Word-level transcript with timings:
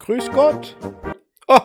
Grüß 0.00 0.30
Gott. 0.32 0.78
Oh, 1.46 1.58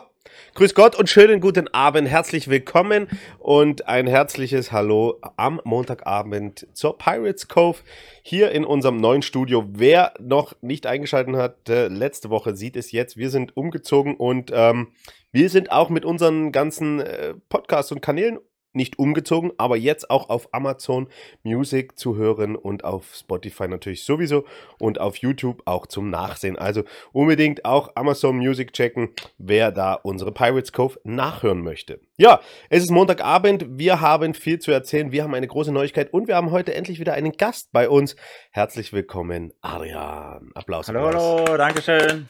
grüß 0.56 0.76
Gott 0.76 0.99
und 0.99 1.10
schönen 1.10 1.40
guten 1.40 1.69
Abend. 1.69 2.10
Herzlich 2.10 2.50
willkommen 2.50 3.08
und 3.40 3.88
ein 3.88 4.08
herzliches 4.08 4.73
Hallo 4.73 5.21
am 5.38 5.61
Montagabend 5.63 6.67
zur 6.73 6.97
Pirates 6.97 7.47
Cove 7.47 7.77
hier 8.23 8.51
in 8.51 8.65
unserem 8.65 8.97
neuen 8.97 9.21
Studio. 9.21 9.63
Wer 9.69 10.13
noch 10.19 10.53
nicht 10.61 10.85
eingeschaltet 10.85 11.37
hat, 11.37 11.69
äh, 11.69 11.87
letzte 11.87 12.29
Woche 12.29 12.57
sieht 12.57 12.75
es 12.75 12.91
jetzt. 12.91 13.16
Wir 13.16 13.29
sind 13.29 13.55
umgezogen 13.55 14.18
und 14.18 14.52
ähm, 14.54 14.89
wir 15.31 15.49
sind 15.49 15.71
auch 15.71 15.89
mit 15.89 16.04
unseren 16.04 16.52
ganzen 16.52 16.99
äh, 16.99 17.36
Podcasts 17.47 17.93
und 17.93 18.02
Kanälen 18.02 18.39
nicht 18.76 19.00
umgezogen, 19.00 19.52
aber 19.57 19.78
jetzt 19.78 20.10
auch 20.10 20.30
auf 20.30 20.54
Amazon 20.54 21.07
Music 21.44 21.98
zu 21.98 22.16
hören 22.16 22.55
und 22.55 22.84
auf 22.84 23.14
Spotify 23.14 23.68
natürlich 23.68 24.04
sowieso 24.04 24.46
und 24.80 25.00
auf 25.00 25.18
YouTube 25.18 25.62
auch 25.66 25.88
zum 25.88 26.10
Nachsehen. 26.10 26.57
Also 26.57 26.84
unbedingt 27.11 27.66
auch 27.66 27.92
Amazon 27.96 28.38
Music 28.38 28.74
checken, 28.74 29.10
wer 29.38 29.71
da 29.71 29.93
unsere 29.93 30.32
Pirates 30.32 30.71
Cove 30.71 31.00
nachhören 31.04 31.61
möchte. 31.61 32.00
Ja, 32.18 32.40
es 32.70 32.84
ist 32.84 32.92
Montagabend, 32.92 33.66
wir 33.70 34.00
haben 34.00 34.34
viel 34.34 34.60
zu 34.60 34.72
erzählen, 34.72 35.12
wir 35.12 35.24
haben 35.24 35.34
eine 35.34 35.48
große 35.48 35.72
Neuigkeit 35.72 36.14
und 36.14 36.28
wir 36.28 36.36
haben 36.36 36.52
heute 36.52 36.74
endlich 36.74 37.00
wieder 37.00 37.14
einen 37.14 37.34
Gast 37.34 37.72
bei 37.72 37.90
uns. 37.90 38.16
Herzlich 38.52 38.94
willkommen, 38.94 39.54
Adrian. 39.62 40.52
Applaus. 40.54 40.88
Hallo, 40.88 41.08
hallo, 41.08 41.58
Dankeschön. 41.58 42.26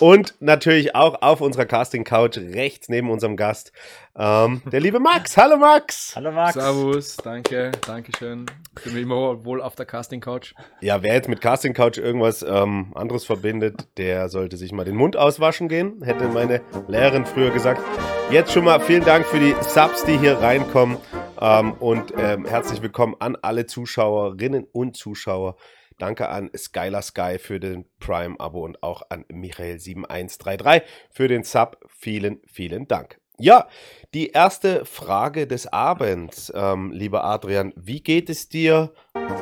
Und 0.00 0.34
natürlich 0.38 0.94
auch 0.94 1.22
auf 1.22 1.40
unserer 1.40 1.66
Casting-Couch 1.66 2.38
rechts 2.38 2.88
neben 2.88 3.10
unserem 3.10 3.36
Gast 3.36 3.72
ähm, 4.16 4.62
der 4.70 4.80
liebe 4.80 5.00
Max. 5.00 5.36
Hallo 5.36 5.56
Max. 5.56 6.14
Hallo 6.14 6.30
Max. 6.30 6.54
Servus, 6.54 7.16
danke, 7.16 7.72
danke 7.84 8.12
schön. 8.16 8.46
Bin 8.84 8.94
mir 8.94 9.00
immer 9.00 9.44
wohl 9.44 9.60
auf 9.60 9.74
der 9.74 9.86
Casting-Couch. 9.86 10.54
Ja, 10.80 11.02
wer 11.02 11.14
jetzt 11.14 11.28
mit 11.28 11.40
Casting-Couch 11.40 11.98
irgendwas 11.98 12.42
ähm, 12.42 12.92
anderes 12.94 13.24
verbindet, 13.24 13.88
der 13.96 14.28
sollte 14.28 14.56
sich 14.56 14.70
mal 14.70 14.84
den 14.84 14.96
Mund 14.96 15.16
auswaschen 15.16 15.68
gehen, 15.68 16.00
hätte 16.04 16.28
meine 16.28 16.60
Lehrerin 16.86 17.26
früher 17.26 17.50
gesagt. 17.50 17.82
Jetzt 18.30 18.52
schon 18.52 18.64
mal 18.64 18.78
vielen 18.80 19.04
Dank 19.04 19.26
für 19.26 19.40
die 19.40 19.54
Subs, 19.62 20.04
die 20.04 20.16
hier 20.16 20.38
reinkommen. 20.38 20.96
Ähm, 21.40 21.72
und 21.72 22.12
ähm, 22.16 22.44
herzlich 22.44 22.82
willkommen 22.82 23.16
an 23.18 23.36
alle 23.42 23.66
Zuschauerinnen 23.66 24.66
und 24.70 24.96
Zuschauer. 24.96 25.56
Danke 25.98 26.28
an 26.28 26.50
Skylar 26.56 27.02
Sky 27.02 27.38
für 27.38 27.58
den 27.60 27.84
Prime-Abo 28.00 28.64
und 28.64 28.82
auch 28.82 29.02
an 29.10 29.24
Michael7133 29.24 30.82
für 31.10 31.28
den 31.28 31.42
Sub. 31.42 31.78
Vielen, 31.88 32.40
vielen 32.46 32.86
Dank. 32.88 33.18
Ja, 33.40 33.68
die 34.14 34.28
erste 34.30 34.84
Frage 34.84 35.46
des 35.46 35.66
Abends, 35.72 36.52
ähm, 36.54 36.90
lieber 36.92 37.22
Adrian. 37.24 37.72
Wie 37.76 38.00
geht 38.00 38.30
es 38.30 38.48
dir? 38.48 38.92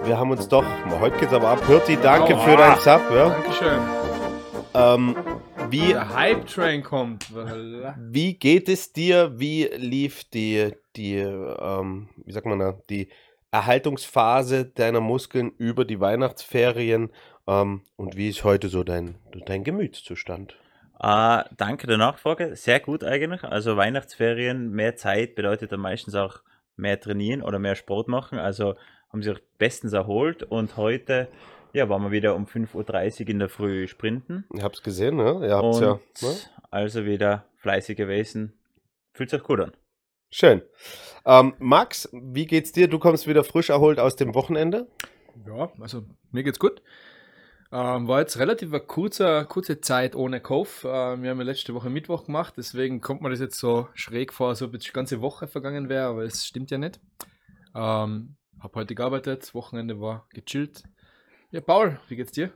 Wir 0.05 0.19
haben 0.19 0.31
uns 0.31 0.49
doch, 0.49 0.65
heute 1.01 1.17
geht's 1.19 1.33
aber 1.33 1.49
ab. 1.49 1.67
Hirti, 1.67 1.97
danke 2.03 2.35
Oh, 2.35 2.39
für 2.41 2.57
dein 2.57 2.79
Sub. 2.79 3.01
Ja. 3.11 3.29
Dankeschön. 3.31 3.81
Ähm, 4.75 5.17
wie, 5.71 5.89
Der 5.89 6.15
Hype-Train 6.15 6.83
kommt. 6.83 7.25
Voilà. 7.35 7.95
wie 7.99 8.35
geht 8.35 8.69
es 8.69 8.93
dir? 8.93 9.33
Wie 9.39 9.65
lief 9.77 10.25
die, 10.25 10.73
die 10.95 11.15
ähm, 11.17 12.09
wie 12.25 12.33
sagt 12.33 12.47
man 12.47 12.59
da, 12.59 12.79
die 12.91 13.09
Erhaltungsphase 13.51 14.67
deiner 14.67 15.01
Muskeln 15.01 15.53
über 15.59 15.85
die 15.85 16.01
Weihnachtsferien? 16.01 17.11
Ähm, 17.47 17.83
und 17.97 18.17
wie 18.17 18.29
ist 18.29 18.45
heute 18.45 18.69
so 18.69 18.85
dein, 18.85 19.17
dein 19.47 19.65
Gemütszustand? 19.65 20.57
Äh, 20.99 21.45
danke 21.57 21.87
der 21.87 21.99
Nachfrage. 21.99 22.57
Sehr 22.57 22.81
gut 22.81 23.05
eigentlich. 23.05 23.45
Also 23.45 23.77
Weihnachtsferien, 23.77 24.71
mehr 24.71 24.97
Zeit 24.97 25.35
bedeutet 25.35 25.73
dann 25.73 25.81
meistens 25.81 26.15
auch 26.15 26.41
mehr 26.77 26.99
trainieren 27.01 27.43
oder 27.43 27.59
mehr 27.59 27.75
Sport 27.75 28.09
machen. 28.09 28.39
Also 28.39 28.75
haben 29.13 29.23
sie 29.23 29.31
auch 29.31 29.41
bestens 29.59 29.93
erholt 29.93 30.43
und 30.43 30.77
heute 30.77 31.29
ja, 31.73 31.89
waren 31.91 32.03
wir 32.03 32.11
wieder 32.11 32.35
um 32.35 32.47
5.30 32.47 33.23
Uhr 33.23 33.29
in 33.29 33.39
der 33.39 33.49
Früh 33.51 33.87
sprinten. 33.87 34.45
Ich 34.55 34.63
hab's 34.63 34.83
gesehen, 34.83 35.17
ne? 35.17 35.47
Ihr 35.47 35.57
habt's 35.57 35.79
Und 35.79 35.83
ja. 35.83 36.01
Ne? 36.23 36.37
also 36.71 37.05
wieder 37.05 37.45
fleißig 37.57 37.97
gewesen. 37.97 38.55
Fühlt 39.13 39.31
sich 39.31 39.43
gut 39.43 39.61
an. 39.61 39.73
Schön. 40.39 40.61
Ähm, 41.25 41.55
Max, 41.61 42.11
wie 42.13 42.45
geht's 42.45 42.71
dir? 42.71 42.89
Du 42.89 42.99
kommst 42.99 43.27
wieder 43.27 43.43
frisch 43.43 43.71
erholt 43.71 43.99
aus 43.99 44.17
dem 44.17 44.35
Wochenende. 44.35 44.87
Ja, 45.47 45.73
also 45.81 46.03
mir 46.31 46.43
geht's 46.43 46.59
gut. 46.59 46.83
Ähm, 47.73 48.07
war 48.07 48.21
jetzt 48.21 48.39
relativ 48.39 48.69
eine 48.69 48.81
kurze, 48.81 49.47
kurze 49.49 49.81
Zeit 49.81 50.15
ohne 50.15 50.43
Kopf. 50.43 50.85
Ähm, 50.85 51.23
wir 51.23 51.31
haben 51.31 51.39
ja 51.39 51.43
letzte 51.43 51.73
Woche 51.73 51.89
Mittwoch 51.89 52.27
gemacht, 52.27 52.53
deswegen 52.59 53.01
kommt 53.01 53.23
mir 53.23 53.31
das 53.31 53.41
jetzt 53.41 53.59
so 53.59 53.89
schräg 53.95 54.35
vor, 54.35 54.51
als 54.51 54.61
ob 54.61 54.75
jetzt 54.75 54.87
die 54.87 54.93
ganze 54.93 55.23
Woche 55.23 55.47
vergangen 55.47 55.89
wäre, 55.89 56.05
aber 56.05 56.25
es 56.25 56.45
stimmt 56.45 56.71
ja 56.71 56.77
nicht. 56.77 57.01
Ähm, 57.75 58.37
hab 58.61 58.75
heute 58.75 58.95
gearbeitet, 58.95 59.55
Wochenende 59.55 60.03
war 60.03 60.29
gechillt. 60.35 60.83
Ja, 61.51 61.63
Paul, 61.63 61.99
wie 62.09 62.17
geht's 62.17 62.33
dir? 62.33 62.53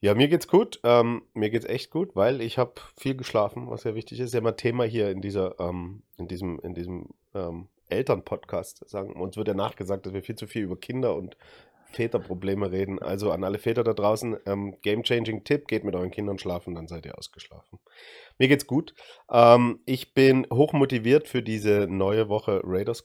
Ja, 0.00 0.14
mir 0.14 0.28
geht's 0.28 0.46
gut. 0.46 0.78
Ähm, 0.84 1.22
mir 1.34 1.50
geht's 1.50 1.66
echt 1.66 1.90
gut, 1.90 2.14
weil 2.14 2.40
ich 2.40 2.56
habe 2.56 2.74
viel 2.96 3.16
geschlafen, 3.16 3.68
was 3.68 3.84
ja 3.84 3.94
wichtig 3.94 4.20
ist. 4.20 4.32
Ja, 4.32 4.38
immer 4.38 4.56
Thema 4.56 4.84
hier 4.84 5.10
in 5.10 5.20
dieser, 5.20 5.58
ähm, 5.58 6.02
in 6.16 6.28
diesem, 6.28 6.60
in 6.60 6.74
diesem 6.74 7.08
ähm, 7.34 7.68
Elternpodcast. 7.88 8.88
Sagen 8.88 9.20
uns 9.20 9.36
wird 9.36 9.48
ja 9.48 9.54
nachgesagt, 9.54 10.06
dass 10.06 10.12
wir 10.12 10.22
viel 10.22 10.36
zu 10.36 10.46
viel 10.46 10.62
über 10.62 10.76
Kinder 10.76 11.16
und 11.16 11.36
Väterprobleme 11.92 12.70
reden. 12.70 13.00
Also 13.00 13.32
an 13.32 13.42
alle 13.42 13.58
Väter 13.58 13.82
da 13.82 13.92
draußen, 13.92 14.36
ähm, 14.46 14.76
game-changing 14.82 15.42
Tipp: 15.42 15.66
Geht 15.66 15.82
mit 15.84 15.96
euren 15.96 16.10
Kindern 16.12 16.38
schlafen, 16.38 16.74
dann 16.76 16.86
seid 16.86 17.04
ihr 17.04 17.18
ausgeschlafen. 17.18 17.80
Mir 18.38 18.46
geht's 18.46 18.66
gut. 18.66 18.94
Ähm, 19.30 19.80
ich 19.84 20.14
bin 20.14 20.46
hochmotiviert 20.52 21.26
für 21.26 21.42
diese 21.42 21.88
neue 21.88 22.28
Woche 22.28 22.60
Raiders 22.62 23.04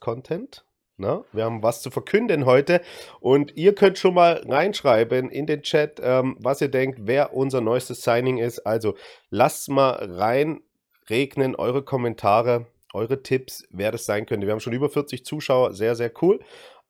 Na, 0.97 1.23
wir 1.31 1.45
haben 1.45 1.63
was 1.63 1.81
zu 1.81 1.89
verkünden 1.89 2.45
heute 2.45 2.81
und 3.19 3.57
ihr 3.57 3.73
könnt 3.73 3.97
schon 3.97 4.13
mal 4.13 4.43
reinschreiben 4.47 5.31
in 5.31 5.47
den 5.47 5.63
Chat, 5.63 5.99
ähm, 6.03 6.37
was 6.39 6.61
ihr 6.61 6.67
denkt, 6.67 6.99
wer 7.03 7.33
unser 7.33 7.61
neuestes 7.61 8.03
Signing 8.03 8.37
ist. 8.37 8.59
Also 8.59 8.95
lasst 9.31 9.69
mal 9.69 9.93
reinregnen 9.99 11.55
eure 11.55 11.83
Kommentare, 11.83 12.67
eure 12.93 13.23
Tipps, 13.23 13.65
wer 13.71 13.91
das 13.91 14.05
sein 14.05 14.27
könnte. 14.27 14.45
Wir 14.45 14.51
haben 14.51 14.59
schon 14.59 14.73
über 14.73 14.89
40 14.89 15.25
Zuschauer, 15.25 15.73
sehr, 15.73 15.95
sehr 15.95 16.11
cool. 16.21 16.39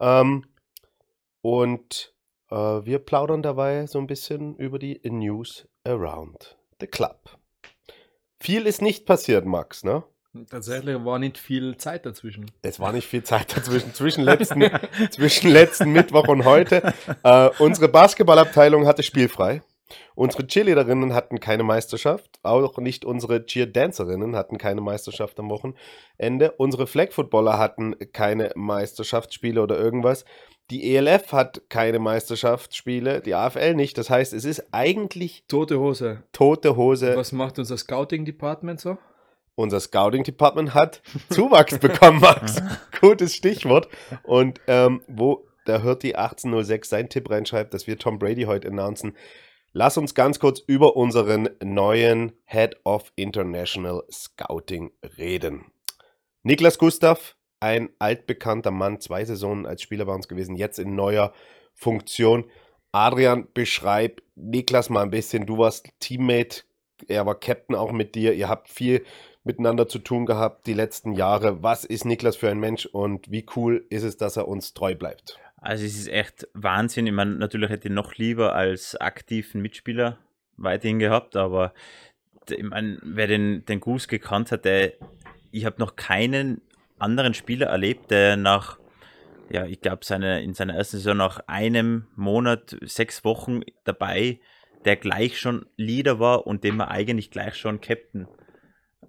Ähm, 0.01 0.45
und 1.41 2.13
äh, 2.49 2.55
wir 2.55 2.99
plaudern 2.99 3.41
dabei 3.41 3.87
so 3.87 3.99
ein 3.99 4.07
bisschen 4.07 4.57
über 4.57 4.79
die 4.79 4.99
News 5.05 5.65
around 5.85 6.57
the 6.81 6.87
club. 6.87 7.37
Viel 8.39 8.67
ist 8.67 8.81
nicht 8.81 9.05
passiert, 9.05 9.45
Max, 9.45 9.85
ne? 9.85 10.03
Tatsächlich 10.49 11.05
war 11.05 11.19
nicht 11.19 11.37
viel 11.37 11.77
Zeit 11.77 12.05
dazwischen. 12.07 12.49
Es 12.63 12.79
war 12.79 12.91
nicht 12.91 13.07
viel 13.07 13.23
Zeit 13.23 13.55
dazwischen, 13.55 13.93
zwischen 13.93 14.23
letzten, 14.23 14.63
zwischen 15.11 15.51
letzten 15.51 15.91
Mittwoch 15.91 16.27
und 16.27 16.43
heute. 16.43 16.93
Äh, 17.23 17.49
unsere 17.59 17.87
Basketballabteilung 17.87 18.87
hatte 18.87 19.03
spielfrei. 19.03 19.61
Unsere 20.15 20.47
Cheerleaderinnen 20.47 21.13
hatten 21.13 21.39
keine 21.39 21.63
Meisterschaft. 21.63 22.39
Auch 22.41 22.77
nicht 22.79 23.05
unsere 23.05 23.45
Cheerdancerinnen 23.45 24.35
hatten 24.35 24.57
keine 24.57 24.81
Meisterschaft 24.81 25.39
am 25.39 25.51
Wochenende. 25.51 26.51
Unsere 26.57 26.87
Flag-Footballer 26.87 27.59
hatten 27.59 27.95
keine 28.11 28.51
Meisterschaftsspiele 28.55 29.61
oder 29.61 29.77
irgendwas. 29.77 30.25
Die 30.71 30.95
ELF 30.95 31.31
hat 31.31 31.61
keine 31.69 31.99
Meisterschaftsspiele, 31.99 33.21
die 33.21 33.35
AFL 33.35 33.75
nicht. 33.75 33.97
Das 33.97 34.09
heißt, 34.09 34.33
es 34.33 34.45
ist 34.45 34.67
eigentlich 34.71 35.43
Tote 35.47 35.79
Hose. 35.79 36.23
tote 36.31 36.75
Hose. 36.75 37.15
Was 37.15 37.33
macht 37.33 37.59
unser 37.59 37.77
Scouting-Department 37.77 38.79
so? 38.79 38.97
Unser 39.55 39.79
Scouting 39.79 40.23
Department 40.23 40.73
hat 40.73 41.01
Zuwachs 41.29 41.77
bekommen, 41.77 42.19
Max. 42.19 42.61
Gutes 42.99 43.35
Stichwort. 43.35 43.87
Und 44.23 44.59
ähm, 44.67 45.01
wo 45.07 45.47
der 45.67 45.81
Hirti 45.81 46.15
1806 46.15 46.89
seinen 46.89 47.09
Tipp 47.09 47.29
reinschreibt, 47.29 47.73
dass 47.73 47.87
wir 47.87 47.97
Tom 47.97 48.19
Brady 48.19 48.43
heute 48.43 48.67
announcen. 48.67 49.15
Lass 49.71 49.97
uns 49.97 50.13
ganz 50.13 50.39
kurz 50.39 50.59
über 50.59 50.95
unseren 50.95 51.49
neuen 51.63 52.33
Head 52.45 52.77
of 52.83 53.11
International 53.15 54.03
Scouting 54.11 54.91
reden. 55.17 55.65
Niklas 56.43 56.77
Gustav, 56.77 57.35
ein 57.59 57.89
altbekannter 57.97 58.71
Mann, 58.71 58.99
zwei 58.99 59.23
Saisonen 59.25 59.65
als 59.65 59.81
Spieler 59.81 60.05
bei 60.05 60.13
uns 60.13 60.27
gewesen, 60.27 60.55
jetzt 60.55 60.77
in 60.77 60.95
neuer 60.95 61.33
Funktion. 61.73 62.45
Adrian, 62.91 63.47
beschreib 63.53 64.21
Niklas 64.35 64.89
mal 64.89 65.01
ein 65.01 65.09
bisschen. 65.09 65.45
Du 65.45 65.57
warst 65.57 65.89
Teammate, 65.99 66.63
er 67.07 67.25
war 67.25 67.39
Captain 67.39 67.75
auch 67.75 67.91
mit 67.91 68.13
dir. 68.13 68.33
Ihr 68.33 68.49
habt 68.49 68.69
viel 68.69 69.03
miteinander 69.43 69.87
zu 69.87 69.99
tun 69.99 70.25
gehabt 70.25 70.67
die 70.67 70.73
letzten 70.73 71.13
Jahre. 71.13 71.63
Was 71.63 71.83
ist 71.85 72.05
Niklas 72.05 72.35
für 72.35 72.49
ein 72.49 72.59
Mensch 72.59 72.85
und 72.85 73.29
wie 73.29 73.45
cool 73.55 73.85
ist 73.89 74.03
es, 74.03 74.17
dass 74.17 74.37
er 74.37 74.47
uns 74.47 74.73
treu 74.73 74.95
bleibt? 74.95 75.39
Also 75.57 75.85
es 75.85 75.97
ist 75.97 76.09
echt 76.09 76.47
Wahnsinn. 76.53 77.07
Ich 77.07 77.13
meine, 77.13 77.35
natürlich 77.35 77.69
hätte 77.69 77.87
ich 77.87 77.93
noch 77.93 78.15
lieber 78.15 78.53
als 78.53 78.95
aktiven 78.95 79.61
Mitspieler 79.61 80.17
weiterhin 80.57 80.99
gehabt, 80.99 81.35
aber 81.35 81.73
ich 82.49 82.63
meine, 82.63 82.99
wer 83.01 83.27
den, 83.27 83.65
den 83.65 83.79
Goose 83.79 84.07
gekannt 84.07 84.51
hat, 84.51 84.65
der, 84.65 84.93
ich 85.51 85.65
habe 85.65 85.79
noch 85.79 85.95
keinen 85.95 86.61
anderen 86.99 87.33
Spieler 87.33 87.67
erlebt, 87.67 88.11
der 88.11 88.35
nach, 88.35 88.77
ja, 89.49 89.65
ich 89.65 89.81
glaube, 89.81 90.03
seine, 90.03 90.43
in 90.43 90.53
seiner 90.53 90.75
ersten 90.75 90.97
Saison 90.97 91.17
nach 91.17 91.39
einem 91.47 92.07
Monat, 92.15 92.75
sechs 92.81 93.23
Wochen 93.23 93.61
dabei, 93.83 94.39
der 94.85 94.97
gleich 94.97 95.39
schon 95.39 95.65
Leader 95.77 96.19
war 96.19 96.45
und 96.45 96.63
dem 96.63 96.77
man 96.77 96.89
eigentlich 96.89 97.31
gleich 97.31 97.55
schon 97.55 97.79
Captain 97.79 98.27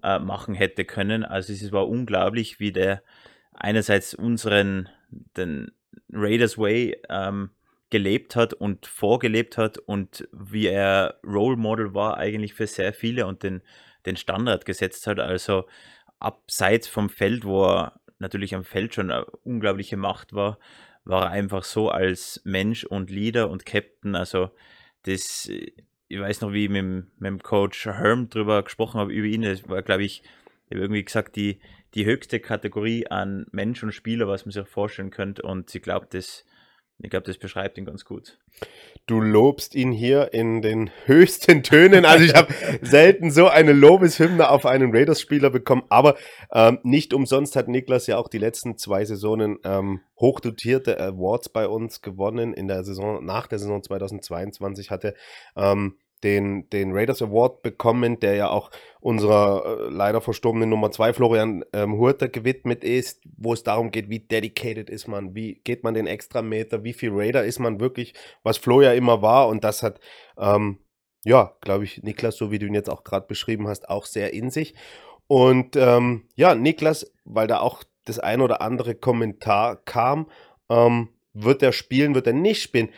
äh, 0.03 0.19
machen 0.19 0.55
hätte 0.55 0.85
können. 0.85 1.23
Also 1.23 1.53
es 1.53 1.71
war 1.71 1.87
unglaublich, 1.87 2.59
wie 2.59 2.71
der 2.71 3.03
einerseits 3.53 4.13
unseren, 4.13 4.89
den 5.09 5.71
Raiders 6.11 6.57
Way 6.57 7.01
ähm, 7.09 7.51
gelebt 7.89 8.35
hat 8.35 8.53
und 8.53 8.85
vorgelebt 8.85 9.57
hat 9.57 9.77
und 9.77 10.27
wie 10.31 10.67
er 10.67 11.19
Role 11.23 11.57
Model 11.57 11.93
war 11.93 12.17
eigentlich 12.17 12.53
für 12.53 12.67
sehr 12.67 12.93
viele 12.93 13.25
und 13.27 13.43
den, 13.43 13.61
den 14.05 14.17
Standard 14.17 14.65
gesetzt 14.65 15.07
hat. 15.07 15.19
Also 15.19 15.65
abseits 16.19 16.87
vom 16.87 17.09
Feld, 17.09 17.45
wo 17.45 17.65
er 17.65 17.99
natürlich 18.19 18.55
am 18.55 18.63
Feld 18.63 18.95
schon 18.95 19.11
eine 19.11 19.25
unglaubliche 19.43 19.97
Macht 19.97 20.33
war, 20.33 20.59
war 21.03 21.25
er 21.25 21.31
einfach 21.31 21.63
so 21.63 21.89
als 21.89 22.41
Mensch 22.43 22.83
und 22.83 23.09
Leader 23.09 23.49
und 23.49 23.65
Captain. 23.65 24.15
Also 24.15 24.49
das, 25.03 25.49
ich 26.15 26.21
weiß 26.21 26.41
noch, 26.41 26.53
wie 26.53 26.65
ich 26.65 26.69
mit, 26.69 26.83
mit 26.83 27.27
dem 27.27 27.43
Coach 27.43 27.85
Herm 27.85 28.29
drüber 28.29 28.63
gesprochen 28.63 28.99
habe, 28.99 29.11
über 29.11 29.27
ihn. 29.27 29.41
Das 29.41 29.67
war, 29.67 29.81
glaube 29.81 30.03
ich, 30.03 30.23
ich 30.69 30.77
irgendwie 30.77 31.03
gesagt, 31.03 31.35
die, 31.35 31.59
die 31.93 32.05
höchste 32.05 32.39
Kategorie 32.39 33.07
an 33.07 33.47
Mensch 33.51 33.83
und 33.83 33.91
Spieler, 33.91 34.27
was 34.27 34.45
man 34.45 34.53
sich 34.53 34.67
vorstellen 34.67 35.11
könnte. 35.11 35.41
Und 35.41 35.75
ich 35.75 35.81
glaube, 35.81 36.07
das, 36.09 36.45
ich 36.99 37.09
glaube, 37.09 37.25
das 37.25 37.37
beschreibt 37.37 37.77
ihn 37.77 37.85
ganz 37.85 38.05
gut. 38.05 38.39
Du 39.07 39.19
lobst 39.19 39.75
ihn 39.75 39.91
hier 39.91 40.33
in 40.33 40.61
den 40.61 40.89
höchsten 41.03 41.63
Tönen. 41.63 42.05
Also 42.05 42.23
ich 42.23 42.33
habe 42.33 42.53
selten 42.81 43.29
so 43.29 43.49
eine 43.49 43.73
Lobeshymne 43.73 44.49
auf 44.49 44.65
einen 44.65 44.95
Raiders-Spieler 44.95 45.49
bekommen. 45.49 45.83
Aber 45.89 46.15
ähm, 46.53 46.79
nicht 46.83 47.13
umsonst 47.13 47.57
hat 47.57 47.67
Niklas 47.67 48.07
ja 48.07 48.17
auch 48.17 48.29
die 48.29 48.37
letzten 48.37 48.77
zwei 48.77 49.03
Saisonen 49.03 49.59
ähm, 49.65 49.99
hochdotierte 50.17 50.97
Awards 50.97 51.49
bei 51.49 51.67
uns 51.67 52.01
gewonnen. 52.01 52.53
In 52.53 52.69
der 52.69 52.85
Saison, 52.85 53.23
nach 53.25 53.47
der 53.47 53.59
Saison 53.59 53.83
2022 53.83 54.89
hatte 54.91 55.13
ähm, 55.57 55.97
den, 56.25 56.67
den 56.71 56.91
Raiders 56.91 57.21
Award 57.21 57.61
bekommen, 57.61 58.19
der 58.19 58.33
ja 58.35 58.49
auch 58.49 58.71
unserer 58.99 59.63
äh, 59.63 59.89
leider 59.89 60.19
verstorbenen 60.19 60.67
Nummer 60.67 60.91
2 60.91 61.13
Florian 61.13 61.63
ähm, 61.71 61.97
Hurter 61.97 62.27
gewidmet 62.27 62.83
ist, 62.83 63.21
wo 63.37 63.53
es 63.53 63.61
darum 63.61 63.91
geht, 63.91 64.09
wie 64.09 64.19
dedicated 64.19 64.89
ist 64.89 65.07
man, 65.07 65.35
wie 65.35 65.61
geht 65.63 65.83
man 65.83 65.93
den 65.93 66.07
extra 66.07 66.41
Meter, 66.41 66.83
wie 66.83 66.93
viel 66.93 67.11
Raider 67.13 67.45
ist 67.45 67.59
man 67.59 67.79
wirklich, 67.79 68.15
was 68.41 68.57
Flo 68.57 68.81
ja 68.81 68.93
immer 68.93 69.21
war 69.21 69.47
und 69.47 69.63
das 69.63 69.83
hat, 69.83 69.99
ähm, 70.39 70.79
ja, 71.23 71.53
glaube 71.61 71.83
ich, 71.83 72.01
Niklas, 72.01 72.37
so 72.37 72.51
wie 72.51 72.57
du 72.57 72.65
ihn 72.65 72.73
jetzt 72.73 72.89
auch 72.89 73.03
gerade 73.03 73.27
beschrieben 73.27 73.67
hast, 73.67 73.87
auch 73.87 74.05
sehr 74.05 74.33
in 74.33 74.49
sich. 74.49 74.73
Und 75.27 75.75
ähm, 75.75 76.27
ja, 76.35 76.55
Niklas, 76.55 77.11
weil 77.23 77.47
da 77.47 77.59
auch 77.59 77.83
das 78.05 78.17
ein 78.17 78.41
oder 78.41 78.61
andere 78.61 78.95
Kommentar 78.95 79.75
kam, 79.75 80.27
ähm, 80.69 81.09
wird 81.33 81.61
er 81.61 81.71
spielen, 81.71 82.15
wird 82.15 82.27
er 82.27 82.33
nicht 82.33 82.63
spielen. 82.63 82.89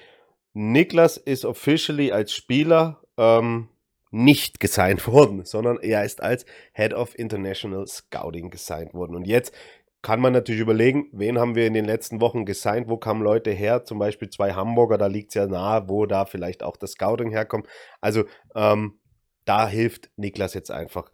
Niklas 0.53 1.17
ist 1.17 1.45
officially 1.45 2.11
als 2.11 2.33
Spieler 2.33 3.01
ähm, 3.17 3.69
nicht 4.11 4.59
gesigned 4.59 5.07
worden, 5.11 5.45
sondern 5.45 5.79
er 5.79 6.03
ist 6.03 6.21
als 6.21 6.45
Head 6.73 6.93
of 6.93 7.17
International 7.17 7.85
Scouting 7.87 8.49
gesigned 8.49 8.93
worden. 8.93 9.15
Und 9.15 9.27
jetzt 9.27 9.53
kann 10.01 10.21
man 10.21 10.31
natürlich 10.31 10.61
überlegen, 10.61 11.09
wen 11.11 11.39
haben 11.39 11.55
wir 11.55 11.67
in 11.67 11.73
den 11.73 11.85
letzten 11.85 12.21
Wochen 12.21 12.45
gesigned, 12.45 12.87
wo 12.87 12.97
kamen 12.97 13.21
Leute 13.21 13.51
her, 13.51 13.83
zum 13.83 13.99
Beispiel 13.99 14.29
zwei 14.29 14.53
Hamburger, 14.53 14.97
da 14.97 15.07
liegt 15.07 15.29
es 15.29 15.33
ja 15.33 15.47
nahe, 15.47 15.89
wo 15.89 16.05
da 16.05 16.25
vielleicht 16.25 16.63
auch 16.63 16.77
das 16.77 16.91
Scouting 16.91 17.31
herkommt. 17.31 17.67
Also 17.99 18.23
ähm, 18.55 18.99
da 19.45 19.67
hilft 19.67 20.09
Niklas 20.15 20.53
jetzt 20.53 20.71
einfach. 20.71 21.11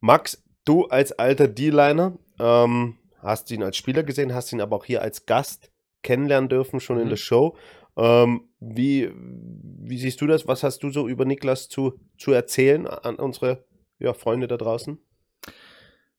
Max, 0.00 0.42
du 0.64 0.86
als 0.86 1.12
alter 1.12 1.48
D-Liner, 1.48 2.16
ähm, 2.38 2.98
hast 3.18 3.50
ihn 3.50 3.62
als 3.62 3.76
Spieler 3.76 4.02
gesehen, 4.02 4.34
hast 4.34 4.52
ihn 4.52 4.60
aber 4.60 4.76
auch 4.76 4.84
hier 4.84 5.02
als 5.02 5.26
Gast 5.26 5.70
kennenlernen 6.02 6.48
dürfen, 6.48 6.80
schon 6.80 6.96
mhm. 6.96 7.02
in 7.02 7.08
der 7.08 7.16
Show. 7.16 7.56
Ähm, 7.96 8.48
wie, 8.60 9.10
wie 9.14 9.98
siehst 9.98 10.20
du 10.20 10.26
das? 10.26 10.46
Was 10.48 10.62
hast 10.62 10.82
du 10.82 10.90
so 10.90 11.08
über 11.08 11.24
Niklas 11.24 11.68
zu, 11.68 12.00
zu 12.18 12.32
erzählen 12.32 12.86
an 12.86 13.16
unsere 13.16 13.64
ja, 13.98 14.14
Freunde 14.14 14.48
da 14.48 14.56
draußen? 14.56 14.98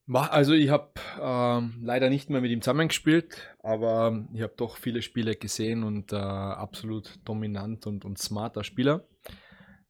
Also 0.07 0.53
ich 0.53 0.69
habe 0.69 0.91
ähm, 1.19 1.79
leider 1.81 2.11
nicht 2.11 2.29
mehr 2.29 2.39
mit 2.39 2.51
ihm 2.51 2.61
zusammengespielt, 2.61 3.55
aber 3.63 4.09
ähm, 4.09 4.29
ich 4.33 4.43
habe 4.43 4.53
doch 4.55 4.77
viele 4.77 5.01
Spiele 5.01 5.35
gesehen 5.35 5.83
und 5.83 6.13
äh, 6.13 6.17
absolut 6.17 7.15
dominant 7.25 7.87
und, 7.87 8.05
und 8.05 8.19
smarter 8.19 8.63
Spieler. 8.63 9.07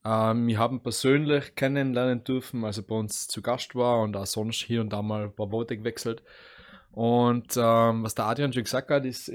Ähm, 0.06 0.46
wir 0.46 0.58
haben 0.58 0.82
persönlich 0.82 1.54
kennenlernen 1.54 2.24
dürfen, 2.24 2.64
als 2.64 2.78
er 2.78 2.84
bei 2.84 2.94
uns 2.94 3.28
zu 3.28 3.42
Gast 3.42 3.74
war 3.74 4.00
und 4.00 4.16
auch 4.16 4.24
sonst 4.24 4.62
hier 4.62 4.80
und 4.80 4.90
da 4.90 5.02
mal 5.02 5.24
ein 5.24 5.34
paar 5.34 5.52
Worte 5.52 5.76
gewechselt. 5.76 6.22
Und 6.92 7.54
ähm, 7.58 8.02
was 8.02 8.14
der 8.14 8.24
Adrian 8.24 8.54
schon 8.54 8.64
gesagt 8.64 8.90
hat, 8.90 9.04
ist, 9.04 9.30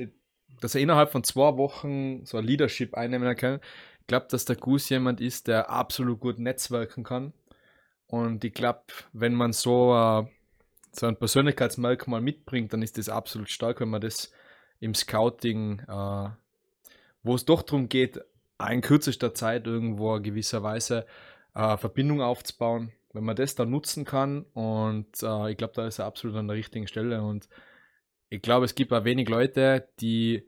dass 0.62 0.76
er 0.76 0.82
innerhalb 0.82 1.12
von 1.12 1.24
zwei 1.24 1.58
Wochen 1.58 2.26
so 2.26 2.38
ein 2.38 2.46
Leadership 2.46 2.94
einnehmen 2.94 3.36
kann. 3.36 3.60
Ich 4.00 4.08
glaube, 4.08 4.28
dass 4.30 4.46
der 4.46 4.56
Goose 4.56 4.94
jemand 4.94 5.20
ist, 5.20 5.48
der 5.48 5.70
absolut 5.70 6.20
gut 6.20 6.40
netzwerken 6.40 7.04
kann. 7.04 7.34
Und 8.08 8.44
ich 8.44 8.54
glaube, 8.54 8.84
wenn 9.14 9.34
man 9.34 9.54
so, 9.54 9.94
uh, 9.94 10.28
so 10.92 11.08
ein 11.08 11.18
Persönlichkeitsmerkmal 11.18 12.22
mitbringt, 12.22 12.74
dann 12.74 12.82
ist 12.82 12.98
das 12.98 13.10
absolut 13.10 13.50
stark, 13.50 13.80
wenn 13.80 13.90
man 13.90 14.02
das 14.02 14.32
im 14.80 14.94
Scouting, 14.94 15.82
uh, 15.88 16.30
wo 17.24 17.36
es 17.36 17.46
doch 17.46 17.62
darum 17.62 17.90
geht, 17.90 18.20
in 18.70 18.82
kürzester 18.82 19.34
Zeit 19.34 19.66
irgendwo 19.66 20.20
gewisserweise 20.20 21.06
uh, 21.56 21.78
Verbindung 21.78 22.22
aufzubauen, 22.22 22.92
wenn 23.14 23.24
man 23.24 23.36
das 23.36 23.56
dann 23.56 23.72
nutzen 23.72 24.06
kann. 24.06 24.44
Und 24.54 25.08
ich 25.14 25.58
glaube, 25.58 25.74
da 25.74 25.88
ist 25.88 26.00
er 26.00 26.06
absolut 26.06 26.36
an 26.38 26.48
der 26.48 26.58
richtigen 26.58 26.88
Stelle. 26.88 27.24
Und 27.24 27.50
ich 28.30 28.42
glaube, 28.42 28.66
es 28.66 28.76
gibt 28.76 28.94
auch 28.94 29.04
wenig 29.04 29.28
Leute, 29.30 29.88
die 30.00 30.48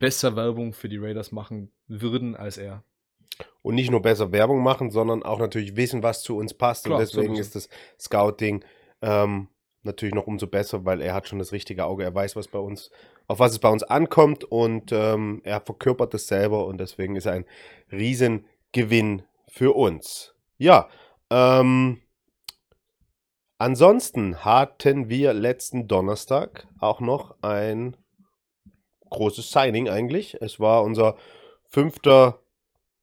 besser 0.00 0.34
Werbung 0.34 0.72
für 0.72 0.88
die 0.88 0.96
Raiders 0.96 1.30
machen 1.30 1.70
würden 1.86 2.34
als 2.34 2.58
er. 2.58 2.82
Und 3.62 3.76
nicht 3.76 3.90
nur 3.90 4.02
besser 4.02 4.32
Werbung 4.32 4.62
machen, 4.62 4.90
sondern 4.90 5.22
auch 5.22 5.38
natürlich 5.38 5.76
wissen, 5.76 6.02
was 6.02 6.22
zu 6.22 6.36
uns 6.36 6.54
passt. 6.54 6.86
Klar, 6.86 6.98
und 6.98 7.02
deswegen 7.02 7.36
so 7.36 7.40
ist 7.40 7.54
das 7.54 7.68
Scouting 7.98 8.64
ähm, 9.02 9.48
natürlich 9.82 10.14
noch 10.14 10.26
umso 10.26 10.46
besser, 10.46 10.84
weil 10.84 11.00
er 11.00 11.14
hat 11.14 11.28
schon 11.28 11.38
das 11.38 11.52
richtige 11.52 11.84
Auge. 11.84 12.04
Er 12.04 12.14
weiß, 12.14 12.36
was 12.36 12.48
bei 12.48 12.58
uns, 12.58 12.90
auf 13.28 13.38
was 13.38 13.52
es 13.52 13.58
bei 13.58 13.68
uns 13.68 13.82
ankommt 13.82 14.44
und 14.44 14.90
ähm, 14.92 15.40
er 15.44 15.60
verkörpert 15.60 16.12
das 16.14 16.26
selber 16.26 16.66
und 16.66 16.78
deswegen 16.78 17.16
ist 17.16 17.26
er 17.26 17.32
ein 17.32 17.46
Riesengewinn 17.92 19.22
für 19.48 19.76
uns. 19.76 20.34
Ja, 20.58 20.88
ähm, 21.30 22.00
ansonsten 23.58 24.44
hatten 24.44 25.08
wir 25.08 25.32
letzten 25.32 25.88
Donnerstag 25.88 26.66
auch 26.78 27.00
noch 27.00 27.36
ein 27.42 27.96
großes 29.10 29.50
Signing 29.50 29.88
eigentlich. 29.88 30.36
Es 30.40 30.58
war 30.60 30.82
unser 30.82 31.16
fünfter, 31.68 32.40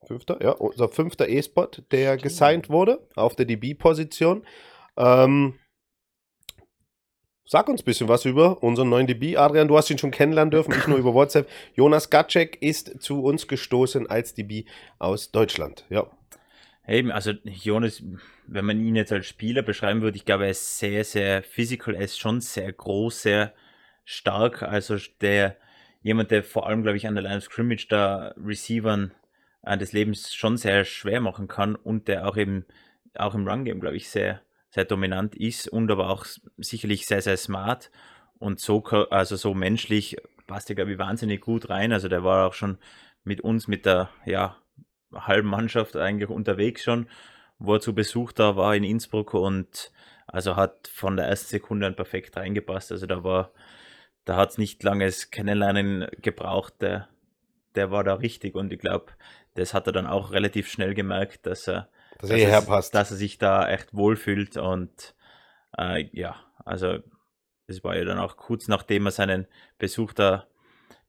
fünfter, 0.05 0.41
ja, 0.41 0.51
unser 0.51 0.89
fünfter 0.89 1.27
E-Spot, 1.27 1.69
der 1.91 2.17
gesigned 2.17 2.69
wurde 2.69 3.07
auf 3.15 3.35
der 3.35 3.45
DB-Position. 3.45 4.45
Ähm, 4.97 5.59
Sag 7.49 7.69
uns 7.69 7.81
ein 7.81 7.85
bisschen 7.85 8.09
was 8.09 8.25
über 8.25 8.61
unseren 8.61 8.89
neuen 8.89 9.07
DB. 9.07 9.37
Adrian, 9.37 9.69
du 9.69 9.77
hast 9.77 9.89
ihn 9.89 9.97
schon 9.97 10.11
kennenlernen 10.11 10.51
dürfen, 10.51 10.73
ich 10.77 10.85
nur 10.85 10.97
über 10.99 11.13
WhatsApp. 11.13 11.49
Jonas 11.75 12.09
Gatschek 12.09 12.61
ist 12.61 13.01
zu 13.01 13.23
uns 13.23 13.47
gestoßen 13.47 14.05
als 14.07 14.33
DB 14.33 14.65
aus 14.99 15.31
Deutschland. 15.31 15.85
Ja. 15.89 16.07
Hey, 16.81 17.09
also 17.09 17.31
Jonas, 17.45 18.03
wenn 18.47 18.65
man 18.65 18.85
ihn 18.85 18.97
jetzt 18.97 19.13
als 19.13 19.27
Spieler 19.27 19.61
beschreiben 19.61 20.01
würde, 20.01 20.17
ich 20.17 20.25
glaube, 20.25 20.43
er 20.43 20.51
ist 20.51 20.77
sehr, 20.77 21.05
sehr 21.05 21.41
physical, 21.41 21.95
er 21.95 22.01
ist 22.01 22.19
schon 22.19 22.41
sehr 22.41 22.71
groß, 22.71 23.21
sehr 23.21 23.53
stark. 24.03 24.63
Also 24.63 24.97
der 25.21 25.55
jemand, 26.07 26.31
der 26.31 26.43
vor 26.43 26.67
allem, 26.67 26.83
glaube 26.83 26.97
ich, 26.97 27.05
an 27.05 27.15
der 27.15 27.23
Line 27.23 27.37
of 27.37 27.43
Scrimmage 27.43 27.87
da 27.89 28.33
Receivern 28.37 29.11
äh, 29.61 29.77
des 29.77 29.91
Lebens 29.91 30.33
schon 30.33 30.57
sehr 30.57 30.85
schwer 30.85 31.19
machen 31.19 31.47
kann 31.47 31.75
und 31.75 32.07
der 32.07 32.27
auch 32.27 32.37
eben 32.37 32.65
auch 33.15 33.35
im 33.35 33.47
Run-Game, 33.47 33.81
glaube 33.81 33.97
ich, 33.97 34.09
sehr, 34.09 34.41
sehr 34.69 34.85
dominant 34.85 35.35
ist 35.35 35.67
und 35.67 35.91
aber 35.91 36.09
auch 36.09 36.25
sicherlich 36.57 37.05
sehr, 37.05 37.21
sehr 37.21 37.37
smart 37.37 37.91
und 38.39 38.59
so, 38.59 38.83
also 38.85 39.35
so 39.35 39.53
menschlich 39.53 40.17
passt 40.45 40.69
er, 40.69 40.75
glaube 40.75 40.93
ich, 40.93 40.97
wahnsinnig 40.97 41.41
gut 41.41 41.69
rein. 41.69 41.91
Also 41.91 42.07
der 42.07 42.23
war 42.23 42.47
auch 42.47 42.53
schon 42.53 42.77
mit 43.23 43.41
uns, 43.41 43.67
mit 43.67 43.85
der 43.85 44.09
ja, 44.25 44.55
halben 45.13 45.49
Mannschaft 45.49 45.97
eigentlich 45.97 46.29
unterwegs 46.29 46.83
schon, 46.83 47.07
wo 47.59 47.73
er 47.75 47.81
zu 47.81 47.93
Besuch 47.93 48.31
da 48.31 48.55
war 48.55 48.75
in 48.75 48.83
Innsbruck 48.83 49.33
und 49.33 49.91
also 50.27 50.55
hat 50.55 50.87
von 50.87 51.17
der 51.17 51.27
ersten 51.27 51.49
Sekunde 51.49 51.87
an 51.87 51.95
perfekt 51.95 52.37
reingepasst. 52.37 52.91
Also 52.91 53.07
da 53.07 53.23
war 53.23 53.51
da 54.27 54.35
hat 54.35 54.51
es 54.51 54.57
nicht 54.57 54.83
langes 54.83 55.31
Kennenlernen 55.31 56.05
gebraucht. 56.21 56.73
Der, 56.81 57.07
der 57.75 57.91
war 57.91 58.03
da 58.03 58.15
richtig 58.15 58.55
und 58.55 58.73
ich 58.73 58.79
glaube, 58.79 59.13
das 59.53 59.73
hat 59.73 59.87
er 59.87 59.93
dann 59.93 60.05
auch 60.05 60.31
relativ 60.31 60.69
schnell 60.69 60.93
gemerkt, 60.93 61.45
dass 61.45 61.67
er, 61.67 61.89
dass, 62.19 62.29
dass, 62.29 62.39
er, 62.39 62.61
passt. 62.61 62.93
dass 62.93 63.11
er 63.11 63.17
sich 63.17 63.37
da 63.37 63.69
echt 63.69 63.93
wohlfühlt 63.93 64.57
und 64.57 65.15
äh, 65.77 66.09
ja, 66.11 66.35
also 66.65 66.99
es 67.67 67.83
war 67.85 67.95
ja 67.95 68.03
dann 68.03 68.19
auch 68.19 68.35
kurz 68.35 68.67
nachdem 68.67 69.05
er 69.05 69.11
seinen 69.11 69.47
Besuch 69.77 70.11
da 70.11 70.45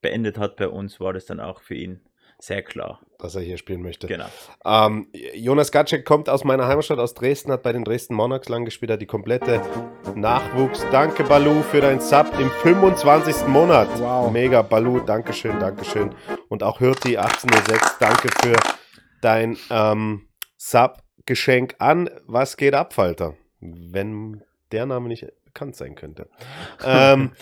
beendet 0.01 0.39
hat 0.39 0.55
bei 0.55 0.69
uns, 0.69 1.01
war 1.01 1.13
das 1.13 1.27
dann 1.27 1.41
auch 1.41 1.61
für 1.61 1.75
ihn 1.75 2.01
sehr 2.40 2.62
klar. 2.62 3.00
Dass 3.18 3.35
er 3.35 3.42
hier 3.42 3.59
spielen 3.59 3.83
möchte. 3.83 4.07
Genau. 4.07 4.28
Ähm, 4.64 5.09
Jonas 5.35 5.73
Gatschek 5.73 6.04
kommt 6.04 6.28
aus 6.28 6.45
meiner 6.45 6.68
Heimatstadt, 6.68 7.00
aus 7.00 7.14
Dresden, 7.14 7.50
hat 7.50 7.64
bei 7.64 7.73
den 7.73 7.85
Dresden 7.85 8.14
Monarchs 8.14 8.49
lang 8.49 8.64
gespielt, 8.64 8.92
hat 8.92 9.02
die 9.02 9.07
komplette 9.07 9.61
Nachwuchs. 10.14 10.87
Danke, 10.92 11.25
Balu, 11.25 11.62
für 11.62 11.80
dein 11.80 12.00
Sub 12.00 12.26
im 12.38 12.49
25. 12.49 13.49
Monat. 13.49 13.88
Wow. 13.99 14.30
Mega, 14.30 14.62
Balu, 14.62 15.00
Dankeschön, 15.00 15.59
Dankeschön. 15.59 16.14
Und 16.49 16.62
auch 16.62 16.78
Hirti 16.78 17.16
1806, 17.16 17.99
danke 17.99 18.28
für 18.40 18.57
dein 19.21 19.57
ähm, 19.71 20.28
Sub-Geschenk 20.57 21.75
an 21.80 22.09
Was 22.26 22.57
geht 22.57 22.75
ab, 22.75 22.92
Falter? 22.92 23.35
Wenn 23.61 24.45
der 24.71 24.87
Name 24.87 25.09
nicht 25.09 25.26
bekannt 25.45 25.75
sein 25.75 25.97
könnte. 25.97 26.28
ähm, 26.85 27.33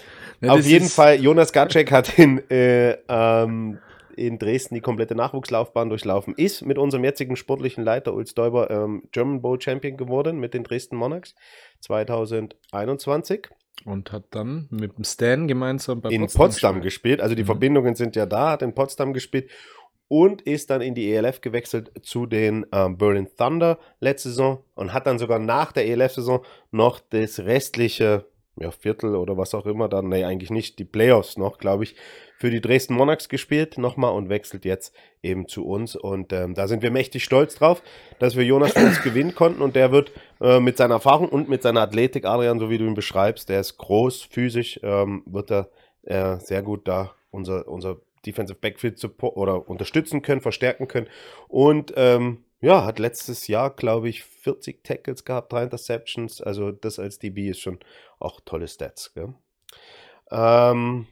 ja, 0.40 0.52
auf 0.52 0.64
jeden 0.64 0.88
Fall, 0.88 1.16
Jonas 1.16 1.52
Gatschek 1.52 1.92
hat 1.92 2.18
in 2.18 2.38
äh, 2.50 2.92
ähm, 3.08 3.78
in 4.16 4.38
Dresden 4.38 4.75
die 4.75 4.80
komplette 4.80 5.14
Nachwuchslaufbahn 5.14 5.88
durchlaufen, 5.88 6.35
ist 6.37 6.64
mit 6.64 6.78
unserem 6.78 7.04
jetzigen 7.04 7.37
sportlichen 7.37 7.85
Leiter 7.85 8.14
Ulz 8.14 8.35
Däuber 8.35 8.70
ähm, 8.70 9.04
German 9.12 9.42
Bowl 9.42 9.61
Champion 9.61 9.96
geworden 9.96 10.38
mit 10.38 10.54
den 10.54 10.64
Dresden 10.64 10.96
Monarchs 10.96 11.35
2021. 11.80 13.49
Und 13.85 14.11
hat 14.11 14.25
dann 14.30 14.68
mit 14.70 14.96
dem 14.96 15.04
Stan 15.04 15.46
gemeinsam 15.46 16.00
bei 16.00 16.08
in 16.08 16.23
Potsdam, 16.23 16.42
Potsdam 16.42 16.80
gespielt. 16.80 17.20
Also 17.20 17.35
die 17.35 17.42
mhm. 17.42 17.46
Verbindungen 17.46 17.94
sind 17.94 18.16
ja 18.16 18.26
da, 18.26 18.50
hat 18.50 18.62
in 18.62 18.75
Potsdam 18.75 19.12
gespielt 19.12 19.50
und 20.08 20.42
ist 20.42 20.70
dann 20.70 20.80
in 20.80 20.94
die 20.94 21.12
ELF 21.12 21.40
gewechselt 21.40 21.92
zu 22.02 22.26
den 22.26 22.66
ähm, 22.73 22.96
Berlin 22.96 23.28
Thunder 23.37 23.78
letzte 24.00 24.30
Saison 24.30 24.62
und 24.75 24.92
hat 24.92 25.06
dann 25.06 25.18
sogar 25.18 25.38
nach 25.38 25.73
der 25.73 25.87
ELF-Saison 25.87 26.44
noch 26.70 27.00
das 27.00 27.40
restliche 27.40 28.25
ja, 28.58 28.70
Viertel 28.70 29.16
oder 29.16 29.37
was 29.37 29.54
auch 29.54 29.66
immer 29.66 29.88
dann, 29.88 30.08
nee, 30.08 30.25
eigentlich 30.25 30.50
nicht, 30.50 30.78
die 30.78 30.85
Playoffs 30.85 31.37
noch, 31.37 31.58
glaube 31.58 31.85
ich, 31.85 31.96
für 32.38 32.50
die 32.50 32.60
Dresden 32.60 32.94
Monarchs 32.94 33.28
gespielt 33.28 33.78
nochmal 33.78 34.12
und 34.12 34.28
wechselt 34.28 34.64
jetzt 34.64 34.94
eben 35.22 35.48
zu 35.48 35.66
uns. 35.66 35.96
Und 35.96 36.32
ähm, 36.32 36.54
da 36.54 36.68
sind 36.68 36.82
wir 36.82 36.90
mächtig 36.90 37.24
stolz 37.24 37.54
drauf, 37.54 37.82
dass 38.18 38.36
wir 38.36 38.44
Jonas 38.44 38.74
uns 38.76 39.02
gewinnen 39.02 39.34
konnten 39.34 39.62
und 39.62 39.76
der 39.76 39.92
wird 39.92 40.12
äh, 40.40 40.60
mit 40.60 40.76
seiner 40.76 40.94
Erfahrung 40.94 41.28
und 41.28 41.48
mit 41.48 41.62
seiner 41.62 41.80
Athletik, 41.80 42.24
Adrian, 42.24 42.58
so 42.58 42.70
wie 42.70 42.78
du 42.78 42.84
ihn 42.84 42.94
beschreibst, 42.94 43.48
der 43.48 43.60
ist 43.60 43.78
groß, 43.78 44.22
physisch, 44.22 44.78
ähm, 44.82 45.22
wird 45.26 45.50
er 45.50 45.70
äh, 46.02 46.38
sehr 46.38 46.62
gut 46.62 46.86
da 46.86 47.14
unser, 47.30 47.66
unser 47.68 47.98
Defensive 48.24 48.58
Backfield 48.58 48.98
support 48.98 49.36
oder 49.36 49.68
unterstützen 49.68 50.22
können, 50.22 50.40
verstärken 50.40 50.88
können. 50.88 51.08
Und 51.48 51.92
ähm, 51.96 52.44
ja, 52.60 52.84
hat 52.84 52.98
letztes 52.98 53.46
Jahr, 53.48 53.70
glaube 53.70 54.08
ich, 54.08 54.24
40 54.24 54.82
Tackles 54.82 55.24
gehabt, 55.24 55.52
drei 55.52 55.64
Interceptions. 55.64 56.40
Also 56.40 56.72
das 56.72 56.98
als 56.98 57.18
DB 57.18 57.50
ist 57.50 57.60
schon 57.60 57.78
auch 58.18 58.40
tolle 58.44 58.66
Stats. 58.66 59.14
Ähm, 60.30 61.06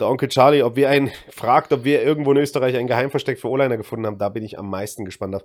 der 0.00 0.08
Onkel 0.08 0.28
Charlie, 0.28 0.62
ob 0.62 0.76
wir 0.76 0.88
einen 0.88 1.10
fragt, 1.30 1.72
ob 1.72 1.84
wir 1.84 2.02
irgendwo 2.02 2.32
in 2.32 2.38
Österreich 2.38 2.76
ein 2.76 2.86
Geheimversteck 2.86 3.38
für 3.38 3.48
O-Liner 3.48 3.76
gefunden 3.76 4.06
haben, 4.06 4.18
da 4.18 4.28
bin 4.28 4.44
ich 4.44 4.58
am 4.58 4.70
meisten 4.70 5.04
gespannt 5.04 5.34
auf. 5.34 5.42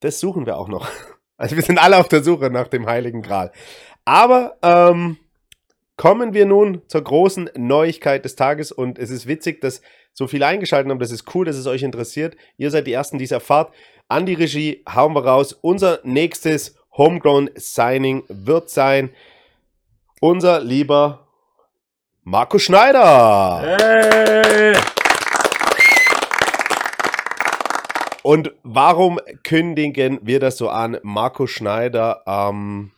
Das 0.00 0.20
suchen 0.20 0.46
wir 0.46 0.56
auch 0.56 0.68
noch. 0.68 0.88
Also 1.38 1.56
wir 1.56 1.62
sind 1.64 1.78
alle 1.78 1.98
auf 1.98 2.06
der 2.06 2.22
Suche 2.22 2.50
nach 2.50 2.68
dem 2.68 2.86
Heiligen 2.86 3.20
Gral. 3.20 3.50
Aber 4.04 4.58
ähm, 4.62 5.16
Kommen 5.96 6.32
wir 6.32 6.46
nun 6.46 6.82
zur 6.88 7.04
großen 7.04 7.50
Neuigkeit 7.56 8.24
des 8.24 8.34
Tages 8.34 8.72
und 8.72 8.98
es 8.98 9.10
ist 9.10 9.28
witzig, 9.28 9.60
dass 9.60 9.82
so 10.12 10.26
viele 10.26 10.46
eingeschaltet 10.46 10.90
haben. 10.90 10.98
Das 10.98 11.12
ist 11.12 11.32
cool, 11.34 11.44
dass 11.44 11.56
es 11.56 11.66
euch 11.66 11.82
interessiert. 11.82 12.36
Ihr 12.56 12.70
seid 12.70 12.86
die 12.86 12.92
Ersten, 12.92 13.18
die 13.18 13.24
es 13.24 13.30
erfahrt. 13.30 13.72
An 14.08 14.26
die 14.26 14.34
Regie 14.34 14.82
hauen 14.92 15.14
wir 15.14 15.24
raus. 15.24 15.52
Unser 15.52 16.00
nächstes 16.02 16.76
Homegrown 16.96 17.50
Signing 17.54 18.24
wird 18.28 18.70
sein 18.70 19.10
unser 20.20 20.60
lieber 20.60 21.28
Marco 22.24 22.58
Schneider. 22.58 23.60
Hey. 23.62 24.76
Und 28.22 28.52
warum 28.62 29.18
kündigen 29.42 30.20
wir 30.22 30.38
das 30.38 30.56
so 30.56 30.68
an? 30.68 30.98
Marco 31.02 31.48
Schneider 31.48 32.22
ähm, 32.26 32.92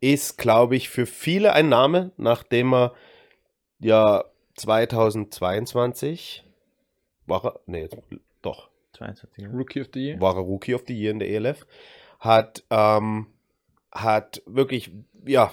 ist, 0.00 0.38
glaube 0.38 0.76
ich, 0.76 0.88
für 0.88 1.04
viele 1.04 1.52
ein 1.52 1.68
Name, 1.68 2.12
nachdem 2.16 2.72
er 2.72 2.94
ja 3.80 4.24
2022 4.56 6.44
war 7.26 7.44
er, 7.44 7.60
nee, 7.66 7.88
doch. 8.40 8.70
22, 8.94 9.48
Rookie 9.52 9.82
of 9.82 9.88
the 9.92 10.00
Year. 10.00 10.20
War 10.20 10.36
er 10.36 10.42
Rookie 10.42 10.74
of 10.74 10.84
the 10.88 10.98
Year 10.98 11.12
in 11.12 11.18
der 11.18 11.28
ELF. 11.28 11.66
Hat, 12.18 12.64
ähm, 12.70 13.26
hat 13.90 14.42
wirklich, 14.46 14.90
ja, 15.26 15.52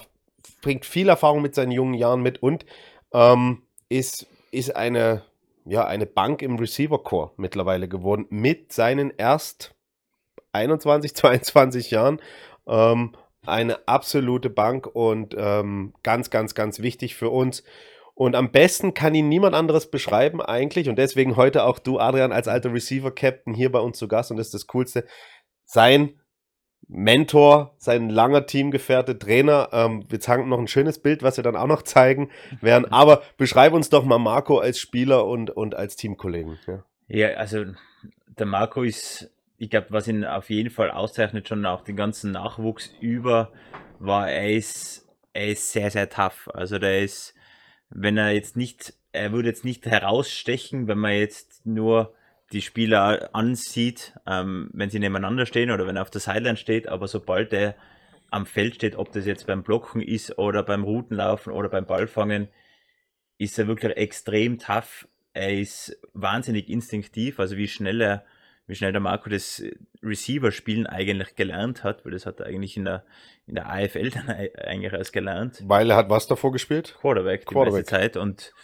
bringt 0.62 0.84
viel 0.84 1.08
Erfahrung 1.08 1.42
mit 1.42 1.54
seinen 1.54 1.72
jungen 1.72 1.94
Jahren 1.94 2.22
mit 2.22 2.42
und 2.42 2.64
ähm, 3.12 3.62
ist, 3.88 4.26
ist 4.50 4.76
eine, 4.76 5.24
ja, 5.64 5.84
eine 5.84 6.06
Bank 6.06 6.42
im 6.42 6.56
Receiver-Core 6.56 7.32
mittlerweile 7.36 7.88
geworden 7.88 8.26
mit 8.30 8.72
seinen 8.72 9.12
erst 9.16 9.74
21, 10.52 11.14
22 11.14 11.90
Jahren. 11.90 12.20
Ähm, 12.66 13.14
eine 13.46 13.88
absolute 13.88 14.50
Bank 14.50 14.86
und 14.86 15.34
ähm, 15.36 15.94
ganz, 16.02 16.30
ganz, 16.30 16.54
ganz 16.54 16.80
wichtig 16.80 17.14
für 17.16 17.30
uns. 17.30 17.62
Und 18.14 18.36
am 18.36 18.52
besten 18.52 18.92
kann 18.92 19.14
ihn 19.14 19.30
niemand 19.30 19.54
anderes 19.54 19.90
beschreiben 19.90 20.42
eigentlich. 20.42 20.90
Und 20.90 20.96
deswegen 20.96 21.36
heute 21.36 21.64
auch 21.64 21.78
du, 21.78 21.98
Adrian, 21.98 22.32
als 22.32 22.48
alter 22.48 22.72
Receiver-Captain 22.72 23.54
hier 23.54 23.72
bei 23.72 23.78
uns 23.78 23.96
zu 23.96 24.08
Gast. 24.08 24.30
Und 24.30 24.36
das 24.36 24.48
ist 24.48 24.54
das 24.54 24.66
Coolste. 24.66 25.06
Sein 25.64 26.19
Mentor, 26.92 27.74
sein 27.78 28.10
langer 28.10 28.46
Teamgefährte, 28.46 29.18
Trainer. 29.18 29.68
Ähm, 29.72 30.04
wir 30.08 30.20
zeigen 30.20 30.48
noch 30.48 30.58
ein 30.58 30.68
schönes 30.68 30.98
Bild, 30.98 31.22
was 31.22 31.36
wir 31.36 31.44
dann 31.44 31.56
auch 31.56 31.66
noch 31.66 31.82
zeigen 31.82 32.30
werden. 32.60 32.84
Aber 32.92 33.22
beschreib 33.36 33.72
uns 33.72 33.90
doch 33.90 34.04
mal 34.04 34.18
Marco 34.18 34.58
als 34.58 34.78
Spieler 34.78 35.26
und, 35.26 35.50
und 35.50 35.74
als 35.74 35.96
Teamkollegen. 35.96 36.58
Ja. 36.66 36.84
ja, 37.08 37.28
also 37.36 37.64
der 38.38 38.46
Marco 38.46 38.82
ist 38.82 39.30
ich 39.60 39.68
glaube, 39.68 39.88
was 39.90 40.08
ihn 40.08 40.24
auf 40.24 40.48
jeden 40.48 40.70
Fall 40.70 40.90
auszeichnet, 40.90 41.46
schon 41.46 41.66
auch 41.66 41.82
den 41.82 41.94
ganzen 41.94 42.32
Nachwuchs 42.32 42.94
über, 42.98 43.52
war, 43.98 44.30
er 44.30 44.50
ist, 44.54 45.06
er 45.34 45.48
ist 45.48 45.70
sehr, 45.70 45.90
sehr 45.90 46.08
tough. 46.08 46.48
Also 46.54 46.78
der 46.78 47.02
ist, 47.02 47.34
wenn 47.90 48.16
er 48.16 48.30
jetzt 48.30 48.56
nicht, 48.56 48.94
er 49.12 49.32
würde 49.32 49.48
jetzt 49.48 49.66
nicht 49.66 49.84
herausstechen, 49.84 50.88
wenn 50.88 50.96
man 50.96 51.12
jetzt 51.12 51.66
nur 51.66 52.14
die 52.52 52.62
Spieler 52.62 53.30
ansieht, 53.32 54.14
ähm, 54.26 54.70
wenn 54.72 54.90
sie 54.90 54.98
nebeneinander 54.98 55.46
stehen 55.46 55.70
oder 55.70 55.86
wenn 55.86 55.96
er 55.96 56.02
auf 56.02 56.10
der 56.10 56.20
Sideline 56.20 56.56
steht, 56.56 56.88
aber 56.88 57.06
sobald 57.08 57.52
er 57.52 57.76
am 58.30 58.46
Feld 58.46 58.76
steht, 58.76 58.96
ob 58.96 59.12
das 59.12 59.26
jetzt 59.26 59.46
beim 59.46 59.62
Blocken 59.62 60.02
ist 60.02 60.38
oder 60.38 60.62
beim 60.62 60.84
Routenlaufen 60.84 61.52
oder 61.52 61.68
beim 61.68 61.86
Ballfangen, 61.86 62.48
ist 63.38 63.58
er 63.58 63.66
wirklich 63.66 63.96
extrem 63.96 64.58
tough. 64.58 65.08
Er 65.32 65.58
ist 65.58 65.96
wahnsinnig 66.12 66.68
instinktiv, 66.68 67.40
also 67.40 67.56
wie 67.56 67.68
schnell 67.68 68.00
er 68.00 68.24
wie 68.70 68.76
schnell 68.76 68.92
der 68.92 69.00
Marco 69.00 69.28
das 69.28 69.62
Receiver-Spielen 70.00 70.86
eigentlich 70.86 71.34
gelernt 71.34 71.82
hat, 71.82 72.04
weil 72.04 72.12
das 72.12 72.24
hat 72.24 72.38
er 72.38 72.46
eigentlich 72.46 72.76
in 72.76 72.84
der, 72.84 73.04
in 73.46 73.56
der 73.56 73.68
AFL 73.68 74.10
dann 74.10 74.28
eigentlich 74.28 74.92
erst 74.92 75.12
gelernt. 75.12 75.60
Weil 75.64 75.90
er 75.90 75.96
hat 75.96 76.08
was 76.08 76.28
davor 76.28 76.52
gespielt? 76.52 76.96
Quarterback, 77.00 77.40
die 77.40 77.46
Quarterback. 77.46 77.80
meiste 77.80 77.90
Zeit. 77.90 78.16
Und, 78.16 78.54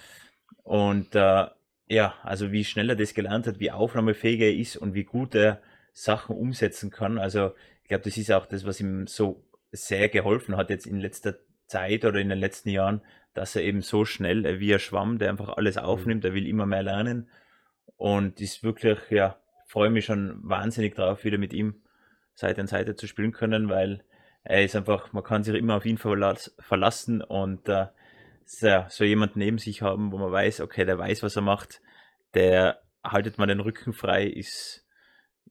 und 0.63 1.15
äh, 1.17 1.47
ja, 1.89 2.15
also 2.23 2.53
wie 2.53 2.65
schnell 2.65 2.91
er 2.91 2.97
das 2.97 3.15
gelernt 3.15 3.47
hat, 3.47 3.61
wie 3.61 3.71
aufnahmefähig 3.71 4.41
er 4.41 4.55
ist 4.55 4.77
und 4.77 4.95
wie 4.95 5.05
gut 5.05 5.35
er 5.35 5.61
Sachen 5.93 6.37
umsetzen 6.37 6.91
kann. 6.91 7.19
Also 7.19 7.53
ich 7.83 7.89
glaube, 7.89 8.05
das 8.05 8.17
ist 8.17 8.33
auch 8.33 8.47
das, 8.47 8.67
was 8.67 8.81
ihm 8.81 9.07
so 9.07 9.45
sehr 9.71 10.09
geholfen 10.09 10.57
hat 10.57 10.71
jetzt 10.71 10.87
in 10.87 10.99
letzter 10.99 11.37
Zeit 11.67 12.05
oder 12.05 12.21
in 12.21 12.29
den 12.29 12.39
letzten 12.39 12.71
Jahren, 12.71 13.03
dass 13.35 13.55
er 13.55 13.63
eben 13.63 13.83
so 13.83 14.05
schnell 14.05 14.61
wie 14.61 14.73
er 14.73 14.79
schwamm, 14.79 15.19
der 15.19 15.31
einfach 15.31 15.57
alles 15.57 15.77
mhm. 15.77 15.83
aufnimmt, 15.83 16.25
er 16.25 16.35
will 16.35 16.47
immer 16.47 16.67
mehr 16.67 16.83
lernen 16.83 17.29
und 17.97 18.41
ist 18.41 18.63
wirklich, 18.63 18.99
ja, 19.11 19.39
freue 19.67 19.91
mich 19.91 20.05
schon 20.05 20.39
wahnsinnig 20.43 20.95
drauf, 20.95 21.25
wieder 21.25 21.39
mit 21.39 21.53
ihm 21.53 21.83
Seite 22.35 22.61
an 22.61 22.67
Seite 22.67 22.95
zu 22.95 23.07
spielen 23.07 23.33
können, 23.33 23.69
weil 23.69 24.03
er 24.45 24.65
ist 24.65 24.77
einfach, 24.77 25.13
man 25.13 25.25
kann 25.25 25.43
sich 25.43 25.55
immer 25.55 25.77
auf 25.77 25.87
ihn 25.87 25.99
verlassen 25.99 27.23
und 27.23 27.69
äh, 27.69 27.87
so 28.47 29.05
jemand 29.05 29.37
neben 29.37 29.59
sich 29.59 29.83
haben, 29.83 30.13
wo 30.13 30.19
man 30.19 30.33
weiß, 30.33 30.61
okay, 30.61 30.85
der 30.85 30.99
weiß, 30.99 31.23
was 31.23 31.37
er 31.37 31.43
macht, 31.43 31.81
der 32.35 32.81
haltet 33.05 33.39
man 33.39 33.49
den 33.49 33.61
Rücken 33.61 33.93
frei, 33.93 34.25
ist 34.25 34.87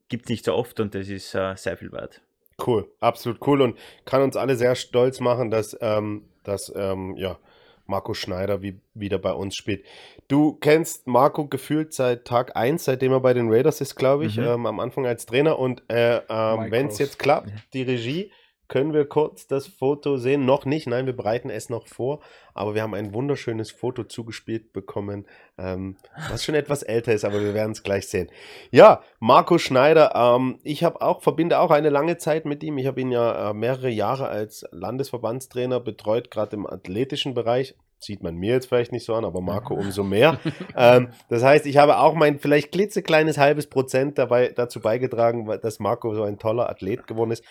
gibt 0.08 0.28
nicht 0.28 0.44
so 0.44 0.54
oft 0.54 0.78
und 0.80 0.94
das 0.94 1.08
ist 1.08 1.34
äh, 1.34 1.54
sehr 1.56 1.76
viel 1.76 1.92
wert. 1.92 2.22
Cool, 2.64 2.90
absolut 3.00 3.46
cool 3.46 3.60
und 3.60 3.78
kann 4.04 4.22
uns 4.22 4.36
alle 4.36 4.56
sehr 4.56 4.74
stolz 4.76 5.20
machen, 5.20 5.50
dass, 5.50 5.76
ähm, 5.80 6.28
dass 6.42 6.72
ähm, 6.74 7.14
ja, 7.16 7.38
Marco 7.86 8.14
Schneider 8.14 8.62
wie, 8.62 8.80
wieder 8.94 9.18
bei 9.18 9.32
uns 9.32 9.54
spielt. 9.54 9.84
Du 10.28 10.54
kennst 10.54 11.06
Marco 11.06 11.46
gefühlt 11.46 11.92
seit 11.92 12.24
Tag 12.24 12.56
1, 12.56 12.84
seitdem 12.84 13.12
er 13.12 13.20
bei 13.20 13.34
den 13.34 13.50
Raiders 13.50 13.80
ist, 13.80 13.94
glaube 13.94 14.26
ich, 14.26 14.38
mhm. 14.38 14.44
ähm, 14.44 14.66
am 14.66 14.80
Anfang 14.80 15.06
als 15.06 15.26
Trainer. 15.26 15.58
Und 15.58 15.82
äh, 15.88 16.20
ähm, 16.28 16.70
wenn 16.70 16.86
es 16.88 16.98
jetzt 16.98 17.18
klappt, 17.18 17.52
die 17.74 17.82
Regie, 17.82 18.32
können 18.68 18.92
wir 18.92 19.06
kurz 19.08 19.46
das 19.46 19.66
Foto 19.66 20.16
sehen? 20.16 20.44
Noch 20.44 20.64
nicht, 20.64 20.86
nein, 20.86 21.06
wir 21.06 21.16
bereiten 21.16 21.50
es 21.50 21.68
noch 21.68 21.86
vor, 21.86 22.20
aber 22.54 22.74
wir 22.74 22.82
haben 22.82 22.94
ein 22.94 23.14
wunderschönes 23.14 23.70
Foto 23.70 24.04
zugespielt 24.04 24.72
bekommen, 24.72 25.26
ähm, 25.58 25.96
was 26.30 26.44
schon 26.44 26.54
etwas 26.54 26.82
älter 26.82 27.12
ist, 27.12 27.24
aber 27.24 27.40
wir 27.40 27.54
werden 27.54 27.72
es 27.72 27.82
gleich 27.82 28.08
sehen. 28.08 28.30
Ja, 28.70 29.02
Marco 29.20 29.58
Schneider, 29.58 30.12
ähm, 30.14 30.58
ich 30.62 30.84
habe 30.84 31.00
auch, 31.02 31.22
verbinde 31.22 31.58
auch 31.60 31.70
eine 31.70 31.90
lange 31.90 32.18
Zeit 32.18 32.44
mit 32.44 32.62
ihm. 32.64 32.78
Ich 32.78 32.86
habe 32.86 33.00
ihn 33.00 33.12
ja 33.12 33.50
äh, 33.50 33.54
mehrere 33.54 33.90
Jahre 33.90 34.28
als 34.28 34.66
Landesverbandstrainer 34.72 35.80
betreut, 35.80 36.30
gerade 36.30 36.56
im 36.56 36.66
athletischen 36.66 37.34
Bereich. 37.34 37.74
Sieht 37.98 38.22
man 38.22 38.36
mir 38.36 38.52
jetzt 38.52 38.66
vielleicht 38.66 38.92
nicht 38.92 39.06
so 39.06 39.14
an, 39.14 39.24
aber 39.24 39.40
Marco 39.40 39.74
umso 39.78 40.02
mehr. 40.04 40.38
ähm, 40.76 41.08
das 41.28 41.42
heißt, 41.42 41.66
ich 41.66 41.78
habe 41.78 41.98
auch 41.98 42.14
mein 42.14 42.38
vielleicht 42.38 42.72
klitzekleines 42.72 43.38
halbes 43.38 43.68
Prozent 43.68 44.18
dabei, 44.18 44.52
dazu 44.54 44.80
beigetragen, 44.80 45.46
dass 45.62 45.78
Marco 45.78 46.14
so 46.14 46.22
ein 46.22 46.38
toller 46.38 46.68
Athlet 46.68 47.06
geworden 47.06 47.30
ist. 47.30 47.44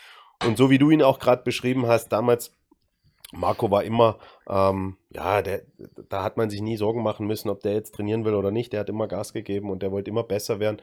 Und 0.44 0.58
so 0.58 0.70
wie 0.70 0.78
du 0.78 0.90
ihn 0.90 1.02
auch 1.02 1.20
gerade 1.20 1.44
beschrieben 1.44 1.88
hast, 1.88 2.10
damals, 2.10 2.52
Marco 3.32 3.72
war 3.72 3.84
immer, 3.84 4.18
ähm, 4.50 4.98
ja, 5.10 5.42
der, 5.42 5.64
da 6.10 6.24
hat 6.24 6.38
man 6.38 6.50
sich 6.50 6.62
nie 6.62 6.78
Sorgen 6.78 7.04
machen 7.04 7.28
müssen, 7.28 7.50
ob 7.50 7.62
der 7.62 7.74
jetzt 7.74 7.96
trainieren 7.96 8.26
will 8.26 8.36
oder 8.36 8.52
nicht. 8.52 8.74
Der 8.74 8.82
hat 8.82 8.90
immer 8.90 9.08
Gas 9.08 9.34
gegeben 9.34 9.70
und 9.70 9.82
der 9.82 9.92
wollte 9.92 10.12
immer 10.12 10.24
besser 10.24 10.60
werden. 10.60 10.82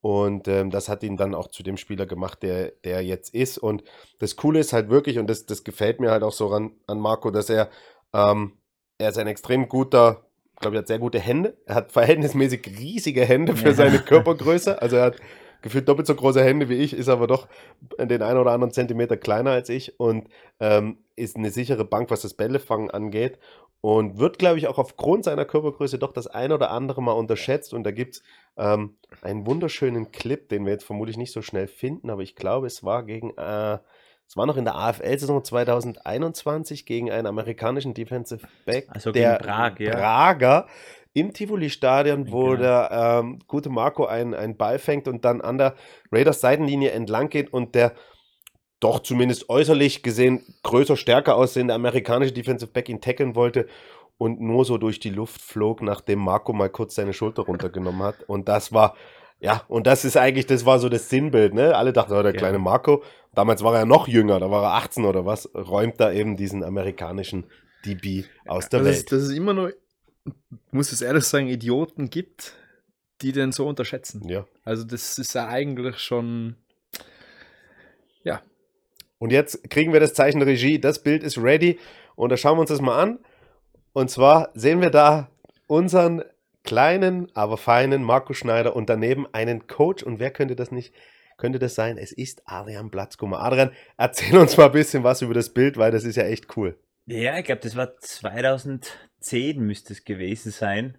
Und 0.00 0.48
ähm, 0.48 0.70
das 0.70 0.88
hat 0.88 1.02
ihn 1.02 1.16
dann 1.16 1.34
auch 1.34 1.48
zu 1.48 1.62
dem 1.62 1.76
Spieler 1.76 2.06
gemacht, 2.06 2.42
der, 2.42 2.72
der 2.84 3.02
jetzt 3.02 3.34
ist. 3.34 3.58
Und 3.58 3.84
das 4.18 4.36
Coole 4.36 4.60
ist 4.60 4.72
halt 4.72 4.88
wirklich, 4.88 5.18
und 5.18 5.28
das, 5.28 5.44
das 5.44 5.64
gefällt 5.64 6.00
mir 6.00 6.10
halt 6.10 6.22
auch 6.22 6.32
so 6.32 6.46
ran, 6.46 6.72
an 6.86 7.00
Marco, 7.00 7.30
dass 7.30 7.50
er, 7.50 7.68
ähm, 8.14 8.52
er 8.98 9.10
ist 9.10 9.18
ein 9.18 9.26
extrem 9.26 9.68
guter 9.68 10.24
glaube 10.60 10.76
ich, 10.76 10.80
hat 10.80 10.88
sehr 10.88 10.98
gute 10.98 11.18
Hände. 11.18 11.56
Er 11.66 11.74
hat 11.74 11.92
verhältnismäßig 11.92 12.66
riesige 12.78 13.24
Hände 13.24 13.56
für 13.56 13.72
seine 13.72 13.98
Körpergröße. 13.98 14.80
Also 14.80 14.96
er 14.96 15.04
hat 15.04 15.16
gefühlt 15.62 15.88
doppelt 15.88 16.06
so 16.06 16.14
große 16.14 16.42
Hände 16.42 16.68
wie 16.68 16.74
ich, 16.74 16.92
ist 16.94 17.08
aber 17.08 17.26
doch 17.26 17.48
den 17.98 18.22
einen 18.22 18.38
oder 18.38 18.52
anderen 18.52 18.72
Zentimeter 18.72 19.16
kleiner 19.16 19.50
als 19.50 19.68
ich 19.68 19.98
und 19.98 20.28
ähm, 20.58 20.98
ist 21.16 21.36
eine 21.36 21.50
sichere 21.50 21.84
Bank, 21.84 22.10
was 22.10 22.22
das 22.22 22.34
Bällefangen 22.34 22.90
angeht. 22.90 23.38
Und 23.82 24.18
wird, 24.18 24.38
glaube 24.38 24.58
ich, 24.58 24.66
auch 24.66 24.76
aufgrund 24.76 25.24
seiner 25.24 25.46
Körpergröße 25.46 25.98
doch 25.98 26.12
das 26.12 26.26
ein 26.26 26.52
oder 26.52 26.70
andere 26.70 27.02
mal 27.02 27.12
unterschätzt. 27.12 27.72
Und 27.72 27.84
da 27.84 27.92
gibt 27.92 28.16
es 28.16 28.22
ähm, 28.58 28.96
einen 29.22 29.46
wunderschönen 29.46 30.12
Clip, 30.12 30.50
den 30.50 30.66
wir 30.66 30.72
jetzt 30.72 30.84
vermutlich 30.84 31.16
nicht 31.16 31.32
so 31.32 31.40
schnell 31.40 31.66
finden, 31.66 32.10
aber 32.10 32.20
ich 32.20 32.36
glaube, 32.36 32.66
es 32.66 32.84
war 32.84 33.04
gegen, 33.04 33.30
äh, 33.38 33.78
es 34.28 34.36
war 34.36 34.44
noch 34.44 34.58
in 34.58 34.64
der 34.64 34.76
AFL-Saison 34.76 35.42
2021 35.42 36.84
gegen 36.84 37.10
einen 37.10 37.26
amerikanischen 37.26 37.94
Defensive 37.94 38.46
Back, 38.66 38.86
Also 38.90 39.12
der 39.12 39.38
gegen 39.38 39.44
Prag, 39.44 39.78
ja. 39.78 39.92
Prager 39.92 40.66
im 41.12 41.32
Tivoli-Stadion, 41.32 42.30
wo 42.30 42.50
Genau. 42.50 42.56
der 42.62 43.20
ähm, 43.22 43.38
gute 43.46 43.68
Marco 43.70 44.06
einen, 44.06 44.34
einen 44.34 44.56
Ball 44.56 44.78
fängt 44.78 45.08
und 45.08 45.24
dann 45.24 45.40
an 45.40 45.58
der 45.58 45.74
Raiders-Seitenlinie 46.12 46.90
entlang 46.92 47.28
geht 47.28 47.52
und 47.52 47.74
der 47.74 47.94
doch 48.78 49.00
zumindest 49.00 49.48
äußerlich 49.50 50.02
gesehen 50.02 50.42
größer, 50.62 50.96
stärker 50.96 51.36
aussehende 51.36 51.74
amerikanische 51.74 52.32
Defensive 52.32 52.70
Back 52.70 52.88
ihn 52.88 53.00
tackeln 53.00 53.34
wollte 53.34 53.66
und 54.16 54.40
nur 54.40 54.64
so 54.64 54.78
durch 54.78 55.00
die 55.00 55.10
Luft 55.10 55.40
flog, 55.42 55.82
nachdem 55.82 56.20
Marco 56.20 56.52
mal 56.52 56.70
kurz 56.70 56.94
seine 56.94 57.12
Schulter 57.12 57.42
runtergenommen 57.42 58.02
hat. 58.02 58.22
Und 58.26 58.48
das 58.48 58.72
war, 58.72 58.94
ja, 59.38 59.64
und 59.68 59.86
das 59.86 60.04
ist 60.04 60.16
eigentlich, 60.16 60.46
das 60.46 60.64
war 60.64 60.78
so 60.78 60.88
das 60.88 61.08
Sinnbild, 61.10 61.54
ne? 61.54 61.74
Alle 61.76 61.92
dachten, 61.92 62.12
oh, 62.12 62.22
der 62.22 62.32
Ja. 62.32 62.38
kleine 62.38 62.58
Marco, 62.58 63.02
damals 63.34 63.62
war 63.62 63.74
er 63.76 63.84
noch 63.84 64.08
jünger, 64.08 64.38
da 64.40 64.50
war 64.50 64.62
er 64.62 64.74
18 64.74 65.04
oder 65.04 65.26
was, 65.26 65.50
räumt 65.54 66.00
da 66.00 66.12
eben 66.12 66.36
diesen 66.36 66.62
amerikanischen 66.64 67.50
DB 67.84 68.24
aus 68.46 68.68
der 68.68 68.80
dass, 68.80 68.88
Welt. 68.88 68.96
Es, 68.98 69.04
dass 69.06 69.22
es 69.22 69.30
immer 69.30 69.52
noch, 69.54 69.70
muss 70.70 70.92
es 70.92 71.02
ehrlich 71.02 71.24
sagen, 71.24 71.48
Idioten 71.48 72.10
gibt, 72.10 72.54
die 73.22 73.32
den 73.32 73.52
so 73.52 73.68
unterschätzen. 73.68 74.28
Ja. 74.28 74.46
Also 74.64 74.84
das 74.84 75.18
ist 75.18 75.34
ja 75.34 75.48
eigentlich 75.48 75.98
schon, 75.98 76.56
ja, 78.22 78.42
Und 79.20 79.32
jetzt 79.32 79.70
kriegen 79.70 79.92
wir 79.92 80.00
das 80.00 80.14
Zeichen 80.14 80.40
Regie. 80.42 80.80
Das 80.80 81.02
Bild 81.02 81.22
ist 81.22 81.38
ready. 81.38 81.78
Und 82.16 82.30
da 82.30 82.36
schauen 82.36 82.56
wir 82.56 82.62
uns 82.62 82.70
das 82.70 82.80
mal 82.80 83.00
an. 83.00 83.18
Und 83.92 84.10
zwar 84.10 84.50
sehen 84.54 84.80
wir 84.80 84.90
da 84.90 85.30
unseren 85.66 86.22
kleinen, 86.64 87.28
aber 87.34 87.58
feinen 87.58 88.02
Marco 88.02 88.32
Schneider 88.32 88.74
und 88.74 88.88
daneben 88.88 89.26
einen 89.32 89.66
Coach. 89.66 90.02
Und 90.02 90.20
wer 90.20 90.30
könnte 90.30 90.56
das 90.56 90.72
nicht? 90.72 90.94
Könnte 91.36 91.58
das 91.58 91.74
sein? 91.74 91.98
Es 91.98 92.12
ist 92.12 92.42
Adrian 92.46 92.90
Platzkummer. 92.90 93.40
Adrian, 93.40 93.72
erzähl 93.98 94.36
uns 94.38 94.56
mal 94.56 94.66
ein 94.66 94.72
bisschen 94.72 95.04
was 95.04 95.22
über 95.22 95.34
das 95.34 95.50
Bild, 95.50 95.76
weil 95.76 95.90
das 95.90 96.04
ist 96.04 96.16
ja 96.16 96.24
echt 96.24 96.56
cool. 96.56 96.78
Ja, 97.06 97.38
ich 97.38 97.44
glaube, 97.44 97.60
das 97.60 97.76
war 97.76 97.92
2010 99.20 99.60
müsste 99.60 99.92
es 99.92 100.04
gewesen 100.04 100.50
sein. 100.50 100.98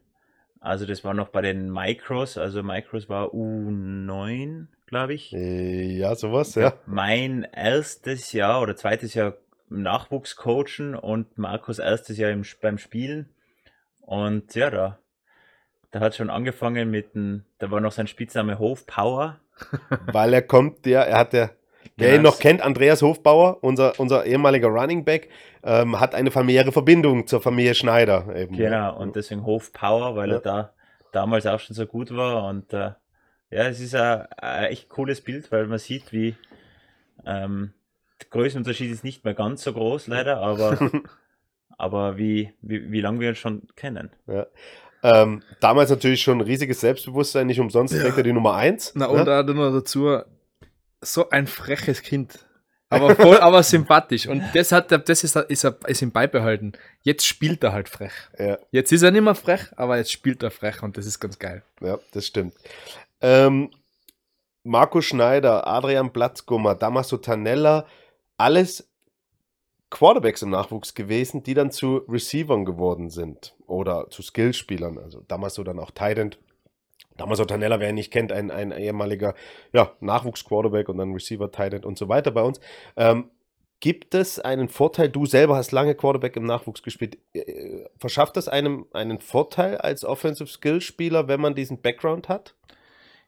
Also 0.59 0.85
das 0.85 1.03
war 1.03 1.13
noch 1.13 1.29
bei 1.29 1.41
den 1.41 1.71
Micros. 1.71 2.37
Also 2.37 2.61
Micros 2.63 3.09
war 3.09 3.33
U9, 3.33 4.67
glaube 4.85 5.13
ich. 5.13 5.33
Äh, 5.33 5.97
Ja, 5.97 6.15
sowas, 6.15 6.55
ja. 6.55 6.73
Mein 6.85 7.47
erstes 7.51 8.31
Jahr 8.31 8.61
oder 8.61 8.75
zweites 8.75 9.13
Jahr 9.13 9.33
Nachwuchscoachen 9.69 10.95
und 10.95 11.37
Markus 11.37 11.79
erstes 11.79 12.17
Jahr 12.17 12.31
im, 12.31 12.43
beim 12.61 12.77
Spielen. 12.77 13.29
Und 14.01 14.53
ja, 14.53 14.69
da, 14.69 14.99
da 15.91 15.99
hat 15.99 16.15
schon 16.15 16.29
angefangen 16.29 16.91
mit 16.91 17.15
dem, 17.15 17.45
da 17.57 17.71
war 17.71 17.79
noch 17.79 17.91
sein 17.91 18.07
Spitzname 18.07 18.59
Hofpower. 18.59 19.39
Weil 20.11 20.33
er 20.33 20.41
kommt, 20.41 20.85
ja, 20.85 21.01
er 21.01 21.17
hat 21.17 21.33
der, 21.33 21.55
wer 21.97 22.09
Ja, 22.09 22.15
ihn 22.15 22.21
noch 22.21 22.39
kennt, 22.39 22.61
Andreas 22.61 23.01
Hofbauer, 23.01 23.59
unser, 23.61 23.99
unser 23.99 24.25
ehemaliger 24.25 24.67
Running 24.67 25.03
Back, 25.05 25.29
ähm, 25.63 25.99
hat 25.99 26.15
eine 26.15 26.31
familiäre 26.31 26.71
Verbindung 26.71 27.27
zur 27.27 27.41
Familie 27.41 27.75
Schneider. 27.75 28.35
Eben. 28.35 28.55
Genau, 28.55 28.97
und 28.97 29.15
deswegen 29.15 29.45
Hofpower, 29.45 30.15
weil 30.15 30.29
Ja. 30.29 30.35
er 30.35 30.41
da 30.41 30.73
damals 31.11 31.45
auch 31.45 31.59
schon 31.59 31.75
so 31.75 31.85
gut 31.85 32.15
war. 32.15 32.45
Und 32.47 32.73
äh, 32.73 32.91
ja, 33.51 33.67
es 33.67 33.79
ist 33.79 33.95
ein, 33.95 34.25
ein 34.37 34.65
echt 34.65 34.89
cooles 34.89 35.21
Bild, 35.21 35.51
weil 35.51 35.67
man 35.67 35.77
sieht, 35.77 36.11
wie 36.13 36.35
ähm, 37.25 37.73
der 38.21 38.29
Größenunterschied 38.29 38.91
ist 38.91 39.03
nicht 39.03 39.23
mehr 39.25 39.33
ganz 39.33 39.63
so 39.63 39.73
groß, 39.73 40.07
leider, 40.07 40.37
aber, 40.37 40.91
aber 41.77 42.17
wie, 42.17 42.53
wie, 42.61 42.91
wie 42.91 43.01
lange 43.01 43.19
wir 43.19 43.29
uns 43.29 43.37
schon 43.39 43.63
kennen. 43.75 44.11
Ähm, 45.03 45.41
damals 45.59 45.89
natürlich 45.89 46.21
schon 46.21 46.37
ein 46.37 46.41
riesiges 46.41 46.79
Selbstbewusstsein, 46.81 47.47
nicht 47.47 47.59
umsonst 47.59 47.93
Ja. 47.93 48.01
trägt 48.01 48.17
er 48.17 48.23
die 48.23 48.33
Nummer 48.33 48.55
1. 48.55 48.93
na 48.95 49.07
und 49.07 49.27
auch 49.27 49.43
noch 49.43 49.71
dazu, 49.71 50.19
so 51.01 51.29
ein 51.29 51.47
freches 51.47 52.01
Kind. 52.01 52.45
Aber 52.89 53.15
voll, 53.15 53.37
aber 53.41 53.63
sympathisch. 53.63 54.27
Und 54.27 54.43
das 54.53 54.71
hat 54.71 54.91
das 54.91 55.23
ist, 55.23 55.35
ist, 55.35 55.63
er, 55.63 55.77
ist 55.87 56.01
ihm 56.01 56.11
beibehalten. 56.11 56.73
Jetzt 57.03 57.25
spielt 57.25 57.63
er 57.63 57.73
halt 57.73 57.89
frech. 57.89 58.11
Ja, 58.37 58.57
Jetzt 58.71 58.91
ist 58.91 59.01
er 59.01 59.11
nicht 59.11 59.23
mehr 59.23 59.35
frech, 59.35 59.71
aber 59.77 59.97
jetzt 59.97 60.11
spielt 60.11 60.43
er 60.43 60.51
frech 60.51 60.83
und 60.83 60.97
das 60.97 61.05
ist 61.05 61.19
ganz 61.19 61.39
geil. 61.39 61.63
ja, 61.79 61.97
das 62.11 62.27
stimmt. 62.27 62.53
Ähm, 63.21 63.71
Marco 64.63 65.01
Schneider, 65.01 65.65
Adrian 65.65 66.11
Platzgummer, 66.11 66.75
Damaso 66.75 67.17
Tanella, 67.17 67.87
alles 68.37 68.87
Quarterbacks 69.89 70.41
im 70.41 70.49
Nachwuchs 70.49 70.93
gewesen, 70.93 71.43
die 71.43 71.53
dann 71.53 71.71
zu 71.71 71.97
Receivern 72.07 72.65
geworden 72.65 73.09
sind 73.09 73.55
oder 73.67 74.09
zu 74.09 74.21
Skillspielern. 74.21 74.97
Also 74.97 75.21
Damaso 75.27 75.63
dann 75.63 75.79
auch 75.79 75.91
Tight 75.91 76.37
End. 77.09 77.19
Damaso 77.19 77.45
Tanella, 77.45 77.79
wer 77.79 77.89
ihn 77.89 77.95
nicht 77.95 78.11
kennt, 78.11 78.31
ein, 78.31 78.51
ein 78.51 78.71
ehemaliger 78.71 79.35
ja, 79.73 79.95
Nachwuchs-Quarterback 79.99 80.89
und 80.89 80.97
dann 80.97 81.13
Receiver, 81.13 81.51
Tight 81.51 81.85
und 81.85 81.97
so 81.97 82.09
weiter 82.09 82.31
bei 82.31 82.41
uns. 82.41 82.59
Ähm, 82.95 83.29
gibt 83.79 84.15
es 84.15 84.39
einen 84.39 84.69
Vorteil? 84.69 85.09
Du 85.09 85.25
selber 85.25 85.55
hast 85.55 85.71
lange 85.71 85.95
Quarterback 85.95 86.35
im 86.35 86.45
Nachwuchs 86.45 86.83
gespielt. 86.83 87.17
Äh, 87.33 87.85
Verschafft 87.97 88.37
das 88.37 88.47
einem 88.47 88.85
einen 88.93 89.19
Vorteil 89.19 89.77
als 89.77 90.05
Offensive 90.05 90.49
Skill-Spieler, 90.49 91.27
wenn 91.27 91.41
man 91.41 91.55
diesen 91.55 91.81
Background 91.81 92.29
hat? 92.29 92.55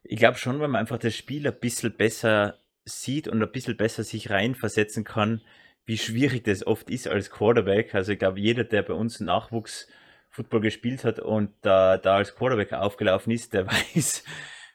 Ich 0.03 0.17
glaube 0.17 0.38
schon, 0.38 0.59
weil 0.59 0.67
man 0.67 0.81
einfach 0.81 0.97
das 0.97 1.15
Spiel 1.15 1.47
ein 1.47 1.59
bisschen 1.59 1.95
besser 1.95 2.57
sieht 2.86 3.27
und 3.27 3.41
ein 3.41 3.51
bisschen 3.51 3.77
besser 3.77 4.03
sich 4.03 4.29
reinversetzen 4.29 5.03
kann, 5.03 5.41
wie 5.86 5.97
schwierig 5.97 6.43
das 6.43 6.65
oft 6.65 6.89
ist 6.89 7.07
als 7.07 7.29
Quarterback. 7.29 7.95
Also 7.95 8.12
ich 8.12 8.19
glaube, 8.19 8.39
jeder, 8.39 8.63
der 8.63 8.83
bei 8.83 8.93
uns 8.93 9.19
Nachwuchs 9.19 9.88
Football 10.33 10.61
gespielt 10.61 11.03
hat 11.05 11.19
und 11.19 11.51
da, 11.61 11.97
da 11.97 12.15
als 12.17 12.35
Quarterback 12.35 12.73
aufgelaufen 12.73 13.31
ist, 13.31 13.53
der 13.53 13.67
weiß, 13.95 14.23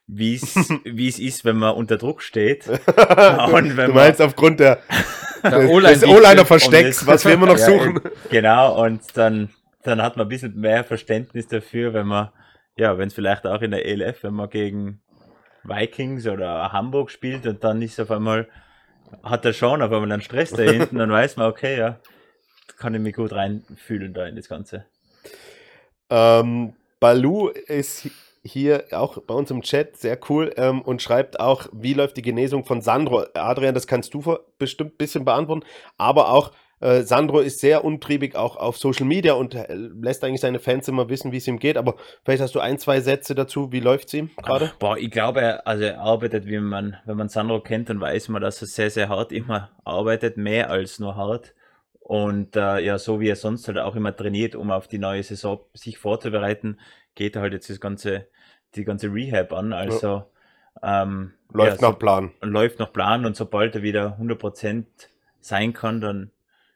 wie 0.07 0.37
es 0.37 0.55
wie 0.85 1.09
es 1.09 1.19
ist, 1.19 1.45
wenn 1.45 1.57
man 1.57 1.75
unter 1.75 1.99
Druck 1.99 2.23
steht. 2.23 2.67
Und 2.69 2.79
wenn 2.97 3.67
du 3.67 3.75
man- 3.77 3.95
meinst 3.95 4.23
aufgrund 4.23 4.61
der, 4.61 4.79
Der 5.43 5.69
O-Liner 5.69 6.45
Verstecks, 6.47 7.07
was 7.07 7.25
wir 7.25 7.35
immer 7.35 7.47
noch 7.47 7.59
Ja, 7.59 7.67
suchen. 7.67 8.01
Genau, 8.31 8.83
und 8.85 9.03
dann, 9.17 9.51
dann 9.83 10.01
hat 10.03 10.17
man 10.17 10.27
ein 10.27 10.29
bisschen 10.29 10.55
mehr 10.59 10.83
Verständnis 10.85 11.47
dafür, 11.49 11.93
wenn 11.93 12.07
man, 12.07 12.31
ja, 12.77 12.97
wenn 12.97 13.09
es 13.09 13.15
vielleicht 13.15 13.47
auch 13.47 13.61
in 13.61 13.71
der 13.73 13.85
ELF, 13.85 14.23
wenn 14.23 14.35
man 14.35 14.49
gegen 14.51 15.01
Vikings 15.65 16.27
oder 16.27 16.73
Hamburg 16.73 17.11
spielt 17.11 17.47
und 17.47 17.63
dann 17.65 17.83
ist 17.83 18.01
auf 18.01 18.11
einmal, 18.11 18.49
hat 19.23 19.45
er 19.45 19.53
schon 19.53 19.83
auf 19.83 19.93
einmal 19.93 20.11
einen 20.11 20.23
Stress 20.23 20.51
da 20.51 20.63
hinten, 20.63 20.97
dann 20.99 21.11
weiß 21.11 21.37
man, 21.37 21.49
okay, 21.51 21.77
ja, 21.79 21.99
kann 22.79 22.95
ich 22.95 23.01
mich 23.01 23.15
gut 23.15 23.33
reinfühlen 23.33 24.15
da 24.15 24.27
in 24.27 24.37
das 24.37 24.49
Ganze. 24.49 24.87
Ähm, 26.11 26.75
Balu 27.01 27.49
ist 27.49 28.05
hi- 28.05 28.11
hier 28.45 28.85
auch 28.93 29.19
bei 29.23 29.35
uns 29.35 29.51
im 29.51 29.63
Chat 29.63 29.97
sehr 29.97 30.19
cool 30.29 30.53
ähm, 30.57 30.81
und 30.81 31.03
schreibt 31.03 31.39
auch, 31.39 31.67
wie 31.73 31.93
läuft 31.93 32.17
die 32.17 32.23
Genesung 32.23 32.65
von 32.65 32.81
Sandro. 32.81 33.25
Adrian, 33.35 33.75
das 33.75 33.87
kannst 33.87 34.15
du 34.15 34.39
bestimmt 34.59 34.95
ein 34.95 34.97
bisschen 34.97 35.25
beantworten, 35.25 35.67
aber 35.99 36.31
auch 36.31 36.53
äh, 36.81 37.03
Sandro 37.03 37.41
ist 37.41 37.59
sehr 37.59 37.85
untriebig 37.85 38.37
auch 38.37 38.57
auf 38.57 38.79
Social 38.79 39.05
Media 39.05 39.33
und 39.35 39.55
äh, 39.55 39.67
lässt 39.75 40.23
eigentlich 40.23 40.41
seine 40.41 40.61
Fans 40.61 40.87
immer 40.87 41.09
wissen, 41.09 41.33
wie 41.33 41.39
es 41.39 41.49
ihm 41.49 41.59
geht. 41.59 41.77
Aber 41.77 41.97
vielleicht 42.25 42.41
hast 42.41 42.55
du 42.55 42.61
ein, 42.61 42.79
zwei 42.79 43.01
Sätze 43.01 43.35
dazu. 43.35 43.73
Wie 43.73 43.81
läuft 43.81 44.09
es 44.09 44.15
ihm 44.15 44.31
gerade? 44.41 44.73
Boah, 44.79 44.97
ich 44.97 45.11
glaube, 45.11 45.41
er, 45.41 45.67
also 45.67 45.83
er 45.85 46.01
arbeitet, 46.01 46.47
wie 46.47 46.61
man, 46.61 46.97
wenn 47.05 47.17
man 47.17 47.29
Sandro 47.29 47.61
kennt, 47.61 47.91
dann 47.91 48.01
weiß 48.01 48.29
man, 48.29 48.43
dass 48.43 48.63
er 48.63 48.69
sehr, 48.69 48.91
sehr 48.91 49.09
hart 49.09 49.33
immer 49.33 49.71
arbeitet, 49.85 50.37
mehr 50.37 50.71
als 50.71 51.01
nur 51.01 51.17
hart. 51.17 51.53
Und 52.09 52.57
äh, 52.57 52.81
ja, 52.81 52.99
so 52.99 53.21
wie 53.21 53.29
er 53.29 53.37
sonst 53.37 53.69
halt 53.69 53.79
auch 53.79 53.95
immer 53.95 54.17
trainiert, 54.17 54.55
um 54.55 54.71
auf 54.71 54.89
die 54.89 54.99
neue 54.99 55.23
Saison 55.23 55.61
sich 55.75 55.99
vorzubereiten, 55.99 56.79
geht 57.15 57.37
er 57.37 57.43
halt 57.43 57.53
jetzt 57.53 57.69
das 57.69 57.81
ganze, 57.81 58.27
die 58.75 58.85
ganze 58.85 59.13
Rehab 59.13 59.53
an. 59.53 59.75
Also 59.75 60.25
ähm, 60.83 61.35
Läuft 61.53 61.83
ja, 61.83 61.91
nach 61.91 61.99
Plan. 61.99 62.31
so, 62.41 62.47
läuft 62.47 62.79
nach 62.79 62.93
Plan 62.93 63.27
und 63.27 63.37
sobald 63.37 63.75
er 63.75 63.83
wieder 63.83 64.17
100% 64.19 64.87
sein 65.41 65.75
kann, 65.75 66.01
dann 66.01 66.31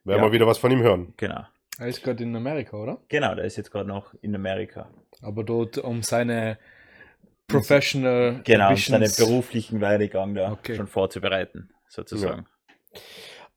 Werden 0.04 0.20
Ja. 0.20 0.26
wir 0.26 0.32
wieder 0.32 0.46
was 0.46 0.58
von 0.58 0.70
ihm 0.70 0.82
hören. 0.82 1.14
genau. 1.16 1.46
Er 1.78 1.88
ist 1.88 2.02
gerade 2.02 2.22
in 2.22 2.36
Amerika, 2.36 2.76
oder? 2.76 2.98
Genau, 3.08 3.34
der 3.34 3.44
ist 3.46 3.56
jetzt 3.56 3.70
gerade 3.70 3.88
noch 3.88 4.14
in 4.20 4.34
Amerika. 4.34 4.90
Aber 5.22 5.44
dort 5.44 5.78
um 5.78 6.02
seine 6.02 6.58
Professional 7.48 8.40
Genau, 8.44 8.70
um 8.70 8.76
seinen 8.76 9.10
beruflichen 9.16 9.80
Werdegang 9.80 10.34
da 10.34 10.52
Okay. 10.52 10.76
schon 10.76 10.86
vorzubereiten, 10.86 11.70
sozusagen. 11.88 12.46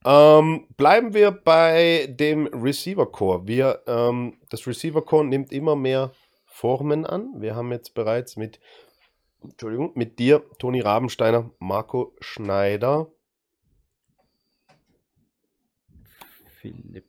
Ähm, 0.06 0.68
bleiben 0.78 1.16
wir 1.16 1.32
bei 1.32 2.08
dem 2.10 2.46
Receiver 2.48 3.12
Core. 3.12 3.48
Wir, 3.48 3.82
ähm, 3.88 4.38
das 4.52 4.68
Receiver 4.68 5.04
Core 5.04 5.26
nimmt 5.26 5.52
immer 5.52 5.76
mehr 5.76 6.12
Formen 6.46 7.06
an. 7.06 7.34
Wir 7.38 7.56
haben 7.56 7.72
jetzt 7.72 7.96
bereits 7.96 8.38
mit, 8.38 8.60
Entschuldigung, 9.44 9.94
mit 9.96 10.20
dir, 10.20 10.44
Toni 10.60 10.80
Rabensteiner, 10.80 11.50
Marco 11.58 12.16
Schneider. 12.20 13.08
Philipp 16.62 17.06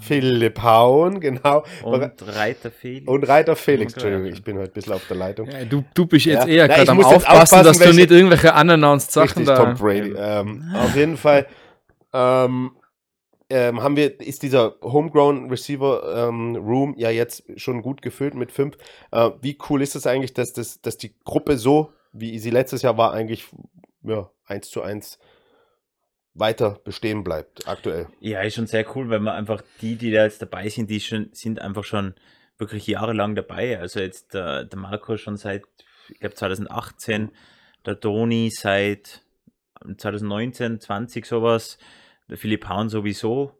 Philipp 0.00 0.62
Hauen, 0.62 1.18
genau. 1.18 1.64
Und 1.82 2.12
Reiter 2.36 2.70
Felix. 2.70 3.08
Und 3.08 3.26
Reiter 3.26 3.56
Felix, 3.56 3.94
Entschuldigung, 3.94 4.26
ich 4.26 4.44
bin 4.44 4.58
heute 4.58 4.70
ein 4.70 4.74
bisschen 4.74 4.92
auf 4.92 5.06
der 5.08 5.16
Leitung. 5.16 5.48
Ja, 5.50 5.64
du, 5.64 5.82
du 5.94 6.04
bist 6.04 6.26
jetzt 6.26 6.46
Ja. 6.46 6.46
eher 6.46 6.68
gerade 6.68 6.82
ich 6.82 6.90
am 6.90 6.98
aufpassen, 6.98 7.26
aufpassen, 7.26 7.64
dass 7.64 7.78
du 7.78 7.94
nicht 7.94 8.10
irgendwelche 8.10 8.52
unannounced 8.52 9.12
Sachen 9.12 9.38
Richtig, 9.38 9.46
da. 9.46 9.64
Tom 9.64 9.74
Brady. 9.74 10.14
Ähm, 10.14 10.74
auf 10.74 10.94
jeden 10.94 11.16
Fall 11.16 11.46
ähm, 12.12 12.76
ähm, 13.50 13.82
haben 13.82 13.96
wir, 13.96 14.20
ist 14.20 14.42
dieser 14.42 14.74
Homegrown 14.82 15.48
Receiver 15.48 16.28
ähm, 16.28 16.56
Room 16.56 16.94
ja 16.98 17.10
jetzt 17.10 17.44
schon 17.56 17.80
gut 17.82 18.02
gefüllt 18.02 18.34
mit 18.34 18.52
fünf. 18.52 18.76
Äh, 19.10 19.30
wie 19.40 19.56
cool 19.68 19.80
ist 19.80 19.96
es 19.96 20.06
eigentlich, 20.06 20.34
dass, 20.34 20.52
das, 20.52 20.82
dass 20.82 20.98
die 20.98 21.14
Gruppe 21.24 21.56
so, 21.56 21.92
wie 22.12 22.38
sie 22.38 22.50
letztes 22.50 22.82
Jahr 22.82 22.98
war, 22.98 23.12
eigentlich 23.12 23.46
ja, 24.02 24.30
eins 24.44 24.68
zu 24.68 24.82
eins 24.82 25.18
weiter 26.34 26.78
bestehen 26.84 27.24
bleibt, 27.24 27.66
aktuell. 27.66 28.06
Ja, 28.20 28.42
ist 28.42 28.54
schon 28.54 28.66
sehr 28.66 28.86
cool, 28.94 29.08
weil 29.10 29.20
man 29.20 29.34
einfach 29.34 29.62
die, 29.80 29.96
die 29.96 30.12
da 30.12 30.24
jetzt 30.24 30.40
dabei 30.40 30.68
sind, 30.68 30.88
die 30.88 31.00
schon, 31.00 31.30
sind 31.32 31.60
einfach 31.60 31.84
schon 31.84 32.14
wirklich 32.58 32.86
jahrelang 32.86 33.34
dabei. 33.34 33.78
Also 33.78 34.00
jetzt 34.00 34.34
der, 34.34 34.64
der 34.64 34.78
Marco 34.78 35.16
schon 35.16 35.36
seit, 35.36 35.64
ich 36.10 36.20
glaube 36.20 36.34
2018, 36.34 37.30
der 37.86 37.98
Toni 37.98 38.50
seit 38.50 39.22
2019, 39.96 40.80
20 40.80 41.26
sowas, 41.26 41.78
der 42.28 42.38
Philipp 42.38 42.68
Hahn 42.68 42.88
sowieso. 42.88 43.52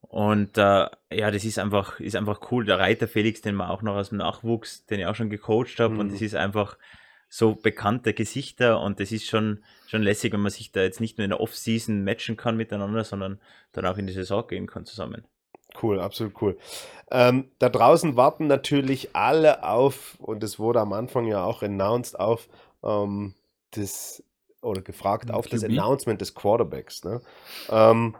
Und 0.00 0.56
äh, 0.56 0.86
ja, 1.12 1.30
das 1.30 1.44
ist 1.44 1.58
einfach, 1.58 2.00
ist 2.00 2.16
einfach 2.16 2.50
cool. 2.50 2.64
Der 2.64 2.78
Reiter 2.78 3.08
Felix, 3.08 3.40
den 3.42 3.54
man 3.54 3.68
auch 3.68 3.82
noch 3.82 3.96
aus 3.96 4.10
dem 4.10 4.18
Nachwuchs, 4.18 4.86
den 4.86 5.00
ich 5.00 5.06
auch 5.06 5.14
schon 5.14 5.30
gecoacht 5.30 5.78
habe. 5.80 5.98
Und 5.98 6.08
Mhm. 6.08 6.12
das 6.12 6.22
ist 6.22 6.34
einfach 6.34 6.78
so 7.28 7.54
bekannte 7.54 8.14
Gesichter 8.14 8.80
und 8.80 9.00
das 9.00 9.12
ist 9.12 9.26
schon, 9.26 9.62
schon 9.86 10.02
lässig, 10.02 10.32
wenn 10.32 10.40
man 10.40 10.50
sich 10.50 10.72
da 10.72 10.80
jetzt 10.80 11.00
nicht 11.00 11.18
nur 11.18 11.24
in 11.24 11.30
der 11.30 11.40
Off-Season 11.40 12.02
matchen 12.02 12.38
kann 12.38 12.56
miteinander, 12.56 13.04
sondern 13.04 13.38
dann 13.72 13.84
auch 13.84 13.98
in 13.98 14.06
die 14.06 14.14
Saison 14.14 14.46
gehen 14.46 14.66
kann 14.66 14.86
zusammen. 14.86 15.24
Cool, 15.82 16.00
absolut 16.00 16.40
cool. 16.40 16.56
Ähm, 17.10 17.50
da 17.58 17.68
draußen 17.68 18.16
warten 18.16 18.46
natürlich 18.46 19.14
alle 19.14 19.62
auf, 19.62 20.16
und 20.20 20.42
es 20.42 20.58
wurde 20.58 20.80
am 20.80 20.94
Anfang 20.94 21.26
ja 21.26 21.44
auch 21.44 21.62
announced 21.62 22.18
auf, 22.18 22.48
ähm, 22.82 23.34
das, 23.72 24.22
oder 24.68 24.82
gefragt 24.82 25.30
auf 25.32 25.46
das. 25.48 25.64
Announcement 25.64 26.20
des 26.20 26.34
Quarterbacks. 26.34 27.04
Ne? 27.04 27.20
Ähm, 27.70 28.14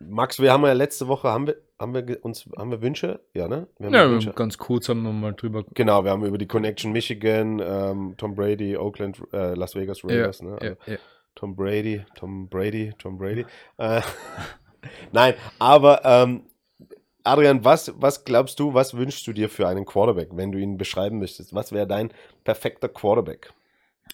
Max, 0.00 0.38
wir 0.40 0.52
haben 0.52 0.64
ja 0.64 0.72
letzte 0.72 1.08
Woche, 1.08 1.28
haben 1.28 1.48
wir, 1.48 1.56
haben 1.78 1.94
wir 1.94 2.24
uns, 2.24 2.48
haben 2.56 2.70
wir 2.70 2.80
Wünsche? 2.82 3.20
Ja, 3.34 3.48
ne? 3.48 3.66
Wir 3.78 3.86
haben 3.86 3.94
Ja, 3.94 4.10
Wünsche. 4.10 4.32
ganz 4.32 4.56
kurz 4.58 4.88
haben 4.88 5.02
wir 5.02 5.12
mal 5.12 5.32
drüber. 5.34 5.64
Genau, 5.74 6.04
wir 6.04 6.12
haben 6.12 6.24
über 6.24 6.38
die 6.38 6.46
Connection 6.46 6.92
Michigan, 6.92 7.60
ähm, 7.60 8.14
Tom 8.16 8.34
Brady, 8.34 8.76
Oakland, 8.76 9.20
äh, 9.32 9.54
Las 9.54 9.74
Vegas 9.74 10.04
Raiders, 10.04 10.40
ne? 10.42 10.50
Ja, 10.50 10.68
Also 10.70 10.76
ja. 10.86 10.96
Tom 11.34 11.54
Brady, 11.56 12.04
Tom 12.16 12.48
Brady, 12.48 12.92
Tom 12.98 13.18
Brady. 13.18 13.44
Äh, 13.76 14.00
Nein, 15.12 15.34
aber 15.58 16.00
ähm, 16.04 16.42
Adrian, 17.24 17.64
was, 17.64 17.92
was 18.00 18.24
glaubst 18.24 18.58
du, 18.60 18.74
was 18.74 18.94
wünschst 18.96 19.26
du 19.26 19.32
dir 19.32 19.48
für 19.48 19.66
einen 19.68 19.84
Quarterback, 19.84 20.28
wenn 20.32 20.52
du 20.52 20.58
ihn 20.58 20.78
beschreiben 20.78 21.18
müsstest? 21.18 21.54
Was 21.54 21.72
wäre 21.72 21.86
dein 21.86 22.12
perfekter 22.44 22.88
Quarterback 22.88 23.52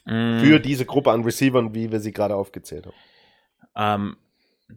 Mm, 0.05 0.41
für 0.41 0.61
diese 0.61 0.85
Gruppe 0.85 1.11
an 1.11 1.23
Receivern, 1.23 1.75
wie 1.75 1.91
wir 1.91 2.01
sie 2.01 2.13
gerade 2.13 2.35
aufgezählt 2.35 2.87
haben? 2.87 2.95
ähm, 3.77 4.17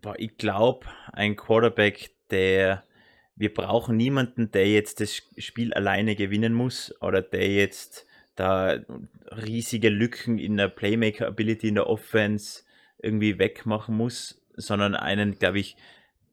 boah, 0.02 0.16
ich 0.18 0.38
glaube, 0.38 0.88
ein 1.14 1.36
Quarterback, 1.36 2.12
der 2.30 2.84
wir 3.36 3.54
brauchen 3.54 3.98
niemanden, 3.98 4.52
der 4.52 4.68
jetzt 4.68 5.00
das 5.00 5.22
Spiel 5.38 5.74
alleine 5.74 6.16
gewinnen 6.16 6.54
muss 6.54 6.94
oder 7.02 7.22
der 7.22 7.48
jetzt 7.48 8.08
da 8.36 8.80
riesige 9.32 9.90
Lücken 9.90 10.40
in 10.40 10.58
der 10.58 10.70
Playmaker-Ability 10.70 11.68
in 11.68 11.76
der 11.76 11.88
Offense 11.88 12.64
irgendwie 12.98 13.38
wegmachen 13.38 13.96
muss, 13.96 14.44
sondern 14.56 14.96
einen, 14.96 15.38
glaube 15.38 15.60
ich, 15.60 15.78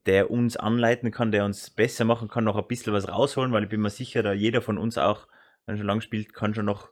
der 0.07 0.31
uns 0.31 0.57
anleiten 0.57 1.11
kann, 1.11 1.31
der 1.31 1.45
uns 1.45 1.71
besser 1.71 2.05
machen 2.05 2.29
kann, 2.29 2.45
noch 2.45 2.57
ein 2.57 2.67
bisschen 2.67 2.93
was 2.93 3.09
rausholen, 3.09 3.53
weil 3.53 3.65
ich 3.65 3.71
bin 3.71 3.81
mir 3.81 3.91
sicher, 3.91 4.23
da 4.23 4.33
jeder 4.33 4.63
von 4.63 4.79
uns 4.79 4.97
auch, 4.97 5.27
wenn 5.67 5.75
er 5.75 5.79
schon 5.79 5.87
lang 5.87 6.01
spielt, 6.01 6.33
kann 6.33 6.55
schon 6.55 6.67
noch 6.67 6.91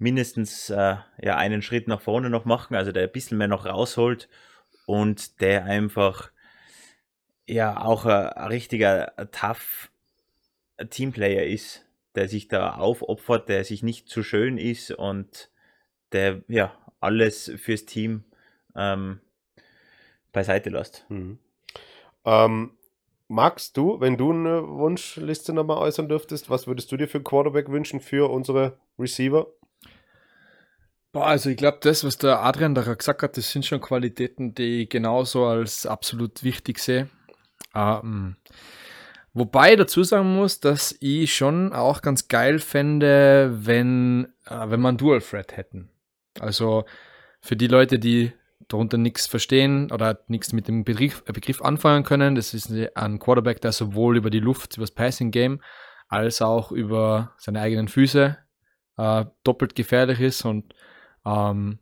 mindestens 0.00 0.70
äh, 0.70 0.96
ja, 1.22 1.36
einen 1.36 1.62
Schritt 1.62 1.86
nach 1.86 2.00
vorne 2.00 2.30
noch 2.30 2.44
machen, 2.44 2.74
also 2.74 2.90
der 2.90 3.04
ein 3.04 3.12
bisschen 3.12 3.38
mehr 3.38 3.48
noch 3.48 3.66
rausholt 3.66 4.28
und 4.86 5.40
der 5.40 5.64
einfach 5.64 6.30
ja 7.46 7.80
auch 7.80 8.06
ein, 8.06 8.28
ein 8.28 8.48
richtiger 8.48 9.12
tough 9.30 9.90
Teamplayer 10.88 11.44
ist, 11.44 11.86
der 12.14 12.28
sich 12.28 12.48
da 12.48 12.76
aufopfert, 12.76 13.48
der 13.48 13.64
sich 13.64 13.82
nicht 13.82 14.08
zu 14.08 14.22
schön 14.22 14.56
ist 14.56 14.90
und 14.90 15.50
der 16.12 16.42
ja 16.48 16.74
alles 17.00 17.52
fürs 17.56 17.84
Team 17.84 18.24
ähm, 18.74 19.20
beiseite 20.32 20.70
lässt. 20.70 21.04
Mhm. 21.10 21.38
Ähm, 22.24 22.72
Max, 23.28 23.72
du, 23.72 24.00
wenn 24.00 24.16
du 24.16 24.32
eine 24.32 24.66
Wunschliste 24.66 25.52
nochmal 25.52 25.78
äußern 25.78 26.08
dürftest, 26.08 26.50
was 26.50 26.66
würdest 26.66 26.90
du 26.90 26.96
dir 26.96 27.06
für 27.06 27.18
einen 27.18 27.24
Quarterback 27.24 27.68
wünschen 27.68 28.00
für 28.00 28.30
unsere 28.30 28.78
Receiver? 28.98 29.46
Boah, 31.12 31.26
also 31.26 31.50
ich 31.50 31.56
glaube, 31.56 31.78
das, 31.80 32.04
was 32.04 32.18
der 32.18 32.40
Adrian 32.40 32.74
da 32.74 32.82
gesagt 32.82 33.22
hat, 33.22 33.36
das 33.36 33.50
sind 33.50 33.66
schon 33.66 33.80
Qualitäten, 33.80 34.54
die 34.54 34.82
ich 34.82 34.90
genauso 34.90 35.44
als 35.44 35.84
absolut 35.84 36.44
wichtig 36.44 36.78
sehe. 36.78 37.08
Ähm, 37.74 38.36
wobei 39.32 39.72
ich 39.72 39.78
dazu 39.78 40.04
sagen 40.04 40.36
muss, 40.36 40.60
dass 40.60 40.94
ich 41.00 41.34
schon 41.34 41.72
auch 41.72 42.02
ganz 42.02 42.28
geil 42.28 42.60
fände, 42.60 43.50
wenn, 43.52 44.32
äh, 44.46 44.70
wenn 44.70 44.86
einen 44.86 44.98
Dual 44.98 45.20
Threat 45.20 45.56
hätten. 45.56 45.90
Also 46.38 46.84
für 47.40 47.56
die 47.56 47.66
Leute, 47.66 47.98
die 47.98 48.32
darunter 48.68 48.96
nichts 48.96 49.26
verstehen 49.26 49.90
oder 49.90 50.20
nichts 50.28 50.52
mit 50.52 50.68
dem 50.68 50.84
Begriff, 50.84 51.24
äh, 51.26 51.32
Begriff 51.32 51.60
anfangen 51.60 52.04
können, 52.04 52.36
das 52.36 52.54
ist 52.54 52.72
ein 52.94 53.18
Quarterback, 53.18 53.60
der 53.60 53.72
sowohl 53.72 54.16
über 54.16 54.30
die 54.30 54.38
Luft, 54.38 54.76
über 54.76 54.84
das 54.84 54.94
Passing 54.94 55.32
Game, 55.32 55.60
als 56.08 56.40
auch 56.40 56.70
über 56.70 57.34
seine 57.36 57.60
eigenen 57.60 57.88
Füße 57.88 58.38
äh, 58.96 59.24
doppelt 59.42 59.74
gefährlich 59.74 60.20
ist 60.20 60.44
und 60.44 60.72
ähm, 61.30 61.78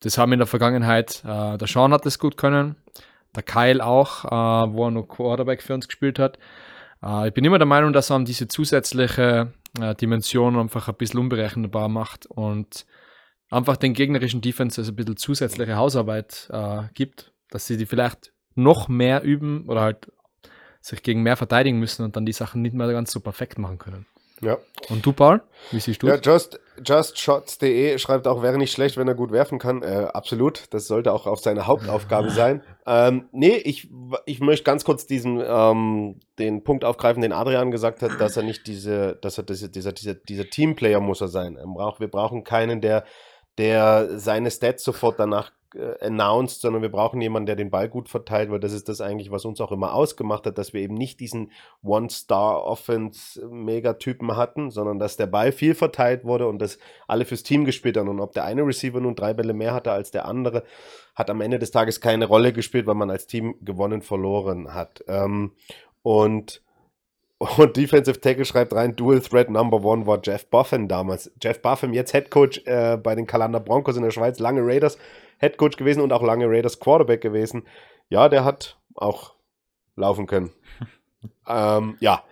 das 0.00 0.18
haben 0.18 0.32
in 0.32 0.38
der 0.38 0.46
Vergangenheit, 0.46 1.22
äh, 1.24 1.58
der 1.58 1.68
Sean 1.68 1.92
hat 1.92 2.06
das 2.06 2.18
gut 2.18 2.36
können, 2.36 2.76
der 3.34 3.42
Kyle 3.42 3.84
auch, 3.84 4.24
äh, 4.24 4.72
wo 4.72 4.86
er 4.86 4.90
noch 4.90 5.06
Quarterback 5.06 5.62
für 5.62 5.74
uns 5.74 5.88
gespielt 5.88 6.18
hat. 6.18 6.38
Äh, 7.02 7.28
ich 7.28 7.34
bin 7.34 7.44
immer 7.44 7.58
der 7.58 7.66
Meinung, 7.66 7.92
dass 7.92 8.10
er 8.10 8.18
diese 8.20 8.48
zusätzliche 8.48 9.52
äh, 9.80 9.94
Dimension 9.94 10.58
einfach 10.58 10.88
ein 10.88 10.94
bisschen 10.94 11.20
unberechenbar 11.20 11.88
macht 11.88 12.26
und 12.26 12.86
einfach 13.50 13.76
den 13.76 13.94
gegnerischen 13.94 14.40
Defenses 14.40 14.88
ein 14.88 14.96
bisschen 14.96 15.16
zusätzliche 15.16 15.76
Hausarbeit 15.76 16.48
äh, 16.52 16.82
gibt, 16.94 17.32
dass 17.50 17.66
sie 17.66 17.76
die 17.76 17.86
vielleicht 17.86 18.32
noch 18.54 18.88
mehr 18.88 19.22
üben 19.22 19.66
oder 19.68 19.82
halt 19.82 20.12
sich 20.80 21.02
gegen 21.02 21.22
mehr 21.22 21.36
verteidigen 21.36 21.78
müssen 21.78 22.04
und 22.04 22.16
dann 22.16 22.24
die 22.24 22.32
Sachen 22.32 22.62
nicht 22.62 22.74
mehr 22.74 22.90
ganz 22.90 23.12
so 23.12 23.20
perfekt 23.20 23.58
machen 23.58 23.78
können. 23.78 24.06
Ja. 24.40 24.56
Und 24.88 25.04
du, 25.04 25.12
Paul, 25.12 25.42
wie 25.70 25.80
siehst 25.80 26.02
du 26.02 26.06
Ja, 26.06 26.16
just, 26.16 26.58
justshots.de 26.84 27.98
schreibt 27.98 28.26
auch, 28.26 28.42
wäre 28.42 28.58
nicht 28.58 28.72
schlecht, 28.72 28.96
wenn 28.96 29.08
er 29.08 29.14
gut 29.14 29.32
werfen 29.32 29.58
kann. 29.58 29.82
Äh, 29.82 30.08
absolut, 30.12 30.64
das 30.70 30.86
sollte 30.86 31.12
auch 31.12 31.26
auf 31.26 31.40
seine 31.40 31.66
Hauptaufgabe 31.66 32.30
sein. 32.30 32.62
Ähm, 32.86 33.28
nee, 33.32 33.56
ich, 33.56 33.88
ich 34.26 34.40
möchte 34.40 34.64
ganz 34.64 34.84
kurz 34.84 35.06
diesen, 35.06 35.42
ähm, 35.44 36.20
den 36.38 36.64
Punkt 36.64 36.84
aufgreifen, 36.84 37.22
den 37.22 37.32
Adrian 37.32 37.70
gesagt 37.70 38.02
hat, 38.02 38.20
dass 38.20 38.36
er 38.36 38.42
nicht 38.42 38.66
diese, 38.66 39.16
dass 39.22 39.38
er 39.38 39.44
diese, 39.44 39.70
dieser, 39.70 39.92
dieser, 39.92 40.14
dieser 40.14 40.48
Teamplayer 40.48 41.00
muss 41.00 41.20
er 41.20 41.28
sein. 41.28 41.56
Er 41.56 41.66
braucht, 41.66 42.00
wir 42.00 42.08
brauchen 42.08 42.44
keinen, 42.44 42.80
der, 42.80 43.04
der 43.58 44.18
seine 44.18 44.50
Stats 44.50 44.82
sofort 44.82 45.18
danach 45.20 45.52
äh, 45.74 46.04
announced, 46.04 46.60
sondern 46.60 46.82
wir 46.82 46.90
brauchen 46.90 47.20
jemanden, 47.20 47.46
der 47.46 47.56
den 47.56 47.70
Ball 47.70 47.88
gut 47.88 48.08
verteilt, 48.08 48.50
weil 48.50 48.60
das 48.60 48.72
ist 48.72 48.88
das 48.88 49.00
eigentlich, 49.00 49.30
was 49.30 49.44
uns 49.44 49.60
auch 49.60 49.72
immer 49.72 49.94
ausgemacht 49.94 50.46
hat, 50.46 50.58
dass 50.58 50.72
wir 50.72 50.80
eben 50.80 50.94
nicht 50.94 51.20
diesen 51.20 51.52
One-Star-Offense-Megatypen 51.82 54.36
hatten, 54.36 54.70
sondern 54.70 54.98
dass 54.98 55.16
der 55.16 55.26
Ball 55.26 55.52
viel 55.52 55.74
verteilt 55.74 56.24
wurde 56.24 56.48
und 56.48 56.60
dass 56.60 56.78
alle 57.06 57.24
fürs 57.24 57.42
Team 57.42 57.64
gespielt 57.64 57.96
haben. 57.96 58.08
Und 58.08 58.20
ob 58.20 58.32
der 58.32 58.44
eine 58.44 58.62
Receiver 58.62 59.00
nun 59.00 59.16
drei 59.16 59.34
Bälle 59.34 59.52
mehr 59.52 59.74
hatte 59.74 59.92
als 59.92 60.10
der 60.10 60.26
andere, 60.26 60.64
hat 61.14 61.30
am 61.30 61.40
Ende 61.40 61.58
des 61.58 61.70
Tages 61.70 62.00
keine 62.00 62.26
Rolle 62.26 62.52
gespielt, 62.52 62.86
weil 62.86 62.94
man 62.94 63.10
als 63.10 63.26
Team 63.26 63.54
gewonnen, 63.60 64.02
verloren 64.02 64.74
hat. 64.74 65.04
Ähm, 65.08 65.52
und 66.02 66.62
und 67.56 67.74
Defensive 67.74 68.20
Tackle 68.20 68.44
schreibt 68.44 68.74
rein, 68.74 68.96
Dual 68.96 69.20
Threat 69.20 69.48
Number 69.48 69.82
One 69.82 70.06
war 70.06 70.20
Jeff 70.22 70.44
Buffin 70.50 70.88
damals. 70.88 71.32
Jeff 71.42 71.62
Buffin, 71.62 71.94
jetzt 71.94 72.12
Head 72.12 72.30
Coach 72.30 72.60
äh, 72.66 72.98
bei 72.98 73.14
den 73.14 73.26
Kalander 73.26 73.60
Broncos 73.60 73.96
in 73.96 74.02
der 74.02 74.10
Schweiz, 74.10 74.38
lange 74.38 74.60
Raiders 74.62 74.98
Head 75.40 75.56
Coach 75.56 75.76
gewesen 75.76 76.00
und 76.00 76.12
auch 76.12 76.22
lange 76.22 76.46
Raiders 76.46 76.78
Quarterback 76.78 77.20
gewesen. 77.20 77.64
Ja, 78.08 78.28
der 78.28 78.44
hat 78.44 78.78
auch 78.94 79.34
laufen 79.96 80.26
können. 80.26 80.50
ähm, 81.48 81.96
ja, 82.00 82.22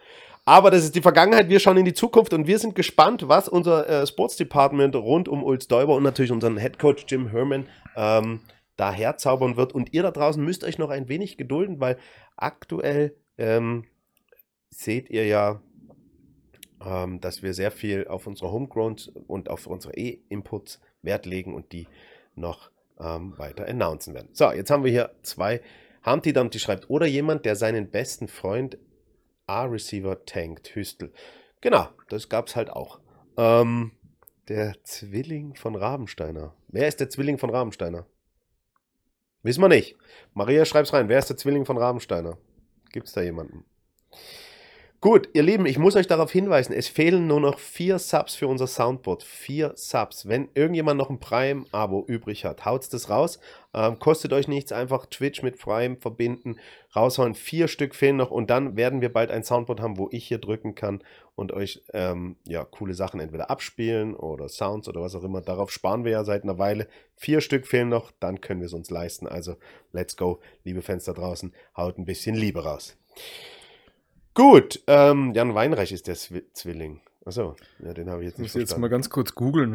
aber 0.44 0.70
das 0.70 0.84
ist 0.84 0.94
die 0.94 1.02
Vergangenheit. 1.02 1.48
Wir 1.48 1.60
schauen 1.60 1.76
in 1.76 1.84
die 1.84 1.92
Zukunft 1.92 2.32
und 2.32 2.46
wir 2.46 2.58
sind 2.58 2.74
gespannt, 2.74 3.28
was 3.28 3.48
unser 3.48 3.86
äh, 3.86 4.06
Sports 4.06 4.36
Department 4.36 4.96
rund 4.96 5.28
um 5.28 5.44
Ulz 5.44 5.68
Däuber 5.68 5.94
und 5.94 6.02
natürlich 6.02 6.32
unseren 6.32 6.56
Head 6.56 6.78
Coach 6.78 7.04
Jim 7.08 7.28
Herman 7.28 7.66
ähm, 7.96 8.40
da 8.76 8.92
herzaubern 8.92 9.56
wird. 9.56 9.74
Und 9.74 9.92
ihr 9.92 10.02
da 10.02 10.10
draußen 10.10 10.42
müsst 10.42 10.64
euch 10.64 10.78
noch 10.78 10.90
ein 10.90 11.08
wenig 11.08 11.36
gedulden, 11.36 11.80
weil 11.80 11.98
aktuell 12.36 13.14
ähm, 13.36 13.84
seht 14.70 15.10
ihr 15.10 15.26
ja, 15.26 15.60
ähm, 16.82 17.20
dass 17.20 17.42
wir 17.42 17.52
sehr 17.52 17.70
viel 17.70 18.08
auf 18.08 18.26
unsere 18.26 18.50
Homegrowns 18.50 19.08
und 19.26 19.50
auf 19.50 19.66
unsere 19.66 19.94
E-Inputs 19.96 20.80
Wert 21.02 21.26
legen 21.26 21.54
und 21.54 21.72
die 21.72 21.86
noch 22.34 22.70
ähm, 23.00 23.36
weiter 23.38 23.66
announcen 23.66 24.14
werden. 24.14 24.30
So, 24.32 24.52
jetzt 24.52 24.70
haben 24.70 24.84
wir 24.84 24.90
hier 24.90 25.14
zwei 25.22 25.60
Humpty 26.04 26.32
Dumpty 26.32 26.58
schreibt, 26.58 26.88
oder 26.90 27.06
jemand, 27.06 27.44
der 27.44 27.56
seinen 27.56 27.90
besten 27.90 28.28
Freund 28.28 28.78
A-Receiver 29.46 30.24
tankt, 30.24 30.74
Hüstel. 30.74 31.12
Genau, 31.60 31.88
das 32.08 32.28
gab 32.28 32.46
es 32.48 32.56
halt 32.56 32.70
auch. 32.70 33.00
Ähm, 33.36 33.92
der 34.48 34.76
Zwilling 34.84 35.54
von 35.54 35.74
Rabensteiner. 35.74 36.54
Wer 36.68 36.88
ist 36.88 37.00
der 37.00 37.10
Zwilling 37.10 37.38
von 37.38 37.50
Rabensteiner? 37.50 38.06
Wissen 39.42 39.62
wir 39.62 39.68
nicht. 39.68 39.96
Maria, 40.34 40.64
schreib's 40.64 40.92
rein. 40.92 41.08
Wer 41.08 41.18
ist 41.18 41.30
der 41.30 41.36
Zwilling 41.36 41.64
von 41.64 41.78
Rabensteiner? 41.78 42.38
Gibt's 42.92 43.12
da 43.12 43.22
jemanden? 43.22 43.64
Gut, 45.00 45.28
ihr 45.32 45.44
Lieben, 45.44 45.64
ich 45.64 45.78
muss 45.78 45.94
euch 45.94 46.08
darauf 46.08 46.32
hinweisen, 46.32 46.72
es 46.72 46.88
fehlen 46.88 47.28
nur 47.28 47.38
noch 47.38 47.60
vier 47.60 48.00
Subs 48.00 48.34
für 48.34 48.48
unser 48.48 48.66
Soundboard. 48.66 49.22
Vier 49.22 49.70
Subs. 49.76 50.26
Wenn 50.26 50.48
irgendjemand 50.54 50.98
noch 50.98 51.08
ein 51.08 51.20
Prime-Abo 51.20 52.04
übrig 52.08 52.44
hat, 52.44 52.64
haut's 52.64 52.88
das 52.88 53.08
raus. 53.08 53.38
Ähm, 53.72 54.00
kostet 54.00 54.32
euch 54.32 54.48
nichts, 54.48 54.72
einfach 54.72 55.06
Twitch 55.06 55.44
mit 55.44 55.56
Prime 55.56 55.98
verbinden, 56.00 56.56
raushauen. 56.96 57.36
Vier 57.36 57.68
Stück 57.68 57.94
fehlen 57.94 58.16
noch 58.16 58.32
und 58.32 58.50
dann 58.50 58.76
werden 58.76 59.00
wir 59.00 59.12
bald 59.12 59.30
ein 59.30 59.44
Soundboard 59.44 59.80
haben, 59.80 59.98
wo 59.98 60.08
ich 60.10 60.26
hier 60.26 60.38
drücken 60.38 60.74
kann 60.74 61.04
und 61.36 61.52
euch 61.52 61.80
ähm, 61.92 62.34
ja, 62.44 62.64
coole 62.64 62.94
Sachen 62.94 63.20
entweder 63.20 63.50
abspielen 63.50 64.16
oder 64.16 64.48
Sounds 64.48 64.88
oder 64.88 65.00
was 65.00 65.14
auch 65.14 65.22
immer. 65.22 65.42
Darauf 65.42 65.70
sparen 65.70 66.04
wir 66.04 66.10
ja 66.10 66.24
seit 66.24 66.42
einer 66.42 66.58
Weile. 66.58 66.88
Vier 67.14 67.40
Stück 67.40 67.68
fehlen 67.68 67.88
noch, 67.88 68.10
dann 68.18 68.40
können 68.40 68.62
wir 68.62 68.66
es 68.66 68.74
uns 68.74 68.90
leisten. 68.90 69.28
Also, 69.28 69.58
let's 69.92 70.16
go, 70.16 70.40
liebe 70.64 70.82
da 70.82 71.12
draußen, 71.12 71.54
haut 71.76 71.98
ein 71.98 72.04
bisschen 72.04 72.34
Liebe 72.34 72.64
raus. 72.64 72.96
Gut, 74.38 74.80
ähm, 74.86 75.32
Jan 75.34 75.52
Weinreich 75.56 75.90
ist 75.90 76.06
der 76.06 76.14
Zwi 76.14 76.44
Zwilling. 76.52 77.00
Achso, 77.26 77.56
ja, 77.80 77.92
den 77.92 78.08
habe 78.08 78.22
ich 78.22 78.26
jetzt 78.26 78.34
Ich 78.34 78.38
nicht 78.38 78.54
muss 78.54 78.54
jetzt 78.54 78.68
verstanden. 78.70 78.80
mal 78.82 78.88
ganz 78.88 79.10
kurz 79.10 79.34
googeln. 79.34 79.74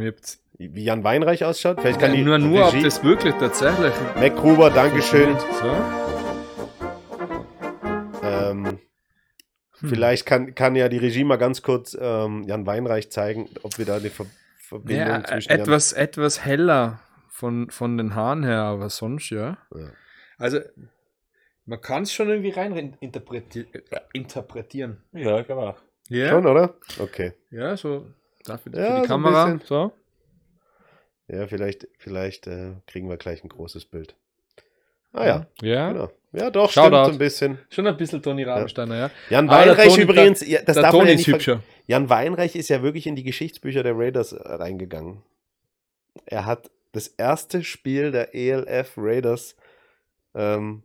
wie 0.57 0.83
Jan 0.85 1.03
Weinreich 1.03 1.43
ausschaut? 1.43 1.81
Vielleicht 1.81 1.99
kann 1.99 2.11
Ja, 2.11 2.15
die 2.17 2.23
nur, 2.23 2.37
nur 2.37 2.67
ob 2.67 2.73
Regie... 2.73 2.83
das 2.83 3.03
wirklich 3.03 3.35
tatsächlich. 3.35 3.93
Mac 4.15 4.37
Gruber, 4.37 4.69
Dankeschön. 4.69 5.35
So. 5.37 5.75
Ähm, 8.23 8.79
Hm. 9.79 9.89
Vielleicht 9.89 10.25
kann, 10.25 10.55
kann 10.55 10.77
ja 10.77 10.87
die 10.87 10.97
Regie 10.97 11.25
mal 11.25 11.35
ganz 11.35 11.61
kurz 11.61 11.97
ähm, 11.99 12.43
Jan 12.47 12.65
Weinreich 12.65 13.11
zeigen, 13.11 13.49
ob 13.63 13.77
wir 13.77 13.83
da 13.85 13.97
eine 13.97 14.09
Ver 14.09 14.27
Verbindung 14.59 15.07
Ja, 15.07 15.23
zwischen 15.25 15.49
etwas, 15.51 15.91
etwas 15.91 16.45
heller 16.45 17.01
von, 17.27 17.69
von 17.69 17.97
den 17.97 18.15
Haaren 18.15 18.43
her, 18.45 18.59
aber 18.61 18.89
sonst 18.89 19.29
ja. 19.29 19.57
Ja. 19.75 19.89
Also, 20.37 20.59
man 21.65 21.79
kann 21.81 22.03
es 22.03 22.13
schon 22.13 22.29
irgendwie 22.29 22.49
rein 22.51 22.95
interpreti 22.99 23.61
äh, 23.91 23.99
interpretieren. 24.13 25.03
Ja, 25.13 25.39
ich 25.39 25.45
glaube 25.45 25.61
auch. 25.69 25.77
Jan. 26.09 26.19
Ja, 26.19 26.29
Schon, 26.29 26.45
oder? 26.47 26.75
Okay. 26.99 27.33
ja 27.51 27.77
so. 27.77 28.07
Dafür 28.45 28.71
für 28.73 28.77
Ja, 28.79 28.95
so 28.97 29.01
die 29.03 29.07
Kamera. 29.07 29.45
bisschen. 29.45 29.61
So. 29.67 29.91
Ja, 31.27 31.47
vielleicht, 31.47 31.87
vielleicht 31.97 32.47
äh, 32.47 32.73
kriegen 32.87 33.09
wir 33.09 33.17
gleich 33.17 33.43
ein 33.43 33.49
großes 33.49 33.85
Bild. 33.85 34.15
Ah 35.13 35.25
ja, 35.25 35.47
Ja. 35.61 35.91
genau. 35.91 36.11
Ja, 36.33 36.49
doch, 36.49 36.71
Shoutout. 36.71 36.87
stimmt 36.89 37.05
so 37.05 37.11
ein 37.13 37.17
bisschen. 37.19 37.59
Schon 37.69 37.87
ein 37.87 37.95
bisschen 37.95 38.21
Toni 38.21 38.43
Rabensteiner, 38.43 38.95
ja. 38.97 39.11
Jan 39.29 39.47
Aber 39.49 39.63
der 39.63 39.71
Weinreich 39.77 39.93
Toni- 39.93 40.01
übrigens, 40.03 40.45
ja, 40.47 40.61
das 40.63 40.73
der 40.73 40.83
darf 40.83 40.91
man 40.93 41.01
Toni 41.01 41.11
ja 41.11 41.13
ist 41.15 41.27
nicht 41.27 41.35
hübscher. 41.35 41.63
Jan 41.85 42.09
Weinreich 42.09 42.55
ist 42.55 42.69
ja 42.69 42.81
wirklich 42.81 43.05
in 43.07 43.15
die 43.15 43.23
Geschichtsbücher 43.23 43.83
der 43.83 43.95
Raiders 43.97 44.33
äh, 44.33 44.41
reingegangen. 44.53 45.21
Er 46.25 46.45
hat 46.45 46.71
das 46.91 47.07
erste 47.07 47.63
Spiel 47.63 48.11
der 48.11 48.33
ELF 48.35 48.93
Raiders, 48.97 49.55
ähm, 50.35 50.83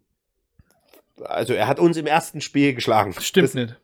also 1.25 1.53
er 1.55 1.67
hat 1.69 1.79
uns 1.79 1.97
im 1.97 2.07
ersten 2.07 2.41
Spiel 2.41 2.75
geschlagen. 2.75 3.15
Stimmt 3.21 3.49
das, 3.49 3.55
nicht. 3.55 3.77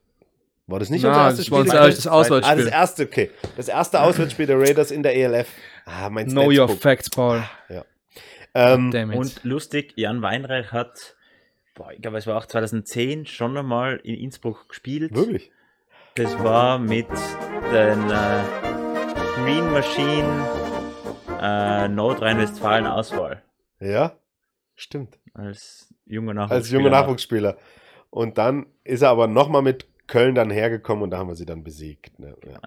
War 0.67 0.79
das 0.79 0.89
nicht 0.91 1.03
Na, 1.03 1.11
unser 1.11 1.23
erstes 1.25 1.45
das 1.47 1.51
war 1.53 1.59
Spiel? 1.61 1.71
unser 1.73 1.87
erstes 1.87 2.07
Ah, 2.07 2.11
das 2.11 2.31
Auswärtsspiel. 2.31 2.69
erste, 2.69 3.03
okay. 3.05 3.31
Das 3.57 3.69
erste 3.69 4.01
Auswärtsspiel 4.01 4.47
der 4.47 4.59
Raiders 4.59 4.91
in 4.91 5.03
der 5.03 5.15
ELF. 5.17 5.49
Ah, 5.85 6.09
mein 6.11 6.29
Know 6.29 6.47
your 6.47 6.53
Statsbook. 6.69 6.81
facts, 6.81 7.11
Paul. 7.11 7.43
Ähm, 8.57 8.91
Damn 8.93 9.11
it. 9.13 9.19
Und 9.19 9.43
lustig, 9.45 9.95
Jan 9.97 10.23
Weinreich 10.23 10.71
hat, 10.71 11.17
boah, 11.75 11.91
ich 11.93 12.01
glaube, 12.01 12.19
es 12.19 12.27
war 12.29 12.37
auch 12.39 12.47
2010 12.47 13.27
schon 13.27 13.57
einmal 13.57 13.97
in 14.05 14.15
Innsbruck 14.15 14.69
gespielt. 14.69 15.13
wirklich? 15.15 15.51
Das 16.15 16.39
war 16.39 16.79
mit 16.79 17.09
den 17.73 18.11
äh, 18.11 18.43
Green 19.35 19.73
Machine 19.73 20.49
äh, 21.41 21.89
Nordrhein-Westfalen 21.89 22.87
Auswahl. 22.87 23.43
Ja, 23.81 24.13
stimmt. 24.77 25.19
Als 25.35 25.93
junger 26.07 26.35
Nachwuchsspieler. 26.35 26.57
Als 26.57 26.71
junger 26.71 26.91
Nachwuchsspieler. 26.91 27.57
Und 28.11 28.39
dann 28.39 28.67
ist 28.85 29.03
er 29.03 29.11
aber 29.11 29.27
nochmal 29.27 29.63
mit 29.63 29.87
Köln 30.07 30.35
dann 30.35 30.51
hergekommen 30.51 31.05
und 31.05 31.11
da 31.11 31.19
haben 31.19 31.29
wir 31.29 31.35
sie 31.35 31.47
dann 31.47 31.65
besiegt. 31.65 32.19
Ne? 32.19 32.37
Ja. 32.47 32.61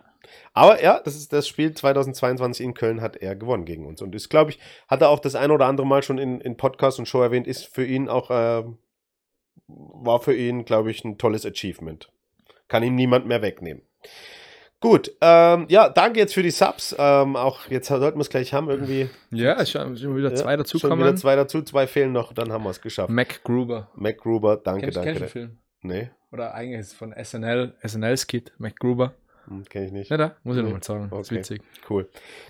Aber 0.53 0.83
ja, 0.83 0.99
das 0.99 1.15
ist 1.15 1.31
das 1.31 1.47
Spiel 1.47 1.73
2022 1.73 2.65
in 2.65 2.73
Köln 2.73 3.01
hat 3.01 3.15
er 3.15 3.35
gewonnen 3.35 3.65
gegen 3.65 3.85
uns. 3.85 4.01
Und 4.01 4.15
ist, 4.15 4.29
glaube 4.29 4.51
ich, 4.51 4.59
hat 4.87 5.01
er 5.01 5.09
auch 5.09 5.19
das 5.19 5.35
ein 5.35 5.51
oder 5.51 5.67
andere 5.67 5.87
Mal 5.87 6.03
schon 6.03 6.17
in, 6.17 6.41
in 6.41 6.57
Podcast 6.57 6.99
und 6.99 7.07
Show 7.07 7.21
erwähnt, 7.21 7.47
ist 7.47 7.65
für 7.65 7.85
ihn 7.85 8.09
auch, 8.09 8.29
äh, 8.29 8.63
war 9.67 10.19
für 10.19 10.35
ihn, 10.35 10.65
glaube 10.65 10.91
ich, 10.91 11.03
ein 11.03 11.17
tolles 11.17 11.45
Achievement. 11.45 12.11
Kann 12.67 12.83
ihm 12.83 12.95
niemand 12.95 13.27
mehr 13.27 13.41
wegnehmen. 13.41 13.83
Gut, 14.79 15.11
ähm, 15.21 15.65
ja, 15.69 15.89
danke 15.89 16.19
jetzt 16.19 16.33
für 16.35 16.43
die 16.43 16.51
Subs. 16.51 16.95
Ähm, 16.99 17.35
auch 17.35 17.67
jetzt 17.69 17.87
sollten 17.87 18.17
wir 18.17 18.21
es 18.21 18.29
gleich 18.29 18.53
haben, 18.53 18.69
irgendwie. 18.69 19.09
Ja, 19.31 19.53
es 19.59 19.71
sind 19.71 19.99
schon 19.99 20.15
wieder 20.15 20.29
Ja, 20.29 20.35
zwei 20.35 20.51
Schon 20.51 20.57
dazukommen. 20.59 20.99
wieder 20.99 21.15
zwei 21.15 21.35
dazu, 21.35 21.63
zwei 21.63 21.87
fehlen 21.87 22.11
noch, 22.11 22.31
dann 22.33 22.51
haben 22.51 22.63
wir 22.63 22.69
es 22.69 22.81
geschafft. 22.81 23.09
Mac 23.09 23.43
Gruber. 23.43 23.89
Mac 23.95 24.19
Gruber, 24.19 24.57
danke, 24.57 24.81
Kennst, 24.81 24.97
danke. 24.97 25.09
kennst 25.13 25.21
du 25.21 25.39
den 25.39 25.47
Film? 25.49 25.57
Nee, 25.81 26.09
Oder 26.31 26.53
eigentlich 26.53 26.79
ist 26.81 26.87
es 26.87 26.93
von 26.93 27.11
SNL, 27.13 27.73
SNL's 27.83 28.27
Kid, 28.27 28.51
Mac 28.59 28.77
Gruber. 28.79 29.13
hm, 29.47 29.63
kenne 29.65 29.85
ich 29.87 29.91
nicht. 29.91 30.11
Ja, 30.11 30.17
da, 30.17 30.35
muss 30.43 30.57
ich 30.57 30.61
Nee. 30.61 30.69
nochmal 30.69 30.83
sagen. 30.83 31.07
Das 31.09 31.21
ist 31.21 31.27
Okay. 31.31 31.39
witzig. 31.39 31.61
Cool. 31.89 32.07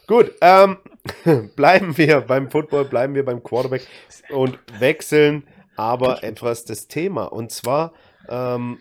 Gut, 0.07 0.33
ähm, 0.41 0.77
bleiben 1.55 1.97
wir 1.97 2.21
beim 2.21 2.49
Football, 2.51 2.85
bleiben 2.85 3.15
wir 3.15 3.23
beim 3.23 3.41
Quarterback 3.41 3.87
und 4.31 4.59
wechseln 4.79 5.43
aber 5.77 6.23
etwas 6.23 6.65
das 6.65 6.87
Thema. 6.87 7.25
Und 7.25 7.51
zwar 7.51 7.93
ähm, 8.27 8.79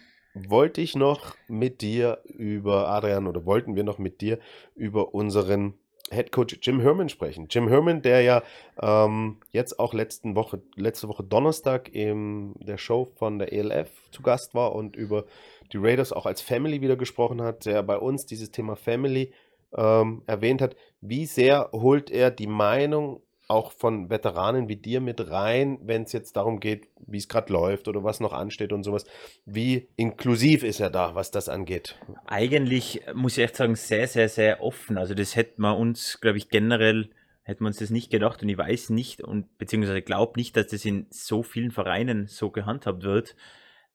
wollte 0.49 0.81
ich 0.81 0.95
noch 0.95 1.35
mit 1.49 1.81
dir 1.81 2.19
über, 2.25 2.89
Adrian, 2.89 3.27
oder 3.27 3.45
wollten 3.47 3.75
wir 3.75 3.85
noch 3.85 3.99
mit 3.99 4.21
dir 4.21 4.39
über 4.75 5.15
unseren 5.15 5.75
Head 6.11 6.31
Coach 6.31 6.59
Jim 6.63 6.81
Herman 6.81 7.09
sprechen. 7.09 7.49
Jim 7.51 7.69
Herman, 7.69 8.01
der 8.03 8.21
ja 8.21 8.43
ähm, 8.81 9.39
jetzt 9.51 9.81
auch 9.81 9.93
letzten 9.93 10.37
Woche, 10.37 10.63
letzte 10.77 11.09
Woche 11.09 11.25
Donnerstag 11.25 11.93
in 11.93 12.55
der 12.61 12.79
Show 12.79 13.09
von 13.17 13.39
der 13.39 13.53
ELF 13.53 13.91
zu 14.13 14.23
Gast 14.23 14.55
war 14.55 14.75
und 14.75 14.95
über 14.95 15.25
die 15.73 15.79
Raiders 15.79 16.13
auch 16.13 16.27
als 16.27 16.41
Family 16.41 16.81
wieder 16.81 16.97
gesprochen 16.97 17.43
hat, 17.43 17.67
der 17.67 17.83
bei 17.83 17.97
uns 17.97 18.27
dieses 18.27 18.53
Thema 18.53 18.77
Family 18.77 19.33
ähm, 19.77 20.23
erwähnt 20.27 20.63
hat. 20.63 20.77
Wie 21.01 21.27
sehr 21.27 21.71
holt 21.73 22.11
er 22.11 22.31
die 22.31 22.47
Meinung 22.47 23.23
auch 23.49 23.73
von 23.73 24.11
Veteranen 24.11 24.69
wie 24.69 24.77
dir 24.77 25.01
mit 25.01 25.31
rein, 25.31 25.79
wenn 25.83 26.03
es 26.03 26.13
jetzt 26.13 26.37
darum 26.37 26.59
geht, 26.59 26.89
wie 27.07 27.19
es 27.19 27.29
gerade 27.29 27.53
läuft 27.53 27.87
oder 27.87 28.03
was 28.03 28.21
noch 28.21 28.33
ansteht 28.33 28.73
und 28.73 28.83
sowas? 28.83 29.05
Wie 29.45 29.89
inklusiv 29.97 30.65
ist 30.65 30.81
er 30.81 30.91
da, 30.91 31.15
was 31.15 31.31
das 31.31 31.49
angeht? 31.49 31.97
Eigentlich 32.27 33.03
muss 33.15 33.39
ich 33.39 33.45
echt 33.45 33.57
sagen, 33.57 33.77
sehr, 33.77 34.09
sehr, 34.09 34.29
sehr 34.29 34.63
offen. 34.63 34.99
Also 34.99 35.15
das 35.15 35.37
hätte 35.37 35.61
man 35.61 35.77
uns, 35.77 36.21
glaube 36.21 36.39
ich, 36.39 36.49
generell 36.49 37.11
hätten 37.43 37.63
wir 37.63 37.69
uns 37.69 37.79
das 37.79 37.91
nicht 37.91 38.11
gedacht 38.11 38.43
und 38.43 38.49
ich 38.49 38.59
weiß 38.59 38.91
nicht 38.91 39.21
und 39.21 39.57
beziehungsweise 39.57 40.03
glaube 40.03 40.33
nicht, 40.37 40.57
dass 40.57 40.67
das 40.67 40.85
in 40.85 41.07
so 41.11 41.45
vielen 41.45 41.71
Vereinen 41.71 42.27
so 42.27 42.51
gehandhabt 42.51 43.05
wird, 43.05 43.37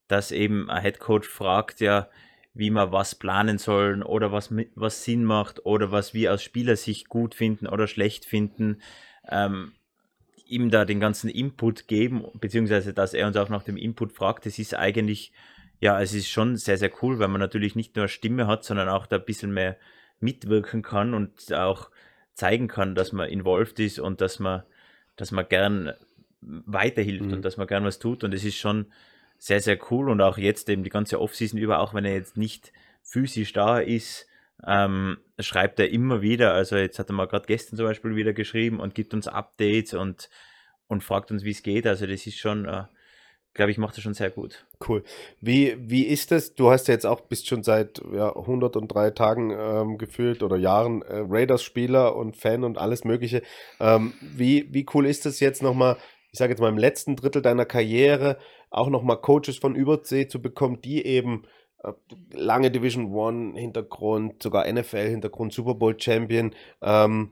dass 0.07 0.31
eben 0.31 0.69
ein 0.69 0.81
Headcoach 0.81 1.25
fragt 1.25 1.81
ja, 1.81 2.07
wie 2.53 2.69
man 2.69 2.91
was 2.93 3.15
planen 3.15 3.57
sollen 3.57 4.03
oder 4.03 4.31
was, 4.31 4.53
was 4.75 5.03
Sinn 5.03 5.25
macht 5.25 5.65
oder 5.65 5.91
was 5.91 6.13
wir 6.13 6.33
aus 6.33 6.43
Spielersicht 6.43 7.09
gut 7.09 7.35
finden 7.35 7.67
oder 7.67 7.87
schlecht 7.87 8.25
finden. 8.25 8.81
Ähm, 9.31 9.73
ihm 10.45 10.69
da 10.69 10.83
den 10.83 10.99
ganzen 10.99 11.29
Input 11.29 11.87
geben, 11.87 12.25
beziehungsweise 12.33 12.93
dass 12.93 13.13
er 13.13 13.25
uns 13.27 13.37
auch 13.37 13.49
nach 13.49 13.63
dem 13.63 13.77
Input 13.77 14.11
fragt, 14.11 14.45
das 14.45 14.59
ist 14.59 14.75
eigentlich, 14.75 15.31
ja, 15.79 16.01
es 16.01 16.13
ist 16.13 16.29
schon 16.29 16.57
sehr, 16.57 16.77
sehr 16.77 16.91
cool, 17.01 17.19
weil 17.19 17.29
man 17.29 17.39
natürlich 17.39 17.75
nicht 17.75 17.95
nur 17.95 18.09
Stimme 18.09 18.47
hat, 18.47 18.65
sondern 18.65 18.89
auch 18.89 19.05
da 19.05 19.15
ein 19.15 19.25
bisschen 19.25 19.53
mehr 19.53 19.77
mitwirken 20.19 20.81
kann 20.81 21.13
und 21.13 21.53
auch 21.53 21.89
zeigen 22.33 22.67
kann, 22.67 22.95
dass 22.95 23.13
man 23.13 23.29
involviert 23.29 23.79
ist 23.79 23.99
und 23.99 24.19
dass 24.19 24.39
man, 24.39 24.63
dass 25.15 25.31
man 25.31 25.47
gern 25.47 25.93
weiterhilft 26.41 27.27
Mhm. 27.27 27.33
und 27.33 27.41
dass 27.43 27.57
man 27.57 27.67
gern 27.67 27.85
was 27.85 27.99
tut 27.99 28.23
und 28.23 28.33
es 28.33 28.43
ist 28.43 28.57
schon 28.57 28.87
sehr, 29.37 29.61
sehr 29.61 29.79
cool 29.89 30.09
und 30.09 30.21
auch 30.21 30.37
jetzt 30.37 30.69
eben 30.69 30.83
die 30.83 30.89
ganze 30.89 31.19
Offseason 31.19 31.59
über, 31.59 31.79
auch 31.79 31.93
wenn 31.93 32.05
er 32.05 32.13
jetzt 32.13 32.37
nicht 32.37 32.73
physisch 33.03 33.53
da 33.53 33.79
ist, 33.79 34.27
ähm, 34.67 35.17
schreibt 35.39 35.79
er 35.79 35.89
immer 35.89 36.21
wieder, 36.21 36.53
also 36.53 36.75
jetzt 36.75 36.99
hat 36.99 37.09
er 37.09 37.13
mal 37.13 37.27
gerade 37.27 37.45
gestern 37.47 37.77
zum 37.77 37.85
Beispiel 37.85 38.15
wieder 38.15 38.33
geschrieben 38.33 38.79
und 38.79 38.95
gibt 38.95 39.13
uns 39.13 39.27
Updates 39.27 39.93
und, 39.93 40.29
und 40.87 41.03
fragt 41.03 41.31
uns, 41.31 41.43
wie 41.43 41.51
es 41.51 41.63
geht, 41.63 41.87
also 41.87 42.05
das 42.05 42.27
ist 42.27 42.37
schon, 42.37 42.65
äh, 42.65 42.83
glaube 43.53 43.71
ich, 43.71 43.77
macht 43.77 43.97
er 43.97 44.01
schon 44.01 44.13
sehr 44.13 44.29
gut. 44.29 44.65
Cool. 44.87 45.03
Wie, 45.41 45.75
wie 45.77 46.03
ist 46.03 46.31
das? 46.31 46.55
Du 46.55 46.71
hast 46.71 46.87
ja 46.87 46.93
jetzt 46.93 47.05
auch, 47.05 47.21
bist 47.21 47.47
schon 47.47 47.63
seit 47.63 48.01
ja, 48.13 48.35
103 48.35 49.11
Tagen 49.11 49.51
ähm, 49.51 49.97
gefühlt 49.97 50.41
oder 50.43 50.55
Jahren 50.57 51.01
äh, 51.01 51.25
Raiders-Spieler 51.27 52.15
und 52.15 52.37
Fan 52.37 52.63
und 52.63 52.77
alles 52.77 53.03
Mögliche. 53.03 53.41
Ähm, 53.79 54.13
wie, 54.21 54.67
wie 54.73 54.85
cool 54.93 55.05
ist 55.05 55.25
das 55.25 55.39
jetzt 55.39 55.61
nochmal, 55.61 55.97
ich 56.31 56.39
sage 56.39 56.51
jetzt 56.51 56.61
mal 56.61 56.69
im 56.69 56.77
letzten 56.77 57.15
Drittel 57.15 57.41
deiner 57.41 57.65
Karriere, 57.65 58.37
auch 58.69 58.89
nochmal 58.89 59.19
Coaches 59.19 59.57
von 59.57 59.75
Übersee 59.75 60.27
zu 60.27 60.41
bekommen, 60.41 60.81
die 60.81 61.05
eben 61.05 61.43
lange 62.31 62.71
Division 62.71 63.13
One 63.13 63.59
Hintergrund, 63.59 64.41
sogar 64.41 64.71
NFL 64.71 65.09
Hintergrund, 65.09 65.53
Super 65.53 65.75
Bowl 65.75 65.99
Champion. 65.99 66.53
Ähm, 66.81 67.31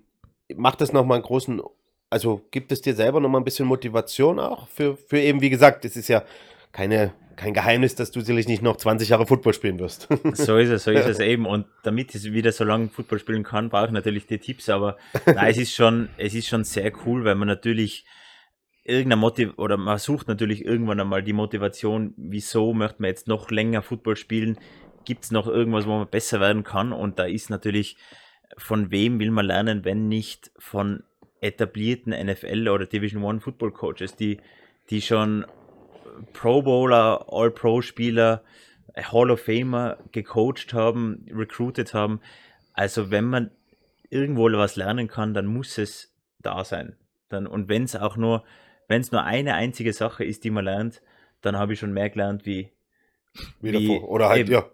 macht 0.56 0.82
das 0.82 0.94
nochmal 0.94 1.18
einen 1.18 1.26
großen 1.26 1.62
also 2.10 2.42
gibt 2.52 2.72
es 2.72 2.82
dir 2.82 2.96
selber 2.96 3.20
nochmal 3.20 3.42
ein 3.42 3.46
bisschen 3.46 3.68
Motivation 3.68 4.40
auch 4.40 4.68
für, 4.68 4.98
für 4.98 5.20
eben, 5.20 5.42
wie 5.42 5.50
gesagt, 5.50 5.86
es 5.86 5.96
ist 5.96 6.08
ja 6.08 6.24
keine, 6.72 7.14
kein 7.36 7.54
Geheimnis, 7.54 7.96
dass 7.96 8.12
du 8.12 8.22
sicherlich 8.22 8.48
nicht 8.48 8.62
noch 8.62 8.78
20 8.78 9.10
Jahre 9.10 9.28
Football 9.28 9.54
spielen 9.54 9.80
wirst. 9.80 10.08
So 10.34 10.58
ist 10.58 10.70
es, 10.70 10.84
so 10.84 10.92
ist 10.92 11.08
es 11.08 11.20
eben. 11.20 11.46
Und 11.46 11.66
damit 11.84 12.14
ich 12.16 12.32
wieder 12.32 12.52
so 12.52 12.64
lange 12.64 12.90
Football 12.90 13.20
spielen 13.20 13.44
kann, 13.44 13.70
brauche 13.70 13.88
ich 13.88 13.92
natürlich 13.92 14.28
die 14.28 14.40
Tipps. 14.40 14.70
Aber 14.70 14.98
nein, 15.26 15.52
es 15.52 15.58
ist 15.58 15.74
schon, 15.74 16.10
es 16.18 16.34
ist 16.34 16.48
schon 16.48 16.64
sehr 16.64 16.92
cool, 17.06 17.26
weil 17.26 17.36
man 17.36 17.48
natürlich 17.48 18.06
irgendeine 18.90 19.22
Motiv 19.22 19.54
oder 19.58 19.78
man 19.78 19.98
sucht 20.00 20.28
natürlich 20.28 20.66
irgendwann 20.66 21.00
einmal 21.00 21.24
die 21.24 21.34
Motivation, 21.34 22.14
wieso 22.18 22.74
möchte 22.74 23.02
man 23.02 23.10
jetzt 23.10 23.28
noch 23.28 23.52
länger 23.52 23.82
Football 23.82 24.16
spielen? 24.16 24.58
Gibt 25.06 25.26
es 25.26 25.32
noch 25.32 25.48
irgendwas, 25.48 25.86
wo 25.86 25.98
man 25.98 26.10
besser 26.10 26.40
werden 26.40 26.64
kann? 26.64 26.92
Und 26.92 27.20
da 27.20 27.26
ist 27.26 27.50
natürlich, 27.50 27.98
von 28.58 28.92
wem 28.92 29.20
will 29.20 29.32
man 29.32 29.46
lernen, 29.46 29.86
wenn 29.86 30.08
nicht 30.08 30.52
von 30.58 31.04
etablierten 31.42 32.14
NFL 32.14 32.68
oder 32.68 32.86
Division 32.86 33.24
One 33.24 33.40
Football 33.40 33.72
Coaches, 33.72 34.16
die, 34.16 34.40
die 34.90 35.02
schon 35.02 35.46
Pro 36.34 36.62
Bowler, 36.62 37.26
All-Pro-Spieler, 37.30 38.44
Hall 38.98 39.32
of 39.32 39.42
Famer 39.42 39.98
gecoacht 40.12 40.74
haben, 40.74 41.26
recruited 41.32 41.94
haben. 41.94 42.20
Also 42.74 43.12
wenn 43.12 43.26
man 43.26 43.52
irgendwo 44.10 44.52
was 44.52 44.76
lernen 44.76 45.08
kann, 45.08 45.34
dann 45.34 45.46
muss 45.46 45.78
es 45.78 46.14
da 46.40 46.66
sein. 46.66 46.96
Dann, 47.30 47.46
und 47.48 47.70
wenn 47.70 47.84
es 47.84 47.96
auch 47.96 48.18
nur, 48.18 48.44
wenn 48.90 49.00
es 49.02 49.12
nur 49.14 49.24
eine 49.24 49.54
einzige 49.56 49.94
Sache 49.94 50.26
ist, 50.26 50.44
die 50.44 50.50
man 50.52 50.66
lernt, 50.66 51.02
dann 51.42 51.56
habe 51.58 51.72
ich 51.74 51.80
schon 51.80 51.94
mehr 51.94 52.10
gelernt, 52.10 52.46
wie, 52.46 52.70
Wieder 53.62 53.80
wie, 53.80 53.88
vor. 53.88 54.10
Oder 54.10 54.28
halt, 54.30 54.42
eben, 54.42 54.52
ja. 54.52 54.66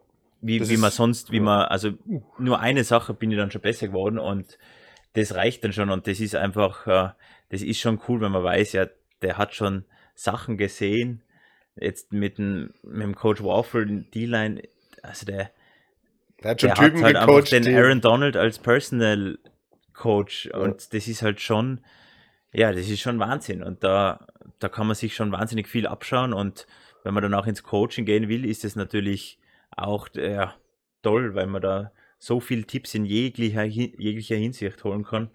wie, 0.41 0.57
Das 0.57 0.69
wie 0.69 0.77
man 0.77 0.89
sonst, 0.89 1.31
wie 1.31 1.37
ja. 1.37 1.43
man, 1.43 1.65
also 1.67 1.91
nur 2.39 2.59
eine 2.59 2.83
Sache 2.83 3.13
bin 3.13 3.29
ich 3.31 3.37
dann 3.37 3.51
schon 3.51 3.61
besser 3.61 3.87
geworden 3.89 4.17
und 4.17 4.57
das 5.13 5.35
reicht 5.35 5.63
dann 5.63 5.73
schon 5.73 5.91
und 5.91 6.07
das 6.07 6.19
ist 6.19 6.35
einfach, 6.35 6.87
äh, 6.87 7.09
das 7.49 7.61
ist 7.61 7.79
schon 7.79 8.01
cool, 8.07 8.19
wenn 8.21 8.31
man 8.31 8.43
weiß, 8.43 8.73
ja, 8.73 8.87
der 9.21 9.37
hat 9.37 9.53
schon 9.53 9.85
Sachen 10.15 10.57
gesehen, 10.57 11.21
jetzt 11.75 12.11
mit 12.13 12.37
dem, 12.37 12.73
mit 12.83 13.03
dem 13.03 13.15
Coach 13.15 13.43
Waffle, 13.43 13.85
D-Line, 14.13 14.61
also 15.03 15.25
der, 15.25 15.51
Der 16.41 16.51
hat 16.51 16.61
schon 16.61 16.69
der 16.69 16.75
Typen 16.77 17.03
hat 17.03 17.15
halt 17.15 17.19
gecoacht. 17.27 17.51
den 17.51 17.63
die- 17.63 17.75
Aaron 17.75 18.01
Donald 18.01 18.35
als 18.37 18.59
Personal 18.59 19.37
Coach 19.93 20.45
Ja. 20.47 20.57
und 20.59 20.93
das 20.93 21.07
ist 21.07 21.21
halt 21.21 21.39
schon, 21.41 21.81
ja, 22.55 22.71
das 22.71 22.89
ist 22.89 23.01
schon 23.01 23.19
Wahnsinn 23.19 23.61
und 23.63 23.83
da, 23.83 24.25
da 24.59 24.69
kann 24.69 24.87
man 24.87 24.95
sich 24.95 25.13
schon 25.13 25.31
wahnsinnig 25.31 25.67
viel 25.67 25.87
abschauen 25.87 26.33
und 26.33 26.67
wenn 27.03 27.13
man 27.13 27.21
dann 27.21 27.33
auch 27.33 27.47
ins 27.47 27.63
Coaching 27.63 28.05
gehen 28.05 28.29
will, 28.29 28.45
ist 28.45 28.63
es 28.63 28.75
natürlich 28.75 29.37
auch 29.75 30.07
ja, 30.15 30.55
toll, 31.03 31.35
weil 31.35 31.47
man 31.47 31.61
da 31.61 31.91
so 32.17 32.39
viele 32.39 32.63
Tipps 32.63 32.95
in 32.95 33.05
jeglicher, 33.05 33.63
jeglicher 33.63 34.37
Hinsicht 34.37 34.83
holen 34.83 35.03
kann. 35.03 35.29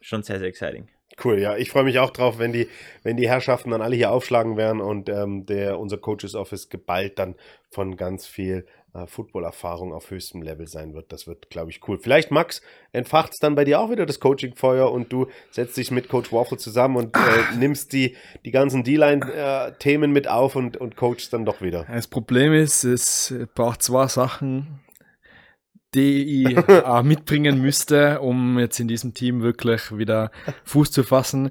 Schon 0.00 0.22
sehr, 0.22 0.38
sehr 0.38 0.48
exciting. 0.48 0.88
Cool, 1.22 1.38
ja. 1.38 1.56
Ich 1.56 1.70
freue 1.70 1.84
mich 1.84 1.98
auch 1.98 2.10
drauf, 2.10 2.38
wenn 2.38 2.52
die, 2.52 2.68
wenn 3.02 3.16
die 3.16 3.28
Herrschaften 3.28 3.70
dann 3.70 3.82
alle 3.82 3.96
hier 3.96 4.10
aufschlagen 4.10 4.56
werden 4.56 4.80
und 4.80 5.08
ähm, 5.08 5.46
der, 5.46 5.78
unser 5.78 5.98
Coaches 5.98 6.34
Office 6.34 6.68
geballt 6.68 7.18
dann 7.18 7.34
von 7.68 7.96
ganz 7.96 8.26
viel 8.26 8.66
äh, 8.94 9.06
Football-Erfahrung 9.06 9.92
auf 9.92 10.10
höchstem 10.10 10.42
Level 10.42 10.66
sein 10.66 10.94
wird. 10.94 11.12
Das 11.12 11.26
wird, 11.26 11.50
glaube 11.50 11.70
ich, 11.70 11.86
cool. 11.86 11.98
Vielleicht, 11.98 12.30
Max, 12.30 12.62
entfacht 12.92 13.32
es 13.32 13.38
dann 13.38 13.54
bei 13.54 13.64
dir 13.64 13.80
auch 13.80 13.90
wieder 13.90 14.06
das 14.06 14.20
Coaching-Feuer 14.20 14.90
und 14.90 15.12
du 15.12 15.26
setzt 15.50 15.76
dich 15.76 15.90
mit 15.90 16.08
Coach 16.08 16.32
Waffle 16.32 16.58
zusammen 16.58 16.96
und 16.96 17.16
äh, 17.16 17.56
nimmst 17.58 17.92
die, 17.92 18.16
die 18.44 18.50
ganzen 18.50 18.84
D-Line-Themen 18.84 20.10
mit 20.10 20.28
auf 20.28 20.56
und, 20.56 20.76
und 20.76 20.96
coachst 20.96 21.32
dann 21.32 21.44
doch 21.44 21.60
wieder. 21.60 21.84
Das 21.88 22.06
Problem 22.06 22.52
ist, 22.52 22.84
es 22.84 23.34
braucht 23.54 23.82
zwei 23.82 24.06
Sachen, 24.06 24.80
die 25.94 26.44
ich 26.46 26.56
äh, 26.68 27.02
mitbringen 27.02 27.60
müsste, 27.60 28.20
um 28.20 28.58
jetzt 28.58 28.80
in 28.80 28.88
diesem 28.88 29.14
Team 29.14 29.42
wirklich 29.42 29.96
wieder 29.96 30.30
Fuß 30.64 30.90
zu 30.90 31.02
fassen. 31.04 31.50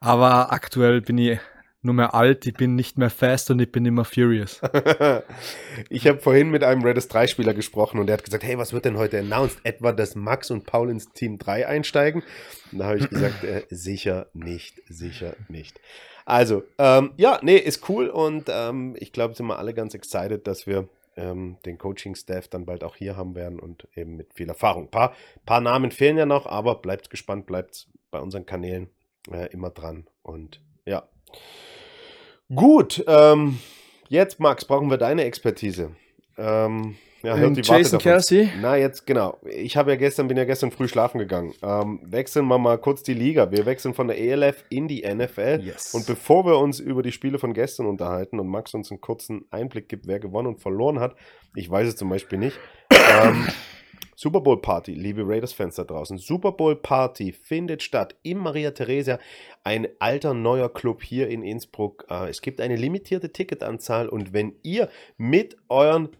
Aber 0.00 0.52
aktuell 0.52 1.00
bin 1.00 1.16
ich 1.16 1.38
nur 1.84 1.94
mehr 1.94 2.14
alt, 2.14 2.46
ich 2.46 2.54
bin 2.54 2.74
nicht 2.74 2.98
mehr 2.98 3.10
fast 3.10 3.50
und 3.50 3.60
ich 3.60 3.70
bin 3.70 3.84
immer 3.84 4.04
furious. 4.04 4.60
ich 5.90 6.06
habe 6.06 6.18
vorhin 6.18 6.50
mit 6.50 6.64
einem 6.64 6.82
Redis 6.82 7.10
3-Spieler 7.10 7.54
gesprochen 7.54 8.00
und 8.00 8.06
der 8.06 8.14
hat 8.14 8.24
gesagt, 8.24 8.44
hey, 8.44 8.58
was 8.58 8.72
wird 8.72 8.84
denn 8.84 8.96
heute 8.96 9.18
announced? 9.18 9.58
Etwa, 9.64 9.92
dass 9.92 10.14
Max 10.14 10.50
und 10.50 10.66
Paul 10.66 10.90
ins 10.90 11.10
Team 11.12 11.38
3 11.38 11.66
einsteigen? 11.66 12.22
Und 12.72 12.78
da 12.78 12.86
habe 12.86 12.98
ich 12.98 13.08
gesagt, 13.08 13.44
äh, 13.44 13.62
sicher 13.70 14.26
nicht, 14.32 14.80
sicher 14.88 15.36
nicht. 15.48 15.80
Also, 16.24 16.64
ähm, 16.78 17.12
ja, 17.16 17.38
nee, 17.42 17.56
ist 17.56 17.88
cool 17.88 18.08
und 18.08 18.46
ähm, 18.48 18.96
ich 18.98 19.12
glaube, 19.12 19.34
sind 19.34 19.46
wir 19.46 19.58
alle 19.58 19.74
ganz 19.74 19.94
excited, 19.94 20.46
dass 20.46 20.66
wir 20.66 20.88
ähm, 21.16 21.58
den 21.64 21.78
Coaching-Staff 21.78 22.48
dann 22.48 22.64
bald 22.64 22.82
auch 22.82 22.96
hier 22.96 23.16
haben 23.16 23.34
werden 23.34 23.60
und 23.60 23.86
eben 23.94 24.16
mit 24.16 24.32
viel 24.34 24.48
Erfahrung. 24.48 24.84
Ein 24.84 24.90
paar, 24.90 25.14
paar 25.44 25.60
Namen 25.60 25.90
fehlen 25.90 26.16
ja 26.16 26.26
noch, 26.26 26.46
aber 26.46 26.76
bleibt 26.76 27.10
gespannt, 27.10 27.46
bleibt 27.46 27.88
bei 28.10 28.20
unseren 28.20 28.46
Kanälen 28.46 28.88
äh, 29.30 29.52
immer 29.52 29.70
dran 29.70 30.06
und 30.22 30.60
ja. 30.86 31.08
Gut, 32.52 33.04
ähm, 33.06 33.58
jetzt, 34.08 34.40
Max, 34.40 34.64
brauchen 34.64 34.90
wir 34.90 34.98
deine 34.98 35.24
Expertise. 35.24 35.90
Ähm, 36.36 36.96
ja, 37.22 37.36
hört 37.36 37.48
Ähm, 37.48 37.54
die 37.54 37.62
Jason. 37.62 37.98
Kelsey? 37.98 38.50
Na, 38.60 38.76
jetzt, 38.76 39.06
genau. 39.06 39.38
Ich 39.48 39.78
habe 39.78 39.92
ja 39.92 39.96
gestern, 39.96 40.28
bin 40.28 40.36
ja 40.36 40.44
gestern 40.44 40.70
früh 40.70 40.88
schlafen 40.88 41.18
gegangen. 41.18 41.54
Ähm, 41.62 42.00
wechseln 42.04 42.46
wir 42.48 42.58
mal 42.58 42.76
kurz 42.76 43.02
die 43.02 43.14
Liga. 43.14 43.50
Wir 43.50 43.64
wechseln 43.64 43.94
von 43.94 44.08
der 44.08 44.20
ELF 44.20 44.62
in 44.68 44.88
die 44.88 45.02
NFL. 45.08 45.60
Yes. 45.64 45.94
Und 45.94 46.06
bevor 46.06 46.44
wir 46.44 46.58
uns 46.58 46.80
über 46.80 47.02
die 47.02 47.12
Spiele 47.12 47.38
von 47.38 47.54
gestern 47.54 47.86
unterhalten 47.86 48.38
und 48.38 48.48
Max 48.48 48.74
uns 48.74 48.90
einen 48.90 49.00
kurzen 49.00 49.46
Einblick 49.50 49.88
gibt, 49.88 50.06
wer 50.06 50.20
gewonnen 50.20 50.48
und 50.48 50.60
verloren 50.60 51.00
hat, 51.00 51.16
ich 51.54 51.70
weiß 51.70 51.88
es 51.88 51.96
zum 51.96 52.10
Beispiel 52.10 52.38
nicht. 52.38 52.58
ähm, 52.90 53.46
Super 54.16 54.40
Bowl 54.40 54.60
Party, 54.60 54.94
liebe 54.94 55.22
Raiders-Fans 55.26 55.76
da 55.76 55.84
draußen. 55.84 56.18
Super 56.18 56.52
Bowl 56.52 56.76
Party 56.76 57.32
findet 57.32 57.82
statt 57.82 58.16
im 58.22 58.38
Maria 58.38 58.70
Theresia, 58.70 59.18
ein 59.64 59.88
alter 59.98 60.34
neuer 60.34 60.72
Club 60.72 61.02
hier 61.02 61.28
in 61.28 61.42
Innsbruck. 61.42 62.06
Äh, 62.08 62.30
es 62.30 62.40
gibt 62.40 62.60
eine 62.60 62.76
limitierte 62.76 63.32
Ticketanzahl 63.32 64.08
und 64.08 64.32
wenn 64.32 64.54
ihr 64.62 64.88
mit 65.16 65.56
euren 65.68 66.10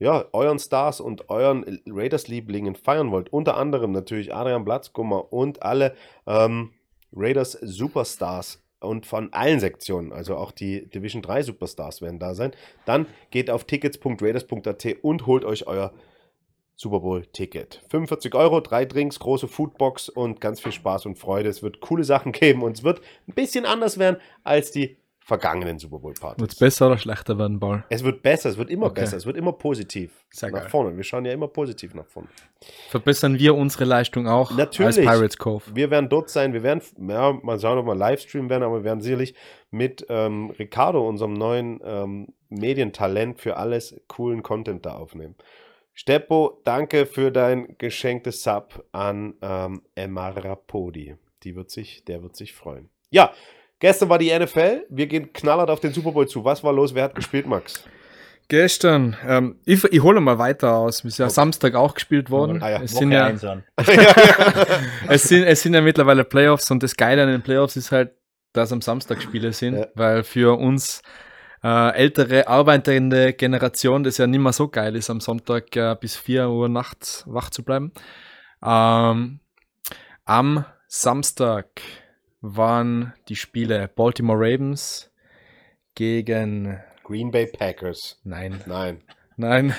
ja, 0.00 0.26
euren 0.32 0.60
Stars 0.60 1.00
und 1.00 1.28
euren 1.28 1.80
Raiders-Lieblingen 1.86 2.76
feiern 2.76 3.10
wollt, 3.10 3.32
unter 3.32 3.56
anderem 3.56 3.90
natürlich 3.90 4.32
Adrian 4.32 4.64
Blatzkummer 4.64 5.32
und 5.32 5.62
alle 5.62 5.94
ähm, 6.26 6.70
Raiders 7.12 7.52
Superstars 7.52 8.62
und 8.80 9.06
von 9.06 9.32
allen 9.32 9.58
Sektionen, 9.58 10.12
also 10.12 10.36
auch 10.36 10.52
die 10.52 10.88
Division 10.88 11.22
3 11.22 11.42
Superstars 11.42 12.00
werden 12.00 12.20
da 12.20 12.34
sein, 12.34 12.52
dann 12.84 13.06
geht 13.30 13.50
auf 13.50 13.64
tickets.raiders.at 13.64 14.86
und 15.02 15.26
holt 15.26 15.44
euch 15.44 15.66
euer 15.66 15.92
Super 16.80 17.00
Bowl-Ticket. 17.00 17.82
45 17.90 18.34
Euro, 18.36 18.60
drei 18.60 18.84
Drinks, 18.84 19.18
große 19.18 19.48
Foodbox 19.48 20.08
und 20.08 20.40
ganz 20.40 20.60
viel 20.60 20.70
Spaß 20.70 21.06
und 21.06 21.18
Freude. 21.18 21.48
Es 21.48 21.60
wird 21.60 21.80
coole 21.80 22.04
Sachen 22.04 22.30
geben 22.32 22.62
und 22.62 22.76
es 22.78 22.84
wird 22.84 23.00
ein 23.26 23.34
bisschen 23.34 23.66
anders 23.66 23.98
werden 23.98 24.18
als 24.44 24.70
die 24.70 24.96
vergangenen 25.18 25.78
Super 25.80 25.98
Bowl-Partys. 25.98 26.40
Wird 26.40 26.52
es 26.52 26.58
besser 26.58 26.86
oder 26.86 26.96
schlechter 26.96 27.36
werden, 27.36 27.58
Paul? 27.58 27.82
Es 27.90 28.02
wird 28.04 28.22
besser, 28.22 28.48
es 28.48 28.56
wird 28.56 28.70
immer 28.70 28.86
Okay. 28.86 29.00
besser, 29.00 29.16
es 29.16 29.26
wird 29.26 29.36
immer 29.36 29.52
positiv 29.52 30.24
Sehr 30.30 30.50
nach 30.52 30.60
geil. 30.60 30.68
vorne. 30.70 30.96
Wir 30.96 31.02
schauen 31.02 31.24
ja 31.26 31.32
immer 31.32 31.48
positiv 31.48 31.94
nach 31.94 32.06
vorne. 32.06 32.28
Verbessern 32.90 33.38
wir 33.40 33.56
unsere 33.56 33.84
Leistung 33.84 34.28
auch 34.28 34.52
Natürlich. 34.56 34.96
als 35.06 35.16
Pirates 35.18 35.36
Cove? 35.36 35.64
Wir 35.74 35.90
werden 35.90 36.08
dort 36.08 36.30
sein, 36.30 36.52
wir 36.54 36.62
werden, 36.62 36.80
ja, 37.08 37.32
mal 37.42 37.58
schauen, 37.60 37.76
ob 37.76 37.86
wir 37.86 37.94
Livestream 37.96 38.48
werden, 38.48 38.62
aber 38.62 38.76
wir 38.76 38.84
werden 38.84 39.00
sicherlich 39.02 39.34
mit 39.72 40.06
ähm, 40.08 40.50
Ricardo, 40.58 41.06
unserem 41.06 41.32
neuen 41.34 41.80
ähm, 41.84 42.28
Medientalent 42.48 43.38
für 43.40 43.56
alles, 43.56 44.00
coolen 44.06 44.42
Content 44.44 44.86
da 44.86 44.94
aufnehmen. 44.94 45.34
Steppo, 45.98 46.60
danke 46.62 47.06
für 47.06 47.32
dein 47.32 47.74
geschenktes 47.76 48.44
Sub 48.44 48.84
an 48.92 49.34
ähm, 49.42 49.82
Emma 49.96 50.28
Rapodi. 50.28 51.16
Die 51.42 51.56
wird 51.56 51.72
sich, 51.72 52.04
der 52.04 52.22
wird 52.22 52.36
sich 52.36 52.54
freuen. 52.54 52.88
Ja, 53.10 53.32
gestern 53.80 54.08
war 54.08 54.18
die 54.18 54.30
NFL. 54.32 54.86
Wir 54.90 55.08
gehen 55.08 55.32
knallhart 55.32 55.70
auf 55.70 55.80
den 55.80 55.92
Super 55.92 56.12
Bowl 56.12 56.28
zu. 56.28 56.44
Was 56.44 56.62
war 56.62 56.72
los? 56.72 56.94
Wer 56.94 57.02
hat 57.02 57.16
gespielt, 57.16 57.48
Max? 57.48 57.82
Gestern, 58.46 59.16
ähm, 59.26 59.58
ich, 59.64 59.82
ich 59.86 60.00
hole 60.00 60.20
mal 60.20 60.38
weiter 60.38 60.76
aus. 60.76 61.04
Ist 61.04 61.18
ja 61.18 61.28
Samstag 61.30 61.74
auch 61.74 61.94
gespielt 61.94 62.30
worden. 62.30 62.62
Ah 62.62 62.70
ja, 62.70 62.80
es, 62.80 62.94
Woche 62.94 63.00
sind 63.00 63.10
ja, 63.10 63.30
es, 65.08 65.24
sind, 65.24 65.42
es 65.42 65.62
sind 65.62 65.74
ja 65.74 65.80
mittlerweile 65.80 66.22
Playoffs 66.22 66.70
und 66.70 66.80
das 66.84 66.94
Geile 66.94 67.24
an 67.24 67.28
den 67.28 67.42
Playoffs 67.42 67.74
ist 67.74 67.90
halt, 67.90 68.12
dass 68.52 68.70
am 68.70 68.82
Samstag 68.82 69.20
Spiele 69.20 69.52
sind, 69.52 69.74
Ja. 69.76 69.88
weil 69.96 70.22
für 70.22 70.56
uns 70.60 71.02
äh, 71.62 71.94
ältere, 71.94 72.48
arbeitende 72.48 73.32
Generation 73.32 74.04
das 74.04 74.18
ja 74.18 74.26
nicht 74.26 74.40
mehr 74.40 74.52
so 74.52 74.68
geil 74.68 74.96
ist, 74.96 75.10
am 75.10 75.20
Sonntag 75.20 75.74
äh, 75.76 75.96
bis 76.00 76.16
4 76.16 76.48
Uhr 76.48 76.68
nachts 76.68 77.24
wach 77.26 77.50
zu 77.50 77.64
bleiben. 77.64 77.92
Ähm, 78.62 79.40
am 80.24 80.64
Samstag 80.86 81.80
waren 82.40 83.14
die 83.28 83.36
Spiele 83.36 83.88
Baltimore 83.88 84.38
Ravens 84.38 85.10
gegen 85.94 86.78
Green 87.04 87.30
Bay 87.30 87.46
Packers. 87.46 88.20
Nein, 88.24 88.60
Nein. 88.66 89.02
Nein. 89.38 89.74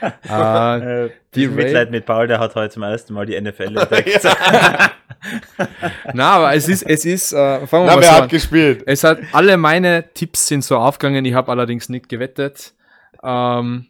äh, 0.28 1.04
Äh, 1.06 1.10
die 1.34 1.46
Mitleid 1.48 1.90
mit 1.92 2.04
Paul, 2.06 2.26
der 2.26 2.38
hat 2.40 2.54
heute 2.56 2.74
zum 2.74 2.82
ersten 2.82 3.14
Mal 3.14 3.26
die 3.26 3.40
NFL 3.40 3.76
entdeckt. 3.78 4.24
Na, 6.12 6.30
aber 6.32 6.54
es 6.54 6.68
ist, 6.68 6.82
es 6.82 7.04
ist, 7.04 7.32
äh, 7.32 7.66
fangen 7.66 7.86
wir 7.86 7.94
Na, 7.94 7.96
mal 7.96 8.10
hat 8.10 8.22
an. 8.22 8.28
gespielt? 8.28 8.82
Es 8.86 9.04
hat 9.04 9.18
alle 9.32 9.56
meine 9.56 10.12
Tipps 10.14 10.46
sind 10.48 10.64
so 10.64 10.76
aufgegangen. 10.78 11.24
Ich 11.24 11.34
habe 11.34 11.50
allerdings 11.50 11.88
nicht 11.88 12.08
gewettet. 12.08 12.74
Ähm, 13.22 13.86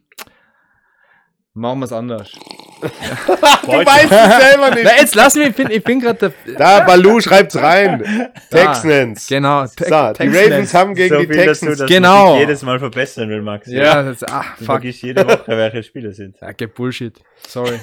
machen 1.54 1.78
wir 1.80 1.84
es 1.86 1.92
anders. 1.92 2.30
du 2.84 2.88
weißt 2.88 4.04
es 4.12 4.48
selber 4.50 4.68
Na, 4.70 4.74
nicht. 4.74 5.00
jetzt 5.00 5.14
lass 5.14 5.34
mich, 5.36 5.48
ich 5.48 5.54
bin, 5.54 5.70
ich 5.70 5.82
bin 5.82 6.00
gerade 6.00 6.32
der. 6.46 6.54
Da, 6.58 6.80
Balu 6.80 7.20
schreibt's 7.20 7.56
rein. 7.56 8.02
Texans. 8.50 9.26
Genau. 9.26 9.64
So, 9.66 9.74
die 9.78 10.28
Ravens 10.28 10.74
haben 10.74 10.94
gegen 10.94 11.14
so 11.14 11.20
die 11.20 11.28
Texans. 11.28 11.78
dass 11.78 11.88
Genau. 11.88 12.24
man 12.24 12.32
sich 12.32 12.40
jedes 12.40 12.62
Mal 12.62 12.78
verbessern 12.78 13.28
will, 13.30 13.40
Max. 13.40 13.68
Ja, 13.68 14.02
das, 14.02 14.22
ah, 14.24 14.42
Du 14.58 14.64
fuck. 14.64 14.66
vergisst 14.66 15.02
jede 15.02 15.26
Woche, 15.26 15.44
welche 15.48 15.82
Spieler 15.82 16.12
sind. 16.12 16.36
Ja, 16.42 16.52
get 16.52 16.74
Bullshit. 16.74 17.18
Sorry. 17.48 17.80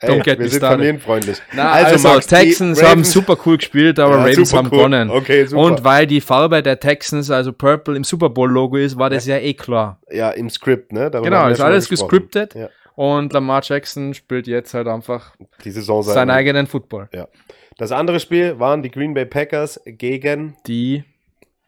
Ey, 0.00 0.08
Don't 0.10 0.22
get 0.22 0.38
wir 0.38 0.44
me 0.44 0.50
sind 0.50 0.60
familienfreundlich. 0.62 1.38
Na, 1.54 1.72
also, 1.72 2.08
Max, 2.08 2.28
die 2.28 2.34
Texans 2.36 2.80
haben 2.82 3.02
super 3.02 3.36
cool 3.44 3.58
gespielt, 3.58 3.98
aber 3.98 4.18
Ja, 4.18 4.22
Ravens 4.26 4.54
haben 4.54 4.68
cool. 4.70 4.78
gewonnen. 4.78 5.10
Okay, 5.10 5.44
super. 5.44 5.60
Und 5.62 5.82
weil 5.84 6.06
die 6.06 6.20
Farbe 6.20 6.62
der 6.62 6.78
Texans, 6.78 7.30
also 7.32 7.52
Purple, 7.52 7.96
im 7.96 8.04
Super 8.04 8.30
Bowl-Logo 8.30 8.76
ist, 8.76 8.96
war 8.96 9.10
das 9.10 9.26
ja, 9.26 9.36
eh 9.38 9.54
klar. 9.54 10.00
Ja, 10.08 10.30
im 10.30 10.48
Skript, 10.50 10.92
ne? 10.92 11.10
Darüber 11.10 11.28
Genau, 11.28 11.48
ist 11.48 11.60
alles 11.60 11.88
gesprochen. 11.88 12.10
gescriptet. 12.10 12.54
Ja, 12.54 12.68
Und 12.98 13.32
Lamar 13.32 13.60
Jackson 13.62 14.12
spielt 14.12 14.48
jetzt 14.48 14.74
halt 14.74 14.88
einfach 14.88 15.36
die 15.64 15.70
Saison 15.70 16.02
sei 16.02 16.14
seinen 16.14 16.28
Dank. 16.28 16.38
eigenen 16.40 16.66
Football. 16.66 17.08
Ja. 17.14 17.28
Das 17.76 17.92
andere 17.92 18.18
Spiel 18.18 18.58
waren 18.58 18.82
die 18.82 18.90
Green 18.90 19.14
Bay 19.14 19.24
Packers 19.24 19.80
gegen 19.86 20.56
Die 20.66 21.04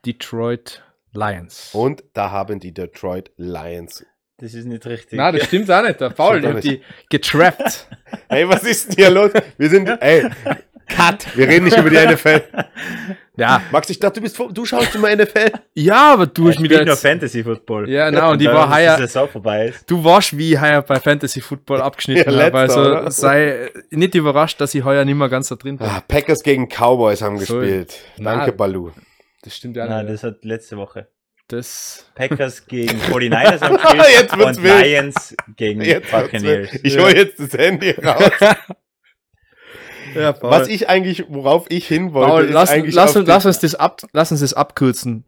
Detroit 0.05 0.83
Lions. 1.12 1.70
und 1.72 2.03
da 2.14 2.33
haben 2.33 2.59
die 2.59 2.72
Detroit 2.74 3.31
Lions. 3.37 4.05
Das 4.39 4.55
ist 4.55 4.64
nicht 4.64 4.85
richtig. 4.87 5.18
Na, 5.18 5.31
das 5.31 5.45
stimmt 5.45 5.70
auch 5.70 5.83
nicht. 5.85 6.01
Der 6.01 6.11
Paul, 6.11 6.45
auch 6.45 6.59
die, 6.59 6.78
die 6.78 6.83
getrappt. 7.11 7.87
Ey, 8.28 8.49
was 8.49 8.64
ist 8.64 8.89
denn 8.89 8.97
hier 8.97 9.11
los? 9.11 9.31
Wir 9.57 9.70
sind, 9.70 9.87
ey, 9.87 10.28
Cut. 10.91 11.26
Wir 11.36 11.49
reden 11.49 11.64
nicht 11.64 11.76
über 11.76 11.88
die 11.91 11.97
NFL. 11.97 12.43
ja. 13.36 13.62
Max, 13.70 13.88
ich 13.91 13.99
dachte, 13.99 14.20
du 14.20 14.22
bist, 14.22 14.36
vor- 14.36 14.53
du 14.53 14.64
schaust 14.64 14.95
immer 14.95 15.09
NFL. 15.14 15.51
ja, 15.74 16.12
aber 16.14 16.26
du 16.26 16.49
hast 16.49 16.59
mir 16.59 16.66
spielt 16.66 16.84
nur 16.86 16.95
jetzt, 16.95 17.03
Fantasy 17.03 17.43
Football. 17.45 17.88
Ja, 17.88 18.11
na, 18.11 18.30
und 18.30 18.41
die 18.41 18.47
war 18.47 18.66
bis 18.68 18.76
heuer- 18.76 19.26
die 19.26 19.28
vorbei 19.32 19.66
ist. 19.68 19.91
du 19.91 20.03
warst 20.05 20.36
wie 20.36 20.59
heuer 20.59 20.82
bei 20.82 20.99
Fantasy 21.01 21.41
Football 21.41 21.80
abgeschnitten. 21.80 22.30
Ja, 22.32 22.36
letzter, 22.49 22.59
also 22.59 22.80
oder? 22.80 23.11
sei 23.11 23.70
nicht 23.91 24.14
überrascht, 24.14 24.61
dass 24.61 24.74
ich 24.74 24.84
heuer 24.84 25.05
nicht 25.05 25.14
mehr 25.16 25.28
ganz 25.28 25.49
da 25.49 25.55
drin 25.57 25.78
bin. 25.78 25.86
Ah, 25.86 26.03
Packers 26.07 26.43
gegen 26.43 26.68
Cowboys 26.68 27.22
haben 27.22 27.38
So. 27.38 27.59
gespielt. 27.61 27.95
Na, 28.18 28.36
Danke, 28.36 28.53
Balu. 28.53 28.91
Das 29.43 29.57
stimmt 29.57 29.76
ja 29.76 29.86
Nein, 29.86 30.05
nicht. 30.07 30.14
das 30.16 30.24
hat 30.24 30.45
letzte 30.45 30.76
Woche. 30.76 31.09
Das, 31.49 32.07
Packers 32.14 32.66
gegen 32.66 33.01
49ers 33.01 33.61
am 33.62 33.76
Spiel 33.88 34.01
Jetzt 34.20 34.36
wird's 34.38 34.59
und 34.59 34.64
wild. 34.64 34.84
Lions 34.84 35.36
gegen 35.57 35.80
Jetzt 35.80 36.11
Buccaneers. 36.11 36.68
ich 36.82 36.97
hole 36.99 37.16
jetzt 37.16 37.41
das 37.41 37.53
Handy 37.55 37.91
raus. 37.91 38.30
ja. 40.14 40.34
Was 40.42 40.68
ich 40.68 40.88
eigentlich, 40.88 41.24
worauf 41.28 41.66
ich 41.68 41.86
hin 41.86 42.12
wollte, 42.12 42.30
Paul, 42.30 42.44
ist 42.44 42.52
lass, 42.52 42.70
eigentlich 42.70 42.94
lass, 42.94 43.11
auf 43.11 43.16
uns, 43.16 43.28
lass, 43.28 43.46
uns 43.46 43.58
das 43.61 43.74
ab, 43.74 44.02
lass 44.12 44.30
uns 44.32 44.40
das 44.40 44.54
abkürzen. 44.54 45.24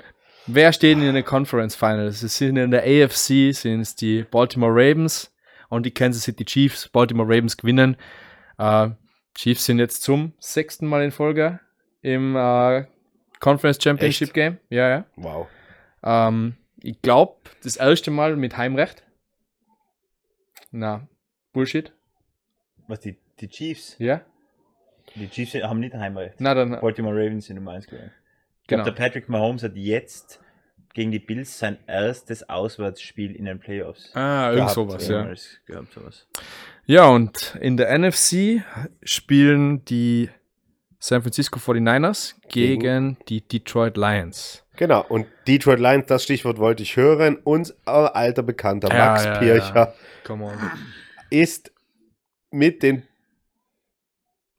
Wer 0.47 0.73
steht 0.73 0.99
in 0.99 1.15
den 1.15 1.25
Conference 1.25 1.77
Finals? 1.77 2.23
Es 2.23 2.37
sind 2.37 2.57
in 2.57 2.71
der 2.71 2.83
AFC 2.83 3.55
sind 3.55 3.81
es 3.81 3.95
die 3.95 4.25
Baltimore 4.25 4.73
Ravens 4.73 5.33
und 5.69 5.87
die 5.87 5.93
Kansas 5.93 6.25
City 6.25 6.45
Chiefs. 6.45 6.89
Baltimore 6.89 7.29
Ravens 7.29 7.57
gewinnen. 7.57 7.97
Äh, 8.59 8.89
Chiefs 9.35 9.65
sind 9.65 9.79
jetzt 9.79 10.03
zum 10.03 10.33
sechsten 10.39 10.87
Mal 10.87 11.05
in 11.05 11.13
Folge 11.13 11.61
im 12.03 12.37
äh, 12.37 12.85
Conference 13.39 13.83
Championship 13.83 14.29
Echt? 14.29 14.35
Game. 14.35 14.59
Ja, 14.69 14.89
ja. 14.89 15.05
Wow. 15.17 15.47
Ähm, 16.03 16.57
ich 16.83 17.01
glaube, 17.01 17.37
das 17.63 17.77
erste 17.77 18.11
Mal 18.11 18.37
mit 18.37 18.57
Heimrecht. 18.57 19.05
Na, 20.73 21.07
Bullshit. 21.53 21.93
Was, 22.89 23.01
die, 23.01 23.17
die 23.41 23.49
Chiefs? 23.49 23.97
Ja? 23.99 24.23
Die 25.15 25.29
Chiefs 25.29 25.55
haben 25.55 25.81
nicht 25.81 25.95
Heimrecht. 25.95 26.37
Na, 26.39 26.55
dann, 26.55 26.81
Baltimore 26.81 27.15
Ravens 27.15 27.47
sind 27.47 27.57
Nummer 27.57 27.73
1 27.73 27.87
geworden. 27.87 28.11
Ich 28.63 28.69
glaube, 28.69 28.85
genau. 28.85 28.97
der 28.97 29.05
Patrick 29.05 29.29
Mahomes 29.29 29.63
hat 29.63 29.77
jetzt 29.77 30.41
gegen 30.95 31.11
die 31.11 31.19
Bills 31.19 31.59
sein 31.59 31.79
erstes 31.87 32.49
Auswärtsspiel 32.49 33.35
in 33.35 33.47
den 33.47 33.59
Playoffs. 33.59 34.15
Ah, 34.15 34.53
irgend 34.53 34.71
sowas, 34.71 35.09
ja. 35.09 35.25
gehabt, 35.67 35.93
sowas. 35.93 36.27
Ja, 36.85 37.07
und 37.07 37.57
in 37.61 37.77
der 37.77 37.97
NFC 37.99 38.63
spielen 39.03 39.85
die 39.85 40.29
San 40.99 41.23
Francisco 41.23 41.59
49ers 41.59 42.35
gegen 42.49 43.17
die 43.29 43.41
Detroit 43.41 43.97
Lions. 43.97 44.65
Genau, 44.77 45.05
und 45.09 45.27
Detroit 45.47 45.81
Lions, 45.81 46.07
das 46.07 46.25
Stichwort 46.25 46.59
wollte 46.59 46.83
ich 46.83 46.97
hören. 46.97 47.37
Uns 47.37 47.75
alter 47.85 48.43
Bekannter 48.43 48.89
Ja, 48.89 49.13
Max 49.13 49.25
ja, 49.25 49.39
Pircher 49.39 49.75
ja. 49.75 49.95
Come 50.25 50.45
on. 50.45 50.59
ist 51.31 51.73
mit 52.51 52.83
den 52.83 53.03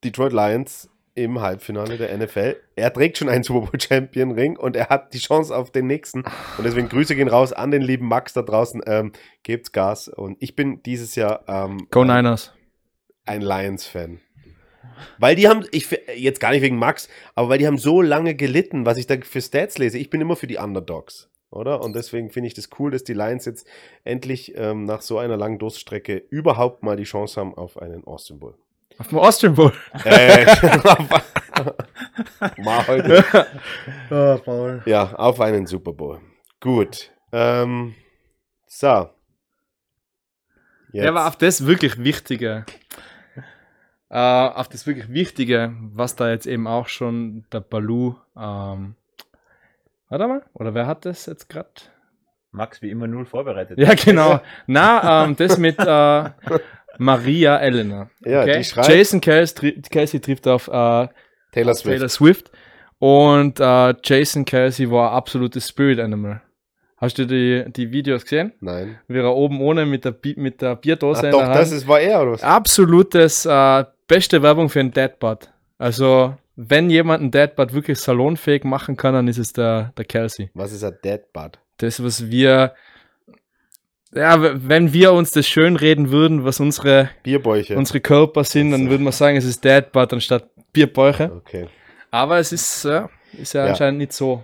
Detroit 0.03 0.33
Lions 0.33 0.89
im 1.15 1.41
Halbfinale 1.41 1.97
der 1.97 2.17
NFL. 2.17 2.55
Er 2.75 2.91
trägt 2.91 3.17
schon 3.17 3.29
einen 3.29 3.43
Super 3.43 3.67
Bowl 3.67 3.79
Champion 3.79 4.31
Ring 4.31 4.57
und 4.57 4.75
er 4.75 4.89
hat 4.89 5.13
die 5.13 5.19
Chance 5.19 5.55
auf 5.55 5.71
den 5.71 5.87
nächsten. 5.87 6.23
Und 6.57 6.63
deswegen 6.63 6.89
Grüße 6.89 7.15
gehen 7.15 7.27
raus 7.27 7.53
an 7.53 7.71
den 7.71 7.81
lieben 7.81 8.07
Max 8.07 8.33
da 8.33 8.41
draußen. 8.41 8.81
Ähm, 8.85 9.11
gebt's 9.43 9.71
Gas. 9.71 10.07
Und 10.07 10.37
ich 10.39 10.55
bin 10.55 10.81
dieses 10.83 11.15
Jahr 11.15 11.43
ähm, 11.47 11.87
Go 11.91 12.03
Niners. 12.03 12.51
ein 13.25 13.41
Lions-Fan. 13.41 14.19
Weil 15.17 15.35
die 15.35 15.47
haben, 15.47 15.65
ich 15.71 15.89
jetzt 16.15 16.39
gar 16.39 16.51
nicht 16.51 16.61
wegen 16.61 16.77
Max, 16.77 17.09
aber 17.35 17.49
weil 17.49 17.57
die 17.57 17.67
haben 17.67 17.77
so 17.77 18.01
lange 18.01 18.35
gelitten, 18.35 18.85
was 18.85 18.97
ich 18.97 19.07
da 19.07 19.15
für 19.21 19.41
Stats 19.41 19.77
lese. 19.77 19.97
Ich 19.97 20.09
bin 20.09 20.21
immer 20.21 20.35
für 20.35 20.47
die 20.47 20.57
Underdogs, 20.57 21.29
oder? 21.51 21.81
Und 21.81 21.95
deswegen 21.95 22.29
finde 22.29 22.47
ich 22.47 22.53
das 22.53 22.69
cool, 22.79 22.91
dass 22.91 23.03
die 23.03 23.13
Lions 23.13 23.45
jetzt 23.45 23.67
endlich 24.03 24.53
ähm, 24.55 24.85
nach 24.85 25.01
so 25.01 25.17
einer 25.17 25.37
langen 25.37 25.59
Durststrecke 25.59 26.17
überhaupt 26.29 26.83
mal 26.83 26.95
die 26.95 27.03
Chance 27.03 27.39
haben 27.39 27.55
auf 27.55 27.77
einen 27.77 28.03
Austin 28.05 28.39
Bowl. 28.39 28.55
Auf 28.97 29.07
dem 29.07 29.19
Austrian 29.19 29.55
Bowl. 29.55 29.71
Äh, 30.05 30.45
mal 32.57 32.87
heute. 32.87 33.25
Oh, 34.09 34.37
Paul. 34.37 34.81
Ja, 34.85 35.13
auf 35.13 35.41
einen 35.41 35.65
Super 35.65 35.93
Bowl. 35.93 36.19
Gut. 36.59 37.11
Ähm, 37.31 37.95
so. 38.67 39.09
Jetzt. 40.91 41.05
Ja, 41.05 41.09
aber 41.09 41.27
auf 41.27 41.37
das 41.37 41.65
wirklich 41.65 42.03
Wichtige, 42.03 42.65
äh, 44.09 44.17
auf 44.17 44.69
das 44.69 44.85
wirklich 44.85 45.09
Wichtige, 45.09 45.73
was 45.79 46.15
da 46.15 46.29
jetzt 46.29 46.45
eben 46.45 46.67
auch 46.67 46.87
schon 46.87 47.45
der 47.51 47.61
Balu, 47.61 48.15
ähm, 48.37 48.95
warte 50.09 50.27
mal, 50.27 50.43
oder 50.53 50.75
wer 50.75 50.85
hat 50.85 51.05
das 51.05 51.25
jetzt 51.25 51.49
gerade? 51.49 51.69
Max 52.51 52.83
wie 52.83 52.91
immer 52.91 53.07
null 53.07 53.25
vorbereitet. 53.25 53.79
Ja, 53.79 53.95
genau. 53.95 54.39
Na, 54.67 55.25
ähm, 55.25 55.35
das 55.35 55.57
mit 55.57 55.79
äh, 55.79 55.83
Maria 56.97 57.57
Elena. 57.57 58.09
Ja, 58.25 58.41
okay? 58.41 58.57
die 58.57 58.63
schreibt 58.63 58.89
Jason 58.89 59.21
Kelsey, 59.21 59.81
Kelsey 59.81 60.19
trifft 60.19 60.47
auf 60.47 60.67
äh, 60.67 61.07
Taylor 61.51 61.73
Swift. 61.75 61.83
Taylor 61.83 62.09
Swift. 62.09 62.51
Und 62.99 63.59
äh, 63.59 63.93
Jason 64.03 64.45
Kelsey 64.45 64.89
war 64.89 65.11
ein 65.11 65.17
absolutes 65.17 65.67
Spirit 65.67 65.99
Animal. 65.99 66.41
Hast 67.03 67.17
du 67.17 67.25
die, 67.27 67.65
die 67.67 67.91
Videos 67.91 68.23
gesehen? 68.23 68.53
Nein. 68.61 68.97
Wie 69.09 69.17
er 69.17 69.35
oben 69.35 69.59
ohne 69.59 69.85
mit 69.85 70.05
der, 70.05 70.11
Bi 70.11 70.35
mit 70.37 70.61
der 70.61 70.77
Bierdose 70.77 71.19
Ach 71.19 71.23
in 71.25 71.31
doch, 71.31 71.39
der 71.39 71.47
Hand. 71.49 71.59
das 71.59 71.71
ist, 71.73 71.85
war 71.85 71.99
er, 71.99 72.21
oder 72.21 72.31
was? 72.31 72.43
Absolutes 72.43 73.45
äh, 73.45 73.83
beste 74.07 74.41
Werbung 74.41 74.69
für 74.69 74.79
einen 74.79 74.91
Deadbutt. 74.91 75.49
Also, 75.77 76.37
wenn 76.55 76.89
jemand 76.89 77.19
einen 77.19 77.31
Deadbutt 77.31 77.73
wirklich 77.73 77.99
salonfähig 77.99 78.63
machen 78.63 78.95
kann, 78.95 79.13
dann 79.15 79.27
ist 79.27 79.37
es 79.37 79.51
der, 79.51 79.91
der 79.97 80.05
Kelsey. 80.05 80.49
Was 80.53 80.71
ist 80.71 80.85
ein 80.85 80.97
Dead 81.03 81.21
Bud? 81.33 81.59
Das, 81.79 82.01
was 82.01 82.29
wir, 82.31 82.73
ja, 84.15 84.69
wenn 84.69 84.93
wir 84.93 85.13
uns 85.13 85.31
das 85.31 85.47
schön 85.47 85.75
reden 85.75 86.11
würden, 86.11 86.43
was 86.45 86.59
unsere, 86.59 87.09
Bierbäuche. 87.23 87.75
unsere 87.77 87.99
Körper 87.99 88.43
sind, 88.43 88.71
dann 88.71 88.85
So. 88.85 88.89
würden 88.91 89.03
wir 89.03 89.11
sagen, 89.11 89.37
es 89.37 89.45
ist 89.45 89.63
Deadbutt 89.63 90.13
anstatt 90.13 90.49
Bierbäuche. 90.71 91.31
Okay. 91.37 91.67
Aber 92.11 92.37
es 92.39 92.51
ist, 92.51 92.83
ja, 92.85 93.09
ist 93.37 93.53
ja, 93.53 93.63
Ja. 93.65 93.69
anscheinend 93.71 93.99
nicht 93.99 94.13
so. 94.13 94.43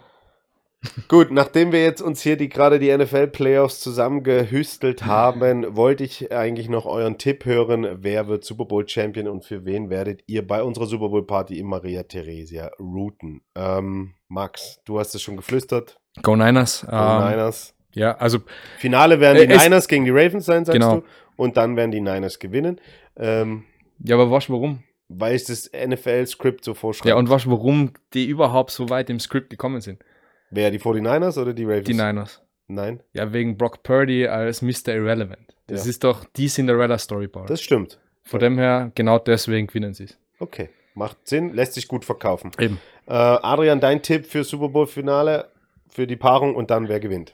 Gut, 1.09 1.29
nachdem 1.29 1.73
wir 1.73 1.83
jetzt 1.83 2.01
uns 2.01 2.21
hier 2.21 2.37
die 2.37 2.47
gerade 2.47 2.79
die 2.79 2.89
NFL-Playoffs 2.95 3.81
zusammengehüstelt 3.81 5.05
haben, 5.05 5.75
wollte 5.75 6.05
ich 6.05 6.31
eigentlich 6.31 6.69
noch 6.69 6.85
euren 6.85 7.17
Tipp 7.17 7.43
hören. 7.43 7.97
Wer 8.01 8.29
wird 8.29 8.45
Super 8.45 8.63
Bowl 8.63 8.87
Champion 8.87 9.27
und 9.27 9.43
für 9.43 9.65
wen 9.65 9.89
werdet 9.89 10.21
ihr 10.27 10.47
bei 10.47 10.63
unserer 10.63 10.85
Super 10.85 11.09
Bowl 11.09 11.25
Party 11.27 11.59
in 11.59 11.67
Maria 11.67 12.03
Theresia 12.03 12.71
routen? 12.79 13.41
Ähm, 13.55 14.13
Max, 14.29 14.79
du 14.85 14.99
hast 14.99 15.13
es 15.15 15.21
schon 15.21 15.35
geflüstert. 15.35 15.99
Go 16.21 16.37
Niners. 16.37 16.81
Die 16.89 16.95
Ähm, 16.95 17.29
Niners. 17.29 17.75
Ja, 17.93 18.15
also 18.17 18.39
Finale 18.77 19.19
werden 19.19 19.47
die 19.47 19.53
Äh, 19.53 19.57
Niners 19.57 19.87
gegen 19.87 20.05
die 20.05 20.11
Ravens 20.11 20.45
sein, 20.45 20.65
sagst 20.65 20.79
Genau. 20.79 20.97
du. 21.01 21.05
Und 21.35 21.57
dann 21.57 21.75
werden 21.75 21.91
die 21.91 22.01
Niners 22.01 22.39
gewinnen. 22.39 22.79
Ähm, 23.17 23.63
Ja, 24.03 24.15
aber 24.15 24.25
du 24.25 24.31
warum? 24.53 24.83
weil 25.07 25.33
es 25.35 25.45
das 25.45 25.71
NFL-Skript 25.73 26.63
so 26.63 26.73
vorschreibt. 26.75 27.07
Ja, 27.07 27.15
und 27.15 27.25
du 27.25 27.31
warum 27.47 27.93
die 28.13 28.25
überhaupt 28.27 28.69
so 28.71 28.89
weit 28.89 29.09
im 29.09 29.19
Skript 29.19 29.49
gekommen 29.49 29.81
sind? 29.81 30.03
Wer, 30.51 30.69
die 30.71 30.79
49ers 30.79 31.39
oder 31.41 31.53
die 31.53 31.63
Ravens? 31.63 31.85
Die 31.85 31.93
Niners. 31.93 32.41
Nein, 32.67 33.01
Ja, 33.13 33.33
wegen 33.33 33.57
Brock 33.57 33.81
Purdy 33.81 34.27
als 34.27 34.61
Mr. 34.61 34.89
Irrelevant. 34.93 35.55
Das 35.65 35.85
Ja. 35.85 35.89
ist 35.89 36.03
doch 36.03 36.25
die 36.35 36.47
Cinderella-Story-Bar. 36.47 37.47
das 37.47 37.61
stimmt. 37.61 37.99
Von 38.23 38.39
dem 38.39 38.59
her, 38.59 38.91
genau 38.93 39.17
deswegen 39.17 39.65
gewinnen 39.67 39.93
sie 39.95 40.03
es. 40.03 40.17
Okay, 40.37 40.69
macht 40.93 41.27
Sinn, 41.27 41.53
lässt 41.55 41.73
sich 41.73 41.87
gut 41.87 42.05
verkaufen. 42.05 42.51
Eben. 42.59 42.79
Äh, 43.07 43.13
Adrian, 43.13 43.79
dein 43.79 44.03
Tipp 44.03 44.27
für 44.27 44.43
Super 44.43 44.69
Bowl-Finale, 44.69 45.49
für 45.89 46.05
die 46.05 46.15
Paarung 46.15 46.53
und 46.55 46.69
dann 46.69 46.87
wer 46.89 46.99
gewinnt? 46.99 47.33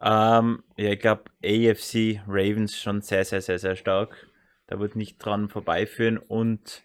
Ähm, 0.00 0.62
ja, 0.76 0.90
ich 0.90 0.98
glaube, 1.00 1.24
AFC 1.44 2.20
Ravens 2.26 2.78
schon 2.78 3.00
sehr, 3.02 3.24
sehr, 3.24 3.40
sehr, 3.40 3.58
sehr 3.58 3.76
stark. 3.76 4.28
Da 4.66 4.78
wird 4.78 4.96
nicht 4.96 5.18
dran 5.18 5.48
vorbeiführen. 5.48 6.18
Und 6.18 6.82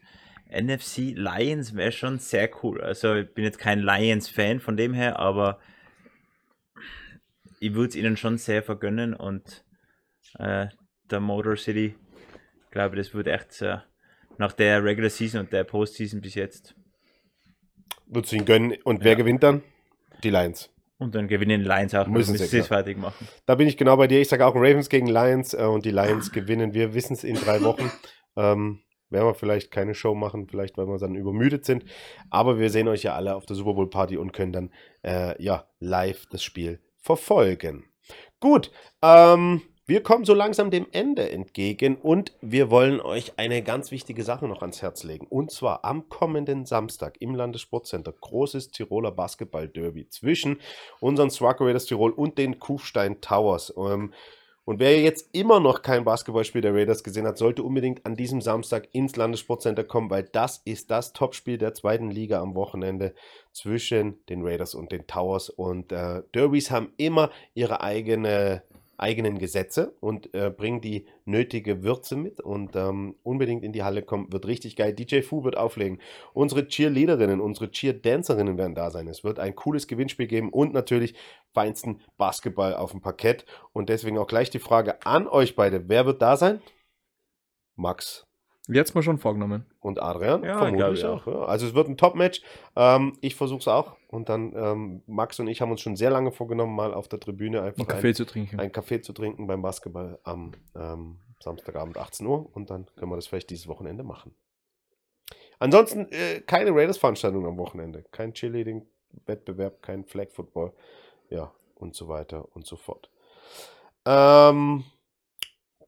NFC 0.50 1.14
Lions 1.16 1.76
wäre 1.76 1.92
schon 1.92 2.20
sehr 2.20 2.50
cool. 2.64 2.82
Also, 2.82 3.16
ich 3.16 3.34
bin 3.34 3.44
jetzt 3.44 3.60
kein 3.60 3.80
Lions-Fan 3.80 4.60
von 4.60 4.78
dem 4.78 4.94
her, 4.94 5.20
aber 5.20 5.60
ich 7.60 7.74
würde 7.74 7.90
es 7.90 7.96
ihnen 7.96 8.18
schon 8.18 8.38
sehr 8.38 8.64
vergönnen. 8.64 9.14
Und 9.14 9.66
äh, 10.40 10.68
der 11.10 11.20
Motor 11.20 11.58
City 11.58 11.96
Ich 12.66 12.72
glaube, 12.72 12.96
das 12.96 13.14
wird 13.14 13.28
echt 13.28 13.62
äh, 13.62 13.80
nach 14.38 14.54
der 14.54 14.84
Regular 14.84 15.10
Season 15.10 15.42
und 15.42 15.54
der 15.54 15.64
Postseason 15.66 16.22
bis 16.22 16.36
jetzt. 16.36 16.76
Würdest 18.08 18.32
du 18.32 18.38
ihn 18.38 18.46
gönnen? 18.46 18.78
Und 18.84 19.04
wer 19.04 19.16
Ja. 19.16 19.18
gewinnt 19.18 19.44
dann? 19.44 19.64
Die 20.24 20.30
Lions. 20.30 20.70
Und 21.02 21.16
dann 21.16 21.28
gewinnen 21.28 21.64
die 21.64 21.68
Lions 21.68 21.96
auch. 21.96 22.06
Müssen 22.06 22.38
sie, 22.38 22.60
es 22.60 22.68
fertig 22.68 22.96
machen. 22.96 23.28
Da 23.48 23.56
bin 23.56 23.68
ich 23.68 23.76
genau 23.76 23.98
bei 23.98 24.06
dir. 24.06 24.22
Ich 24.22 24.30
sage 24.30 24.46
auch 24.46 24.54
Ravens 24.54 24.88
gegen 24.88 25.08
Lions 25.08 25.56
äh, 25.56 25.64
und 25.64 25.84
die 25.84 25.90
Lions 25.90 26.32
gewinnen. 26.32 26.76
Wir 26.76 26.94
wissen 26.94 27.14
es 27.14 27.24
in 27.24 27.34
drei 27.34 27.64
Wochen. 27.64 27.92
Ähm, 28.38 28.82
werden 29.10 29.26
wir 29.26 29.34
vielleicht 29.34 29.72
keine 29.72 29.96
Show 29.96 30.14
machen, 30.14 30.48
vielleicht 30.48 30.78
weil 30.78 30.86
wir 30.86 31.00
dann 31.00 31.16
übermüdet 31.16 31.66
sind. 31.66 31.86
Aber 32.30 32.60
wir 32.60 32.70
sehen 32.70 32.88
euch 32.88 33.02
ja 33.02 33.16
alle 33.16 33.36
auf 33.36 33.48
der 33.48 33.56
Super 33.56 33.74
Bowl 33.74 33.90
Party 33.90 34.16
und 34.16 34.32
können 34.32 34.54
dann 34.54 34.70
äh, 35.02 35.42
ja 35.44 35.68
live 35.80 36.28
das 36.28 36.44
Spiel 36.44 36.80
verfolgen. 37.00 37.86
Gut, 38.40 38.72
ähm, 39.02 39.64
wir 39.92 40.04
kommen 40.04 40.24
so 40.24 40.34
langsam 40.34 40.72
dem 40.72 40.88
Ende 40.94 41.30
entgegen 41.32 41.98
und 41.98 42.32
wir 42.40 42.72
wollen 42.72 43.02
euch 43.02 43.34
eine 43.36 43.62
ganz 43.62 43.92
wichtige 43.92 44.24
Sache 44.24 44.48
noch 44.48 44.62
ans 44.62 44.82
Herz 44.82 45.04
legen. 45.04 45.28
Und 45.30 45.52
zwar 45.52 45.84
am 45.84 46.08
kommenden 46.08 46.66
Samstag 46.66 47.18
im 47.20 47.36
Landessportcenter 47.36 48.14
großes 48.14 48.72
Tiroler 48.72 49.12
Basketball-Derby 49.12 50.08
zwischen 50.08 50.62
unseren 51.02 51.30
Struggle 51.30 51.68
Raiders 51.68 51.88
Tirol 51.88 52.12
und 52.12 52.38
den 52.38 52.58
Kufstein 52.58 53.20
Towers. 53.20 53.74
Ähm, 53.76 54.14
und 54.64 54.80
wer 54.80 55.02
jetzt 55.02 55.28
immer 55.34 55.60
noch 55.60 55.82
kein 55.82 56.06
Basketballspiel 56.06 56.62
der 56.62 56.74
Raiders 56.74 57.04
gesehen 57.04 57.26
hat, 57.26 57.38
sollte 57.38 57.64
unbedingt 57.64 58.06
an 58.06 58.16
diesem 58.16 58.42
Samstag 58.42 58.88
ins 58.94 59.16
Landessportcenter 59.16 59.84
kommen, 59.84 60.10
weil 60.12 60.24
das 60.24 60.62
ist 60.64 60.92
das 60.92 61.14
Topspiel 61.14 61.58
der 61.58 61.74
zweiten 61.74 62.12
Liga 62.12 62.40
am 62.40 62.54
Wochenende 62.54 63.14
zwischen 63.52 64.24
den 64.30 64.46
Raiders 64.46 64.76
und 64.76 64.92
den 64.92 65.08
Towers. 65.08 65.50
Und 65.50 65.92
äh, 65.92 66.22
Derbys 66.36 66.70
haben 66.70 66.94
immer 66.98 67.32
ihre 67.56 67.82
eigene, 67.82 68.62
eigenen 69.02 69.40
Gesetze 69.40 69.96
und 70.00 70.34
äh, 70.34 70.50
bringen 70.50 70.82
die 70.82 71.08
nötige 71.26 71.84
Würze 71.84 72.16
mit. 72.16 72.40
Und 72.40 72.76
ähm, 72.76 73.16
unbedingt 73.24 73.64
in 73.64 73.74
die 73.74 73.84
Halle 73.84 74.04
kommen, 74.04 74.32
wird 74.32 74.46
richtig 74.46 74.76
geil. 74.76 74.94
DJ 74.94 75.22
Fu 75.22 75.44
wird 75.44 75.58
auflegen. 75.58 76.00
Unsere 76.34 76.68
Cheerleaderinnen, 76.68 77.42
unsere 77.42 77.72
Cheerdancerinnen 77.72 78.58
werden 78.58 78.76
da 78.76 78.92
sein. 78.92 79.08
Es 79.08 79.24
wird 79.24 79.40
ein 79.40 79.56
cooles 79.56 79.88
Gewinnspiel 79.88 80.28
geben 80.28 80.50
und 80.50 80.74
natürlich 80.74 81.16
feinsten 81.54 82.02
Basketball 82.18 82.76
auf 82.76 82.92
dem 82.92 83.02
Parkett. 83.02 83.46
Und 83.74 83.90
deswegen 83.90 84.18
auch 84.18 84.28
gleich 84.28 84.50
die 84.50 84.60
Frage 84.60 85.06
an 85.06 85.28
euch 85.28 85.56
beide. 85.56 85.90
Wer 85.90 86.06
wird 86.06 86.22
da 86.22 86.38
sein? 86.38 86.62
Max 87.76 88.31
Jetzt 88.68 88.94
mal 88.94 89.02
schon 89.02 89.18
vorgenommen. 89.18 89.66
und 89.80 90.02
Adrian. 90.02 90.44
Ja, 90.44 90.60
vermutlich 90.60 91.04
auch. 91.06 91.26
Ja. 91.26 91.46
Also 91.46 91.66
es 91.68 91.74
wird 91.74 91.88
ein 91.90 91.98
Top-Match. 91.98 92.42
Ähm, 92.76 93.18
ich 93.22 93.36
versuche 93.36 93.60
es 93.60 93.68
auch. 93.68 93.96
Und 94.08 94.30
dann 94.30 94.54
ähm, 94.56 95.04
Max 95.08 95.40
und 95.40 95.48
ich 95.48 95.62
haben 95.62 95.72
uns 95.72 95.82
schon 95.82 95.96
sehr 95.96 96.12
lange 96.12 96.32
vorgenommen, 96.32 96.76
mal 96.76 96.94
auf 96.94 97.08
der 97.08 97.20
Tribüne 97.20 97.62
einfach 97.64 97.80
Um 97.82 97.88
Kaffee 97.88 98.14
zu 98.14 98.26
trinken. 98.26 98.60
einen 98.60 98.72
Kaffee 98.72 99.02
zu 99.02 99.14
trinken 99.14 99.48
beim 99.48 99.62
Basketball 99.62 100.20
am 100.24 100.52
ähm, 100.76 101.18
Samstagabend 101.42 101.98
18 101.98 102.26
Uhr. 102.28 102.50
Und 102.56 102.70
dann 102.70 102.86
können 102.96 103.12
wir 103.12 103.16
das 103.16 103.28
vielleicht 103.28 103.50
dieses 103.50 103.68
Wochenende 103.68 104.04
machen. 104.04 104.36
Ansonsten 105.60 106.08
äh, 106.12 106.42
keine 106.42 106.72
Raiders-Veranstaltung 106.72 107.46
am 107.46 107.58
Wochenende. 107.58 108.04
Kein 108.12 108.34
Cheerleading-Wettbewerb, 108.34 109.82
kein 109.82 110.06
Flag-Football. 110.06 110.74
Ja, 111.30 111.52
und 111.76 111.96
so 111.96 112.08
weiter 112.08 112.48
und 112.56 112.66
so 112.66 112.76
fort. 112.76 113.10
Ähm, 114.06 114.84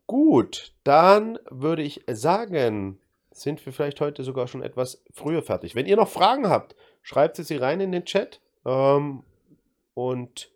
gut, 0.07 0.73
dann 0.83 1.39
würde 1.49 1.81
ich 1.81 2.03
sagen, 2.07 2.99
sind 3.31 3.65
wir 3.65 3.73
vielleicht 3.73 3.99
heute 4.01 4.23
sogar 4.23 4.47
schon 4.47 4.61
etwas 4.61 5.03
früher 5.11 5.41
fertig. 5.41 5.75
Wenn 5.75 5.85
ihr 5.85 5.95
noch 5.95 6.09
Fragen 6.09 6.49
habt, 6.49 6.75
schreibt 7.01 7.37
sie 7.37 7.55
rein 7.55 7.79
in 7.79 7.91
den 7.91 8.05
Chat. 8.05 8.39
Ähm, 8.65 9.23
und, 9.93 10.49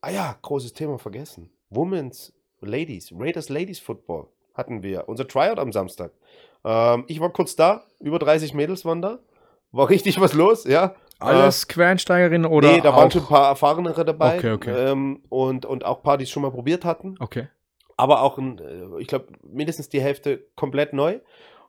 ah 0.00 0.10
ja, 0.10 0.36
großes 0.42 0.72
Thema 0.72 0.98
vergessen. 0.98 1.50
Women's, 1.70 2.32
Ladies, 2.60 3.12
Raiders 3.16 3.48
Ladies 3.48 3.80
Football 3.80 4.28
hatten 4.54 4.82
wir. 4.82 5.08
Unser 5.08 5.26
Tryout 5.26 5.58
am 5.58 5.72
Samstag. 5.72 6.12
Ähm, 6.64 7.04
ich 7.08 7.18
war 7.20 7.30
kurz 7.30 7.56
da, 7.56 7.84
über 7.98 8.18
30 8.18 8.54
Mädels 8.54 8.84
waren 8.84 9.02
da. 9.02 9.18
War 9.72 9.88
richtig 9.90 10.20
was 10.20 10.32
los, 10.32 10.64
ja. 10.64 10.94
Alles 11.18 11.68
Quereinsteigerinnen 11.68 12.50
oder 12.50 12.72
nee, 12.72 12.80
da 12.80 12.94
waren 12.96 13.10
schon 13.10 13.22
ein 13.22 13.28
paar 13.28 13.48
Erfahrenere 13.48 14.04
dabei. 14.04 14.38
Okay, 14.38 14.52
okay. 14.52 14.90
Ähm, 14.90 15.22
und, 15.28 15.64
und 15.64 15.84
auch 15.84 15.98
ein 15.98 16.02
paar, 16.02 16.18
die 16.18 16.24
es 16.24 16.30
schon 16.30 16.42
mal 16.42 16.50
probiert 16.50 16.84
hatten. 16.84 17.14
Okay. 17.20 17.46
Aber 17.96 18.22
auch, 18.22 18.38
ein, 18.38 18.58
äh, 18.58 19.00
ich 19.00 19.06
glaube, 19.06 19.26
mindestens 19.42 19.88
die 19.88 20.00
Hälfte 20.00 20.44
komplett 20.56 20.92
neu. 20.92 21.20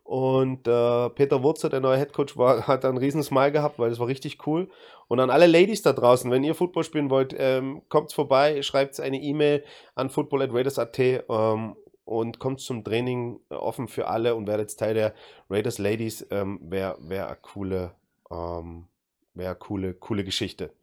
Und 0.03 0.67
äh, 0.67 1.09
Peter 1.11 1.43
Wurzer, 1.43 1.69
der 1.69 1.80
neue 1.80 1.97
Headcoach, 1.97 2.36
war, 2.36 2.67
hat 2.67 2.84
einen 2.84 2.97
riesen 2.97 3.24
Smile 3.24 3.53
gehabt, 3.53 3.80
weil 3.80 3.89
das 3.89 3.99
war 3.99 4.07
richtig 4.07 4.45
cool. 4.45 4.69
Und 5.07 5.19
an 5.19 5.30
alle 5.30 5.47
Ladies 5.47 5.82
da 5.82 5.93
draußen, 5.93 6.30
wenn 6.30 6.43
ihr 6.43 6.55
Football 6.55 6.84
spielen 6.84 7.09
wollt, 7.09 7.34
ähm, 7.38 7.84
kommt 7.88 8.11
vorbei, 8.11 8.61
schreibt 8.63 8.99
eine 8.99 9.21
E-Mail 9.21 9.63
an 9.95 10.09
football.raiders.at 10.09 10.99
ähm, 10.99 11.76
und 12.03 12.39
kommt 12.39 12.59
zum 12.59 12.84
Training 12.84 13.39
äh, 13.49 13.55
offen 13.55 13.88
für 13.88 14.07
alle 14.07 14.36
und 14.36 14.45
werdet 14.45 14.78
Teil 14.78 14.93
der 14.93 15.13
Raiders 15.49 15.78
Ladies. 15.78 16.28
Ähm, 16.32 16.59
Wäre 16.61 16.97
wär 16.99 17.28
eine 17.28 17.38
coole, 17.38 17.91
ähm, 18.30 18.88
wär 19.34 19.55
coole, 19.55 19.93
coole 19.93 20.26
Geschichte. 20.26 20.74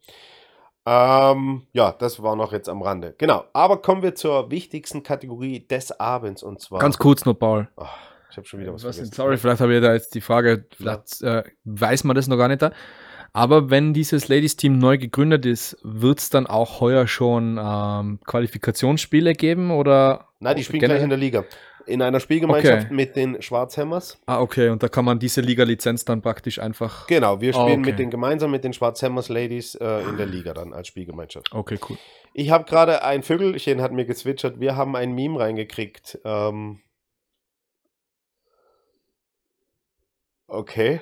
Ähm, 0.85 1.63
ja, 1.73 1.91
das 1.91 2.21
war 2.23 2.35
noch 2.35 2.51
jetzt 2.53 2.67
am 2.67 2.81
Rande. 2.81 3.13
Genau. 3.17 3.45
Aber 3.53 3.81
kommen 3.81 4.01
wir 4.01 4.15
zur 4.15 4.49
wichtigsten 4.49 5.03
Kategorie 5.03 5.65
des 5.67 5.99
Abends 5.99 6.41
und 6.43 6.59
zwar. 6.59 6.79
Ganz 6.79 6.97
kurz 6.97 7.25
noch, 7.25 7.35
Paul. 7.35 7.67
Ach, 7.77 7.97
ich 8.31 8.37
habe 8.37 8.47
schon 8.47 8.59
wieder 8.59 8.73
was, 8.73 8.83
Was 8.83 8.95
vergessen. 8.95 9.15
sorry, 9.15 9.37
vielleicht 9.37 9.61
habe 9.61 9.75
ich 9.75 9.81
da 9.81 9.93
jetzt 9.93 10.15
die 10.15 10.21
Frage, 10.21 10.65
vielleicht 10.75 11.21
äh, 11.21 11.43
weiß 11.65 12.03
man 12.03 12.15
das 12.15 12.27
noch 12.27 12.37
gar 12.37 12.47
nicht 12.47 12.61
da. 12.61 12.71
Aber 13.33 13.69
wenn 13.69 13.93
dieses 13.93 14.27
Ladies-Team 14.27 14.77
neu 14.77 14.97
gegründet 14.97 15.45
ist, 15.45 15.77
wird 15.83 16.19
es 16.19 16.29
dann 16.29 16.47
auch 16.47 16.81
heuer 16.81 17.07
schon 17.07 17.57
ähm, 17.61 18.19
Qualifikationsspiele 18.25 19.33
geben 19.33 19.71
oder? 19.71 20.27
Nein, 20.39 20.57
die 20.57 20.63
spielen 20.63 20.81
generell? 20.81 20.97
gleich 20.97 21.03
in 21.05 21.09
der 21.09 21.17
Liga. 21.19 21.45
In 21.85 22.01
einer 22.01 22.19
Spielgemeinschaft 22.19 22.85
Okay. 22.87 22.93
mit 22.93 23.15
den 23.15 23.41
Schwarzhämmers. 23.41 24.19
Ah, 24.25 24.39
okay, 24.41 24.69
und 24.69 24.83
da 24.83 24.87
kann 24.87 25.05
man 25.05 25.19
diese 25.19 25.41
Liga-Lizenz 25.41 26.05
dann 26.05 26.21
praktisch 26.21 26.59
einfach. 26.59 27.07
Genau, 27.07 27.41
wir 27.41 27.55
Ah, 27.55 27.61
spielen 27.61 27.81
okay. 27.81 27.91
mit 27.91 27.99
den 27.99 28.09
gemeinsam 28.09 28.51
mit 28.51 28.63
den 28.63 28.73
Schwarzhämmers 28.73 29.29
Ladies 29.29 29.75
äh, 29.75 30.01
in 30.09 30.17
der 30.17 30.25
Liga 30.27 30.53
dann 30.53 30.73
als 30.73 30.87
Spielgemeinschaft. 30.87 31.51
Okay, 31.53 31.79
cool. 31.89 31.97
Ich 32.33 32.51
habe 32.51 32.63
gerade 32.65 33.03
ein 33.03 33.23
Vögelchen 33.23 33.81
hat 33.81 33.91
mir 33.91 34.05
gezwitschert. 34.05 34.59
Wir 34.59 34.75
haben 34.75 34.95
ein 34.95 35.13
Meme 35.13 35.39
reingekriegt. 35.39 36.19
Ähm, 36.23 36.79
okay. 40.47 41.01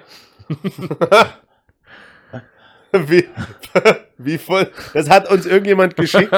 wie, 2.91 3.25
wie 4.17 4.37
voll. 4.37 4.71
Das 4.93 5.09
hat 5.09 5.29
uns 5.31 5.45
irgendjemand 5.45 5.95
geschickt. 5.95 6.31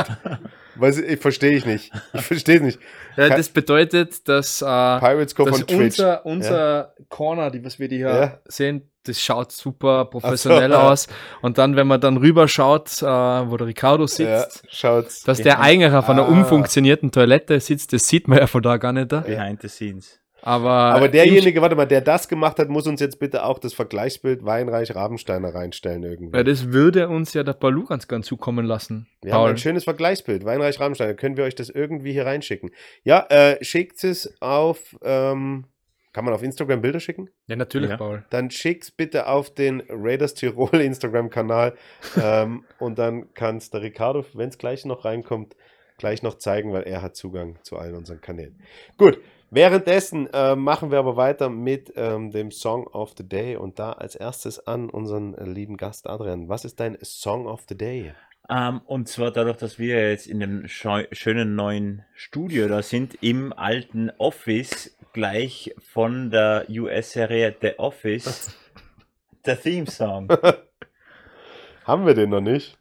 Weiß 0.76 1.00
ich, 1.00 1.20
verstehe 1.20 1.52
ich 1.52 1.66
nicht. 1.66 1.92
Ich 2.14 2.22
verstehe 2.22 2.56
es 2.58 2.62
nicht. 2.62 2.80
Ja, 3.18 3.30
das 3.30 3.50
bedeutet, 3.50 4.28
dass, 4.30 4.62
äh, 4.62 4.66
Pirates 4.66 5.36
go 5.36 5.44
dass 5.46 5.64
unser, 5.64 6.26
unser 6.26 6.94
Corner, 7.10 7.52
die 7.52 7.64
was 7.66 7.78
wir 7.78 7.90
die 7.90 7.98
hier 7.98 8.08
Ja. 8.10 8.40
sehen, 8.46 8.90
das 9.04 9.20
schaut 9.20 9.52
super 9.52 10.06
professionell 10.06 10.72
so. 10.72 10.78
aus. 10.78 11.08
Und 11.42 11.58
dann, 11.58 11.76
wenn 11.76 11.88
man 11.88 12.00
dann 12.00 12.18
rüber 12.18 12.48
schaut, 12.48 13.02
äh, 13.02 13.06
wo 13.06 13.58
der 13.58 13.68
Ricardo 13.68 14.04
Ja, 14.04 14.08
sitzt, 14.48 15.28
dass 15.28 15.42
der 15.42 15.60
eigentlich 15.60 15.92
auf 15.92 16.08
einer 16.10 16.24
Ah. 16.24 16.28
umfunktionierten 16.32 17.12
Toilette 17.12 17.60
sitzt, 17.60 17.92
das 17.94 18.08
sieht 18.08 18.28
man 18.28 18.38
ja 18.38 18.48
von 18.48 18.62
da 18.62 18.78
gar 18.78 18.94
nicht. 18.94 19.12
Da. 19.12 19.22
Behind 19.22 19.62
the 19.62 19.68
scenes. 19.68 20.21
Aber, 20.44 20.70
Aber 20.70 21.08
derjenige, 21.08 21.62
warte 21.62 21.76
mal, 21.76 21.86
der 21.86 22.02
das 22.02 22.28
gemacht 22.28 22.58
hat, 22.60 22.70
muss 22.70 22.88
uns 22.88 23.00
jetzt 23.00 23.20
bitte 23.20 23.46
auch 23.46 23.60
das 23.60 23.74
Vergleichsbild 23.74 24.44
Weinreich 24.44 24.96
Rabensteiner 24.96 25.54
reinstellen 25.54 26.04
irgendwie. 26.04 26.36
Ja, 26.36 26.44
das 26.44 26.72
würde 26.72 27.10
uns 27.10 27.34
ja 27.34 27.44
der 27.44 27.54
Balu 27.54 27.86
ganz 27.86 28.08
gern 28.08 28.24
zukommen 28.24 28.66
lassen. 28.66 29.08
Wir 29.22 29.34
haben 29.34 29.42
Paul. 29.42 29.50
ein 29.52 29.58
schönes 29.58 29.84
Vergleichsbild. 29.84 30.44
Weinreich 30.46 30.80
Rabensteiner. 30.80 31.14
Können 31.14 31.38
wir 31.38 31.44
euch 31.44 31.56
das 31.56 31.70
irgendwie 31.70 32.12
hier 32.12 32.26
reinschicken? 32.26 32.72
Ja, 33.04 33.26
äh, 33.30 33.64
schickt 33.64 34.04
es 34.04 34.36
auf. 34.42 34.98
Ähm, 35.04 35.66
kann 36.14 36.26
man 36.26 36.34
auf 36.34 36.44
Instagram 36.44 36.82
Bilder 36.82 37.00
schicken? 37.00 37.30
Ja, 37.48 37.56
natürlich, 37.56 37.90
Ja. 37.92 37.98
Paul. 37.98 38.26
Dann 38.32 38.52
schickt's 38.52 38.92
bitte 38.92 39.28
auf 39.28 39.54
den 39.54 39.82
Raiders 39.90 40.34
Tirol 40.34 40.82
Instagram-Kanal. 40.82 41.76
ähm, 42.22 42.66
und 42.80 43.00
dann 43.00 43.34
kann 43.34 43.58
es 43.58 43.70
der 43.70 43.82
Ricardo, 43.82 44.26
wenn 44.34 44.50
es 44.50 44.58
gleich 44.58 44.84
noch 44.86 45.06
reinkommt, 45.06 45.56
gleich 45.98 46.22
noch 46.24 46.38
zeigen, 46.38 46.74
weil 46.74 46.84
er 46.84 47.02
hat 47.02 47.16
Zugang 47.16 47.60
zu 47.64 47.78
allen 47.78 47.96
unseren 47.96 48.20
Kanälen. 48.20 48.60
Gut, 48.98 49.20
währenddessen 49.52 50.28
äh, 50.34 50.56
machen 50.56 50.90
wir 50.90 50.98
aber 50.98 51.16
weiter 51.16 51.50
mit 51.50 51.94
ähm, 51.96 52.32
dem 52.32 52.50
Song 52.50 52.88
of 52.88 53.14
the 53.16 53.28
Day 53.28 53.56
und 53.56 53.78
da 53.78 53.92
als 53.92 54.16
erstes 54.16 54.66
an 54.66 54.90
unseren 54.90 55.36
äh, 55.36 55.46
lieben 55.46 55.78
Gast 55.78 56.10
Adrian. 56.10 56.50
Was 56.50 56.66
ist 56.66 56.80
dein 56.80 56.98
Song 57.04 57.46
of 57.46 57.66
the 57.70 57.78
Day? 57.78 58.14
Ähm, 58.50 58.82
und 58.86 59.08
zwar 59.08 59.32
dadurch, 59.32 59.58
dass 59.58 59.78
wir 59.78 60.10
jetzt 60.10 60.28
in 60.28 60.40
dem 60.40 60.68
schönen 60.68 61.56
neuen 61.56 62.04
Studio 62.16 62.68
da 62.68 62.82
sind, 62.82 63.16
im 63.22 63.54
alten 63.54 64.12
Office, 64.18 64.98
gleich 65.14 65.76
von 65.94 66.32
der 66.32 66.66
US-Serie 66.70 67.56
The 67.62 67.78
Office, 67.78 68.58
der 69.46 69.62
Theme-Song. 69.62 70.30
Haben 71.86 72.06
wir 72.06 72.14
den 72.14 72.30
noch 72.30 72.42
nicht? 72.42 72.78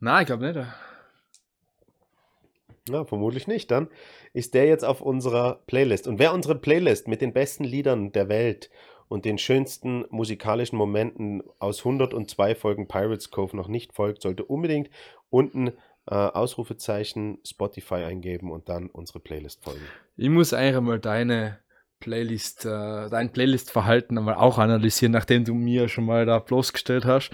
Nein, 0.00 0.22
ich 0.22 0.26
glaube 0.26 0.52
nicht. 0.52 0.66
Ja, 2.88 3.04
vermutlich 3.04 3.46
nicht. 3.46 3.70
Dann 3.70 3.88
ist 4.32 4.54
der 4.54 4.66
jetzt 4.66 4.84
auf 4.84 5.00
unserer 5.00 5.62
Playlist. 5.66 6.06
Und 6.06 6.18
wer 6.18 6.34
unsere 6.34 6.54
Playlist 6.54 7.08
mit 7.08 7.20
den 7.20 7.32
besten 7.32 7.64
Liedern 7.64 8.12
der 8.12 8.28
Welt 8.28 8.70
und 9.08 9.24
den 9.24 9.38
schönsten 9.38 10.04
musikalischen 10.10 10.76
Momenten 10.76 11.42
aus 11.58 11.78
102 11.84 12.54
Folgen 12.54 12.88
Pirates 12.88 13.30
Cove 13.30 13.56
noch 13.56 13.68
nicht 13.68 13.94
folgt, 13.94 14.22
sollte 14.22 14.44
unbedingt 14.44 14.90
unten 15.30 15.68
äh, 16.06 16.14
Ausrufezeichen, 16.14 17.38
Spotify 17.46 18.04
eingeben 18.04 18.50
und 18.50 18.68
dann 18.68 18.88
unsere 18.88 19.20
Playlist 19.20 19.64
folgen. 19.64 19.80
Ich 20.16 20.28
muss 20.28 20.52
eigentlich 20.52 20.80
mal 20.82 21.00
deine 21.00 21.58
Playlist, 22.00 22.66
äh, 22.66 23.08
dein 23.08 23.32
Playlist-Verhalten 23.32 24.18
einmal 24.18 24.34
auch 24.34 24.58
analysieren, 24.58 25.12
nachdem 25.12 25.44
du 25.44 25.54
mir 25.54 25.88
schon 25.88 26.04
mal 26.04 26.26
da 26.26 26.38
bloßgestellt 26.38 27.06
hast. 27.06 27.30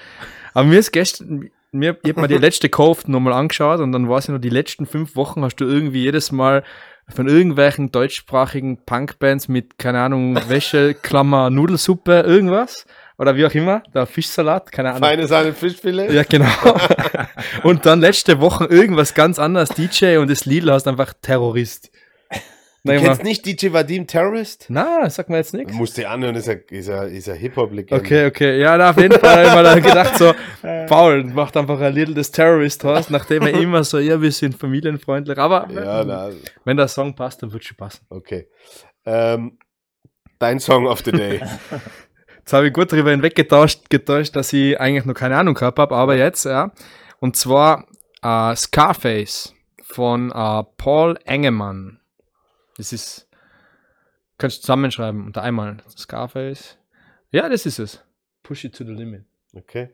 Aber 0.55 0.69
mir 0.69 0.79
ist 0.79 0.93
gestern, 0.93 1.51
mir, 1.73 1.97
ich 2.03 2.11
habe 2.11 2.23
mir 2.23 2.29
die 2.29 2.35
letzte 2.39 2.69
Cove 2.69 3.11
nochmal 3.11 3.33
angeschaut 3.33 3.81
und 3.81 3.93
dann 3.93 4.09
war 4.09 4.19
es 4.19 4.27
ja 4.27 4.35
noch 4.35 4.41
die 4.41 4.49
letzten 4.49 4.87
fünf 4.87 5.17
Wochen 5.17 5.43
hast 5.43 5.57
du 5.57 5.65
irgendwie 5.65 6.03
jedes 6.03 6.33
Mal 6.33 6.63
von 7.09 7.29
irgendwelchen 7.29 7.91
deutschsprachigen 7.91 8.85
Punkbands 8.85 9.49
mit, 9.49 9.79
keine 9.79 10.01
Ahnung, 10.01 10.37
Wäsche, 10.49 10.95
Klammer, 10.95 11.51
Nudelsuppe, 11.51 12.21
irgendwas. 12.21 12.87
Oder 13.19 13.37
wie 13.37 13.45
auch 13.45 13.53
immer, 13.53 13.83
der 13.95 14.07
Fischsalat, 14.07 14.73
keine 14.73 14.91
Ahnung. 14.91 15.03
Feine 15.03 15.27
Sahne 15.27 15.53
Fischfilet? 15.53 16.11
Ja, 16.11 16.23
genau. 16.23 16.49
und 17.65 17.85
dann 17.85 18.01
letzte 18.01 18.41
Woche 18.41 18.65
irgendwas 18.65 19.13
ganz 19.13 19.39
anderes, 19.39 19.69
DJ 19.71 20.17
und 20.17 20.31
das 20.31 20.47
Lidl 20.47 20.73
hast 20.73 20.89
einfach 20.89 21.13
Terrorist. 21.21 21.91
Du 22.83 22.93
kennst 22.99 23.23
nicht 23.25 23.45
DJ 23.45 23.73
Vadim 23.73 24.07
Terrorist? 24.07 24.67
Na, 24.71 25.11
sag 25.11 25.29
mir 25.29 25.37
jetzt 25.37 25.53
nichts. 25.53 25.73
Musst 25.75 25.99
du 25.99 26.09
anhören, 26.09 26.35
ist 26.35 26.49
er, 26.49 26.71
ist 26.73 26.89
er, 26.89 27.09
ist 27.09 27.29
er 27.29 27.35
Hip-Hop-Legende. 27.35 28.03
Okay, 28.03 28.27
okay. 28.27 28.59
Ja, 28.59 28.77
na, 28.79 28.91
auf 28.91 28.97
jeden 28.97 29.19
Fall 29.21 29.51
habe 29.51 29.69
ich 29.69 29.85
mir 29.85 29.91
gedacht, 29.91 30.17
so, 30.17 30.33
Paul 30.89 31.25
macht 31.25 31.57
einfach 31.59 31.79
ein 31.79 31.93
Little 31.93 32.15
des 32.15 32.31
Terrorist 32.31 32.83
aus, 32.87 33.11
nachdem 33.11 33.43
er 33.43 33.53
immer 33.53 33.85
so, 33.85 33.99
ja, 33.99 34.21
wir 34.23 34.33
sind 34.33 34.55
familienfreundlich. 34.57 35.37
Aber 35.37 35.69
Ja, 35.71 36.05
na, 36.05 36.31
wenn 36.65 36.79
der 36.79 36.89
Song 36.89 37.15
passt, 37.15 37.43
dann 37.43 37.53
wird 37.53 37.65
schon 37.65 37.77
passen. 37.77 38.07
okay. 38.09 38.49
Ähm, 39.05 39.59
dein 40.39 40.59
Song 40.59 40.87
of 40.87 41.01
the 41.05 41.13
Day. 41.13 41.41
Jetzt 42.39 42.53
habe 42.55 42.67
ich 42.69 42.73
gut 42.73 42.91
darüber 42.93 43.11
hinweggetauscht, 43.11 43.91
getäuscht, 43.91 44.35
dass 44.37 44.53
ich 44.55 44.81
eigentlich 44.81 45.05
noch 45.05 45.15
keine 45.15 45.37
Ahnung 45.37 45.55
gehabt 45.55 45.79
habe, 45.79 45.95
aber 45.95 46.17
jetzt, 46.17 46.47
ja. 46.47 46.73
Und 47.21 47.37
zwar 47.37 47.87
äh, 48.23 48.57
Scarface 48.57 49.55
von 49.83 50.31
äh, 50.33 50.63
Paul 50.79 51.19
Engemann. 51.27 52.00
Das 52.81 52.95
ist, 52.95 53.29
kannst 54.39 54.57
du 54.59 54.61
zusammenschreiben 54.63 55.27
unter 55.27 55.43
einmal. 55.43 55.77
Scarface. 55.99 56.79
Ja, 57.31 57.47
das 57.51 57.67
ist 57.67 57.79
es. 57.79 58.03
Push 58.43 58.65
it 58.65 58.75
to 58.75 58.85
the 58.85 58.93
limit. 58.93 59.25
Okay. 59.55 59.91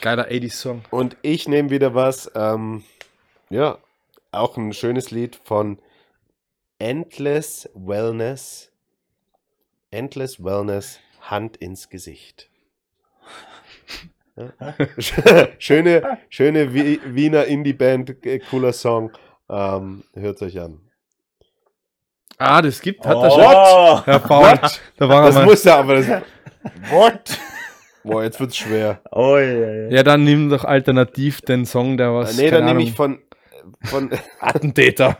Geiler 0.00 0.28
80s-Song. 0.28 0.82
Und 0.90 1.18
ich 1.20 1.48
nehme 1.48 1.68
wieder 1.68 1.94
was, 1.94 2.30
ähm, 2.34 2.82
ja, 3.50 3.76
auch 4.32 4.56
ein 4.56 4.72
schönes 4.72 5.10
Lied 5.10 5.36
von 5.36 5.78
Endless 6.78 7.68
Wellness. 7.74 8.72
Endless 9.90 10.42
Wellness, 10.42 10.98
Hand 11.20 11.58
ins 11.58 11.90
Gesicht. 11.90 12.48
Ja. 14.36 14.52
schöne, 15.58 16.18
schöne 16.30 16.72
Wi- 16.72 17.00
Wiener 17.04 17.44
Indie-Band, 17.44 18.24
äh, 18.24 18.38
cooler 18.38 18.72
Song. 18.72 19.12
Ähm, 19.50 20.04
Hört 20.14 20.40
euch 20.40 20.58
an. 20.58 20.80
Ah, 22.40 22.62
das 22.62 22.80
gibt, 22.80 23.04
hat 23.06 23.16
er 23.16 23.30
oh, 23.30 23.30
schon. 23.96 24.04
Herr 24.06 24.18
Paul, 24.18 24.58
da 24.96 25.08
war 25.08 25.20
er 25.20 25.26
Das 25.26 25.34
mal. 25.34 25.44
muss 25.44 25.62
ja 25.64 25.78
aber. 25.78 25.94
Das, 25.96 26.06
what? 26.90 27.38
Boah, 28.02 28.22
jetzt 28.24 28.40
wird's 28.40 28.56
schwer. 28.56 29.00
Oh, 29.12 29.36
ja, 29.36 29.42
ja. 29.44 29.88
Ja, 29.90 30.02
dann 30.02 30.24
nimm 30.24 30.48
doch 30.48 30.64
alternativ 30.64 31.42
den 31.42 31.66
Song, 31.66 31.98
der 31.98 32.14
was. 32.14 32.36
nee, 32.38 32.50
dann 32.50 32.64
nehme 32.64 32.82
ich 32.82 32.94
von. 32.94 33.18
von 33.84 34.10
Attentäter. 34.40 35.18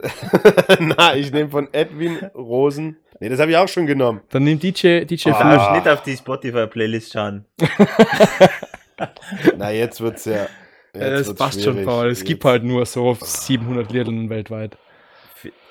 Na, 0.78 1.14
ich 1.14 1.30
nehme 1.32 1.50
von 1.50 1.68
Edwin 1.72 2.16
Rosen. 2.34 2.96
Nee, 3.20 3.28
das 3.28 3.38
habe 3.40 3.50
ich 3.50 3.56
auch 3.56 3.68
schon 3.68 3.86
genommen. 3.86 4.20
Dann 4.30 4.44
nimm 4.44 4.58
DJ, 4.58 5.04
DJ 5.04 5.30
Ah. 5.32 5.56
Darfst 5.56 5.72
nicht 5.72 5.88
auf 5.92 6.02
die 6.04 6.16
Spotify-Playlist 6.16 7.12
schauen. 7.12 7.44
Na, 9.56 9.70
jetzt 9.70 10.00
wird's 10.00 10.24
ja. 10.24 10.46
Ja, 10.94 11.00
jetzt 11.08 11.10
das 11.20 11.26
wird's 11.28 11.38
passt 11.38 11.62
schon, 11.62 11.72
schwierig. 11.74 11.86
Paul. 11.86 12.08
Es 12.08 12.24
gibt 12.24 12.44
Jetzt- 12.44 12.50
halt 12.50 12.64
nur 12.64 12.86
so 12.86 13.16
700 13.20 13.92
Lieder 13.92 14.06
weltweit. 14.30 14.76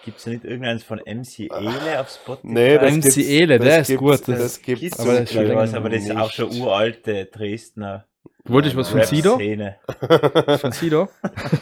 Gibt 0.05 0.19
es 0.19 0.25
nicht 0.25 0.43
irgendeins 0.45 0.83
von 0.83 0.99
MC 0.99 1.49
Ele 1.51 1.99
auf 1.99 2.09
Spotify? 2.09 2.47
Nee, 2.47 2.77
das 2.77 2.91
MC 2.93 3.01
gibt's- 3.01 3.17
Ele, 3.17 3.57
das 3.59 3.67
der 3.67 3.79
ist 3.81 3.87
gibt's- 3.87 3.99
gut, 4.01 4.11
Das, 4.27 4.39
das 4.39 4.61
gibt's. 4.61 4.81
Gibt's 4.81 4.99
aber 4.99 5.11
aber, 5.11 5.19
das 5.21 5.55
was, 5.55 5.73
aber 5.73 5.89
das 5.89 6.03
ist 6.03 6.15
auch 6.15 6.31
schon 6.31 6.51
uralte 6.61 7.25
Dresdner 7.25 8.05
Wollte 8.45 8.69
ich 8.69 8.75
was 8.77 8.89
von 8.89 9.03
Sido? 9.03 9.37
Von 10.59 10.71
Sido? 10.71 11.09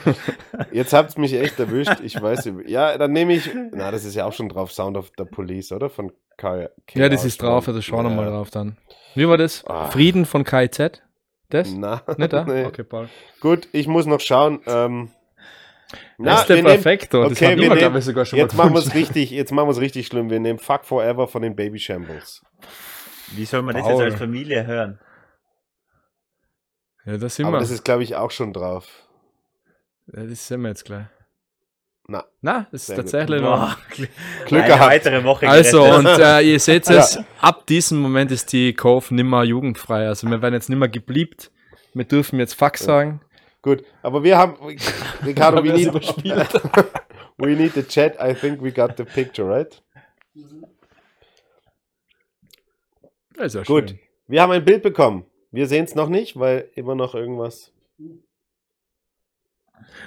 Jetzt 0.71 0.93
habt's 0.93 1.17
mich 1.17 1.33
echt 1.33 1.59
erwischt. 1.59 1.99
Ich 2.03 2.21
weiß. 2.21 2.49
Ja, 2.67 2.97
dann 2.97 3.11
nehme 3.11 3.33
ich. 3.33 3.49
Na, 3.71 3.89
das 3.91 4.05
ist 4.05 4.15
ja 4.15 4.25
auch 4.25 4.33
schon 4.33 4.49
drauf. 4.49 4.71
Sound 4.71 4.95
of 4.97 5.11
the 5.17 5.25
Police, 5.25 5.71
oder? 5.71 5.89
Von 5.89 6.11
K. 6.37 6.69
Ja, 6.93 7.09
das 7.09 7.25
ist 7.25 7.41
drauf, 7.41 7.67
also 7.67 7.81
schau 7.81 7.97
ja. 7.97 8.03
nochmal 8.03 8.27
drauf 8.27 8.51
dann. 8.51 8.77
Wie 9.15 9.27
war 9.27 9.37
das? 9.37 9.63
Ah. 9.65 9.87
Frieden 9.87 10.25
von 10.25 10.43
KIZ? 10.43 11.01
Das? 11.49 11.71
Na, 11.73 12.03
Nicht 12.17 12.33
da? 12.33 12.43
nee. 12.47 12.65
Okay, 12.65 12.83
Paul. 12.83 13.09
Gut, 13.39 13.67
ich 13.71 13.87
muss 13.87 14.05
noch 14.05 14.19
schauen. 14.19 14.59
Ähm, 14.67 15.09
das 16.17 16.41
ist 16.41 16.47
der 16.49 16.55
nehmen- 16.57 16.67
Perfekto. 16.67 17.23
Das 17.23 17.31
okay, 17.33 17.45
haben 17.45 17.55
wir 17.57 17.69
nehmen- 17.69 17.77
glaube 17.77 17.99
ich, 17.99 18.05
sogar 18.05 18.25
schon 18.25 18.39
Jetzt 18.39 18.55
mal 18.55 18.63
machen 18.65 18.73
wir 18.75 18.79
es 18.79 18.85
gewünscht. 18.89 19.09
richtig. 19.15 19.31
Jetzt 19.31 19.51
machen 19.51 19.67
wir 19.67 19.71
es 19.71 19.79
richtig 19.81 20.07
schlimm. 20.07 20.29
Wir 20.29 20.39
nehmen 20.39 20.59
Fuck 20.59 20.85
Forever 20.85 21.27
von 21.27 21.41
den 21.41 21.55
Baby 21.55 21.79
Shambles. 21.79 22.41
Wie 23.31 23.45
soll 23.45 23.61
man 23.63 23.75
das 23.75 23.83
Paul. 23.83 23.93
jetzt 23.93 24.11
als 24.11 24.15
Familie 24.19 24.65
hören? 24.67 24.99
Ja, 27.05 27.17
das 27.17 27.35
sind 27.35 27.45
Aber 27.45 27.57
wir. 27.57 27.61
das 27.61 27.71
ist, 27.71 27.83
glaube 27.85 28.03
ich, 28.03 28.15
auch 28.15 28.31
schon 28.31 28.53
drauf. 28.53 28.87
ja, 30.15 30.23
das 30.23 30.47
sind 30.47 30.61
wir 30.61 30.69
jetzt 30.69 30.85
gleich. 30.85 31.05
Na, 32.07 32.23
Na, 32.41 32.67
das 32.71 32.81
ist 32.81 32.87
Sehr 32.87 32.95
gut. 32.97 33.05
tatsächlich 33.05 33.41
noch. 33.41 33.77
Glück 33.89 34.09
eine 34.51 34.63
gehabt. 34.67 34.81
weitere 34.91 35.23
Woche 35.23 35.47
Also, 35.49 35.81
gerettet. 35.83 36.05
und 36.05 36.19
äh, 36.19 36.41
ihr 36.41 36.59
seht 36.59 36.87
es, 36.89 37.19
ab 37.41 37.65
diesem 37.65 37.99
Moment 37.99 38.31
ist 38.31 38.53
die 38.53 38.73
Cove 38.73 39.13
nimmer 39.13 39.43
jugendfrei. 39.43 40.07
Also, 40.07 40.29
wir 40.29 40.39
werden 40.41 40.53
jetzt 40.53 40.69
nimmer 40.69 40.87
gebliebt. 40.87 41.51
Wir 41.95 42.05
dürfen 42.05 42.37
jetzt 42.39 42.53
Fuck 42.53 42.77
sagen. 42.77 43.21
Gut, 43.65 43.83
aber 44.03 44.23
wir 44.23 44.37
haben. 44.37 44.57
Ricardo, 45.25 45.57
we 45.63 45.73
need, 45.73 45.91
we 47.37 47.55
need 47.55 47.73
the 47.73 47.81
chat. 47.81 48.15
I 48.21 48.35
think 48.35 48.61
we 48.61 48.71
got 48.71 48.95
the 48.95 49.03
picture, 49.03 49.49
right? 49.49 49.81
Das 53.35 53.47
ist 53.47 53.55
ja 53.55 53.63
Gut. 53.63 53.89
schön. 53.89 53.99
Wir 54.27 54.43
haben 54.43 54.51
ein 54.51 54.63
Bild 54.63 54.83
bekommen. 54.83 55.25
Wir 55.49 55.65
sehen 55.65 55.85
es 55.85 55.95
noch 55.95 56.09
nicht, 56.09 56.37
weil 56.39 56.69
immer 56.75 56.93
noch 56.93 57.15
irgendwas. 57.15 57.71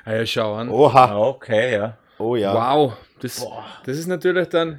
Ah, 0.04 0.14
ja, 0.14 0.24
schau 0.24 0.54
an. 0.54 0.68
Oha. 0.68 1.06
Ah, 1.06 1.18
okay, 1.18 1.72
ja. 1.72 1.98
Oh 2.20 2.36
ja. 2.36 2.54
Wow. 2.54 2.92
Das, 3.20 3.40
Boah. 3.40 3.66
das 3.84 3.98
ist 3.98 4.06
natürlich 4.06 4.48
dann. 4.50 4.78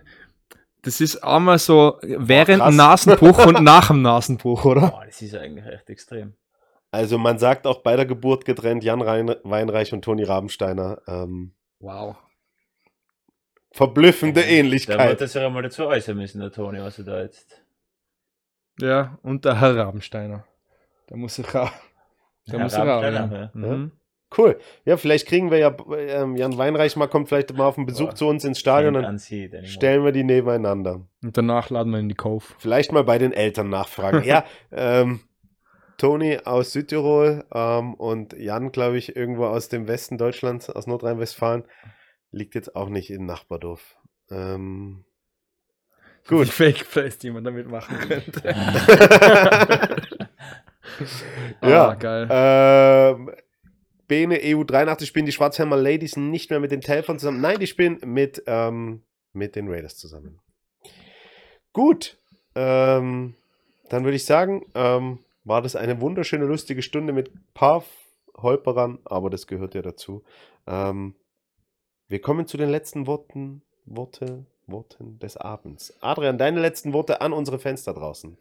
Das 0.83 1.01
ist 1.01 1.17
einmal 1.17 1.59
so 1.59 1.97
während 2.01 2.65
dem 2.65 2.77
Nasenbruch 2.77 3.45
und 3.45 3.61
nach 3.61 3.89
dem 3.89 4.01
Nasenbruch, 4.03 4.63
oder? 4.63 4.87
Boah, 4.87 5.03
das 5.05 5.21
ist 5.21 5.35
eigentlich 5.35 5.65
echt 5.65 5.89
extrem. 5.89 6.33
Also 6.91 7.17
man 7.17 7.37
sagt 7.37 7.67
auch 7.67 7.81
bei 7.81 7.95
der 7.95 8.05
Geburt 8.05 8.45
getrennt 8.45 8.83
Jan 8.83 9.01
Rein 9.01 9.35
Weinreich 9.43 9.93
und 9.93 10.03
Toni 10.03 10.23
Rabensteiner. 10.23 11.01
Ähm, 11.07 11.53
Wow. 11.79 12.17
verblüffende 13.71 14.41
Da 14.41 14.47
Ähnlichkeit. 14.47 15.09
wird 15.09 15.21
das 15.21 15.33
ja 15.33 15.45
einmal 15.45 15.61
dazu 15.63 15.85
äußern 15.85 16.17
müssen, 16.17 16.41
der 16.41 16.51
Toni, 16.51 16.79
was 16.81 16.97
er 16.99 17.05
da 17.05 17.21
jetzt. 17.21 17.61
Ja, 18.81 19.17
und 19.21 19.45
der 19.45 19.59
Herr 19.61 19.75
Rabensteiner. 19.77 20.45
Da 21.07 21.15
muss 21.15 21.37
ich 21.39 21.47
auch. 21.55 21.71
Da 22.47 22.53
Herr 22.53 22.59
muss 22.59 22.73
ich 22.73 22.79
auch. 22.79 23.01
Ja. 23.03 23.51
Mhm. 23.53 23.91
Cool. 24.37 24.59
Ja, 24.85 24.97
vielleicht 24.97 25.27
kriegen 25.27 25.49
wir 25.49 25.57
ja 25.57 25.75
ähm, 25.97 26.35
Jan 26.35 26.57
Weinreich 26.57 26.95
mal, 26.95 27.07
kommt 27.07 27.29
vielleicht 27.29 27.51
mal 27.55 27.65
auf 27.65 27.77
einen 27.77 27.87
Besuch 27.87 28.09
Boah. 28.09 28.15
zu 28.15 28.27
uns 28.27 28.43
ins 28.45 28.59
Stadion 28.59 28.95
und 28.95 29.29
den 29.31 29.65
stellen 29.65 30.03
wir 30.05 30.11
die 30.11 30.23
nebeneinander. 30.23 31.01
Und 31.23 31.35
danach 31.37 31.69
laden 31.71 31.91
wir 31.91 31.99
in 31.99 32.09
die 32.09 32.15
Cove. 32.15 32.45
Vielleicht 32.59 32.91
mal 32.91 33.03
bei 33.03 33.17
den 33.17 33.33
Eltern 33.33 33.69
nachfragen. 33.69 34.23
ja, 34.27 34.43
ähm, 34.71 35.21
Toni 35.99 36.39
aus 36.43 36.71
Südtirol 36.71 37.45
ähm, 37.53 37.93
und 37.93 38.33
Jan, 38.33 38.71
glaube 38.71 38.97
ich, 38.97 39.15
irgendwo 39.15 39.45
aus 39.45 39.69
dem 39.69 39.87
Westen 39.87 40.17
Deutschlands, 40.17 40.69
aus 40.69 40.87
Nordrhein-Westfalen, 40.87 41.63
liegt 42.31 42.55
jetzt 42.55 42.75
auch 42.75 42.89
nicht 42.89 43.11
in 43.11 43.25
Nachbardorf. 43.25 43.97
Ähm, 44.31 45.05
Die 46.25 46.29
gut. 46.29 46.47
Fake 46.47 46.89
Plays, 46.89 47.17
die 47.19 47.29
man 47.29 47.43
damit 47.43 47.67
machen 47.69 47.97
könnte. 48.07 48.55
Ja. 51.61 51.89
Ah, 51.89 51.93
geil. 51.93 52.27
ähm, 52.31 53.31
Bene 54.07 54.37
EU83 54.37 55.05
spielen 55.05 55.27
die 55.27 55.31
Schwarzhelmer 55.31 55.77
Ladies 55.77 56.17
nicht 56.17 56.49
mehr 56.49 56.59
mit 56.59 56.71
den 56.71 56.81
Telfern 56.81 57.19
zusammen. 57.19 57.41
Nein, 57.41 57.59
die 57.59 57.67
spielen 57.67 57.99
mit, 58.03 58.43
ähm, 58.47 59.03
mit 59.31 59.55
den 59.55 59.69
Raiders 59.69 59.97
zusammen. 59.97 60.39
Gut. 61.73 62.17
Ähm, 62.55 63.35
dann 63.89 64.03
würde 64.03 64.15
ich 64.15 64.25
sagen, 64.25 64.65
ähm, 64.73 65.19
war 65.49 65.61
das 65.61 65.75
eine 65.75 65.99
wunderschöne, 65.99 66.45
lustige 66.45 66.81
Stunde 66.81 67.11
mit 67.11 67.33
ein 67.33 67.43
paar 67.53 67.83
Holperern, 68.37 68.99
aber 69.03 69.29
das 69.29 69.47
gehört 69.47 69.75
ja 69.75 69.81
dazu. 69.81 70.23
Ähm, 70.65 71.15
wir 72.07 72.21
kommen 72.21 72.47
zu 72.47 72.55
den 72.55 72.69
letzten 72.69 73.07
Worten, 73.07 73.63
Worte, 73.85 74.45
Worten 74.67 75.19
des 75.19 75.35
Abends. 75.35 75.97
Adrian, 76.01 76.37
deine 76.37 76.61
letzten 76.61 76.93
Worte 76.93 77.19
an 77.21 77.33
unsere 77.33 77.59
Fans 77.59 77.83
da 77.83 77.93
draußen. 77.93 78.37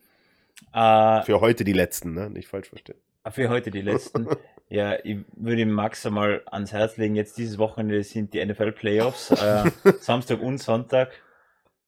Äh, 0.73 1.23
Für 1.23 1.41
heute 1.41 1.65
die 1.65 1.73
letzten, 1.73 2.13
ne? 2.13 2.31
Nicht 2.31 2.49
falsch 2.49 2.69
verstehen. 2.69 2.99
für 3.31 3.49
heute 3.49 3.71
die 3.71 3.83
letzten. 3.83 4.29
ja, 4.69 4.97
ich 5.03 5.19
würde 5.33 5.65
Max 5.67 6.05
einmal 6.05 6.43
ans 6.47 6.73
Herz 6.73 6.97
legen. 6.99 7.15
Jetzt 7.15 7.39
dieses 7.39 7.59
Wochenende 7.59 8.03
sind 8.05 8.35
die 8.35 8.45
NFL-Playoffs. 8.45 9.31
Äh, 9.31 9.71
Samstag 10.01 10.41
und 10.41 10.59
Sonntag. 10.59 11.11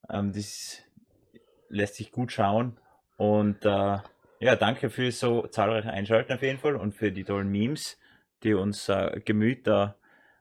Ähm, 0.09 0.33
das 0.33 0.79
lässt 1.69 1.97
sich 1.97 2.11
gut 2.11 2.33
schauen. 2.33 2.79
Und 3.17 3.65
äh, 3.65 3.99
ja, 4.41 4.57
danke 4.57 4.91
für 4.91 5.13
so 5.13 5.47
zahlreiche 5.47 5.91
Einschalten 5.91 6.33
auf 6.33 6.43
jeden 6.43 6.59
Fall 6.59 6.77
und 6.77 6.95
für 6.95 7.13
die 7.13 7.25
tollen 7.25 7.51
Memes. 7.51 7.99
die 8.43 8.55
unser 8.55 9.21
Gemüt 9.21 9.67
da 9.67 9.97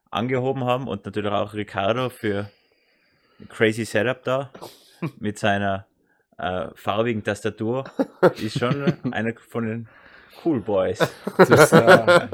angehoben 0.10 0.64
haben 0.64 0.88
und 0.88 1.06
natürlich 1.06 1.32
auch 1.32 1.54
Ricardo 1.54 2.10
für 2.10 2.50
crazy 3.50 3.86
Setup 3.86 4.24
da 4.24 4.52
mit 5.20 5.38
seiner 5.38 5.86
äh, 6.38 6.68
farbigen 6.76 7.24
Tastatur. 7.24 7.84
Ist 8.38 8.58
schon 8.60 8.94
einer 9.14 9.34
von 9.36 9.66
den 9.68 9.90
Cool 10.44 10.62
Boys. 10.62 11.00
Das 11.38 11.50
ist, 11.50 11.74
äh, 11.74 12.28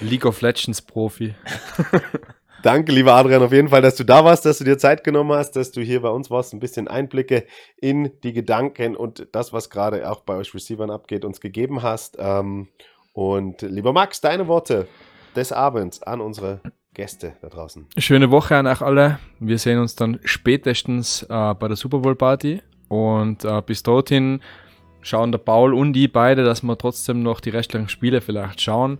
League 0.00 0.26
of 0.26 0.40
Legends 0.40 0.82
Profi. 0.82 1.34
Danke, 2.62 2.92
lieber 2.92 3.14
Adrian, 3.14 3.42
auf 3.42 3.52
jeden 3.52 3.68
Fall, 3.68 3.82
dass 3.82 3.96
du 3.96 4.04
da 4.04 4.24
warst, 4.24 4.46
dass 4.46 4.58
du 4.58 4.64
dir 4.64 4.78
Zeit 4.78 5.02
genommen 5.02 5.32
hast, 5.32 5.56
dass 5.56 5.72
du 5.72 5.80
hier 5.80 6.00
bei 6.00 6.10
uns 6.10 6.30
warst, 6.30 6.54
ein 6.54 6.60
bisschen 6.60 6.86
Einblicke 6.86 7.44
in 7.76 8.12
die 8.22 8.32
Gedanken 8.32 8.94
und 8.94 9.26
das, 9.32 9.52
was 9.52 9.68
gerade 9.68 10.08
auch 10.08 10.20
bei 10.20 10.36
euch 10.36 10.54
Receivern 10.54 10.90
abgeht, 10.90 11.24
uns 11.24 11.40
gegeben 11.40 11.82
hast. 11.82 12.18
Ähm, 12.20 12.68
und 13.12 13.62
lieber 13.62 13.92
Max, 13.92 14.20
deine 14.20 14.46
Worte 14.46 14.86
des 15.34 15.50
Abends 15.50 16.04
an 16.04 16.20
unsere 16.20 16.60
Gäste 16.94 17.32
da 17.42 17.48
draußen. 17.48 17.88
Schöne 17.98 18.30
Woche 18.30 18.54
an 18.54 18.68
euch 18.68 18.80
alle. 18.80 19.18
Wir 19.40 19.58
sehen 19.58 19.80
uns 19.80 19.96
dann 19.96 20.20
spätestens 20.22 21.24
äh, 21.24 21.54
bei 21.54 21.66
der 21.66 21.76
Super 21.76 21.98
Bowl 21.98 22.14
Party 22.14 22.62
und 22.88 23.44
äh, 23.44 23.60
bis 23.66 23.82
dorthin 23.82 24.40
schauen 25.00 25.32
der 25.32 25.38
Paul 25.38 25.74
und 25.74 25.94
die 25.94 26.06
beide, 26.06 26.44
dass 26.44 26.62
wir 26.62 26.78
trotzdem 26.78 27.24
noch 27.24 27.40
die 27.40 27.50
restlichen 27.50 27.88
Spiele 27.88 28.20
vielleicht 28.20 28.60
schauen, 28.60 28.98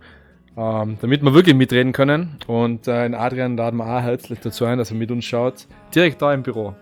ähm, 0.57 0.99
damit 1.01 1.23
wir 1.23 1.35
wirklich 1.35 1.55
mitreden 1.55 1.93
können. 1.93 2.39
Und 2.47 2.89
äh, 2.89 3.07
in 3.07 3.15
Adrian 3.15 3.57
laden 3.57 3.79
wir 3.79 3.87
auch 3.87 4.03
herzlich 4.03 4.41
dazu 4.41 4.65
ein, 4.65 4.79
dass 4.79 4.91
er 4.91 4.97
mit 4.97 5.11
uns 5.11 5.25
schaut. 5.25 5.67
Direkt 5.95 6.21
da 6.21 6.33
im 6.33 6.43
Büro. 6.43 6.75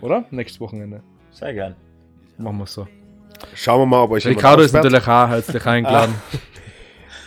Oder? 0.00 0.24
Nächstes 0.30 0.60
Wochenende. 0.60 1.02
Sehr 1.30 1.54
gern. 1.54 1.76
Machen 2.36 2.58
wir 2.58 2.66
so. 2.66 2.86
Schauen 3.54 3.80
wir 3.80 3.86
mal, 3.86 4.02
ob 4.02 4.12
euch 4.12 4.26
Ricardo 4.26 4.62
ist 4.62 4.72
natürlich 4.72 5.06
auch 5.06 5.28
herzlich 5.28 5.64
eingeladen. 5.66 6.14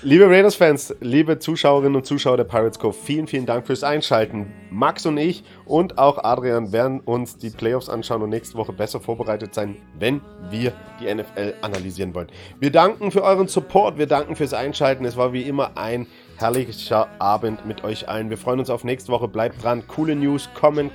Liebe 0.03 0.27
Raiders-Fans, 0.27 0.95
liebe 0.99 1.37
Zuschauerinnen 1.37 1.95
und 1.95 2.07
Zuschauer 2.07 2.35
der 2.35 2.43
Pirates 2.43 2.79
Cove, 2.79 2.91
vielen, 2.91 3.27
vielen 3.27 3.45
Dank 3.45 3.67
fürs 3.67 3.83
Einschalten. 3.83 4.51
Max 4.71 5.05
und 5.05 5.15
ich 5.19 5.43
und 5.65 5.99
auch 5.99 6.23
Adrian 6.23 6.71
werden 6.71 7.01
uns 7.01 7.37
die 7.37 7.51
Playoffs 7.51 7.87
anschauen 7.87 8.23
und 8.23 8.31
nächste 8.31 8.57
Woche 8.57 8.73
besser 8.73 8.99
vorbereitet 8.99 9.53
sein, 9.53 9.75
wenn 9.99 10.21
wir 10.49 10.73
die 10.99 11.13
NFL 11.13 11.53
analysieren 11.61 12.15
wollen. 12.15 12.29
Wir 12.59 12.71
danken 12.71 13.11
für 13.11 13.21
euren 13.21 13.47
Support, 13.47 13.99
wir 13.99 14.07
danken 14.07 14.35
fürs 14.35 14.55
Einschalten. 14.55 15.05
Es 15.05 15.17
war 15.17 15.33
wie 15.33 15.43
immer 15.43 15.77
ein 15.77 16.07
herrlicher 16.37 17.07
Abend 17.19 17.67
mit 17.67 17.83
euch 17.83 18.09
allen. 18.09 18.31
Wir 18.31 18.39
freuen 18.39 18.57
uns 18.57 18.71
auf 18.71 18.83
nächste 18.83 19.11
Woche. 19.11 19.27
Bleibt 19.27 19.63
dran. 19.63 19.83
Coole 19.87 20.15
News 20.15 20.49
kommen 20.55 20.89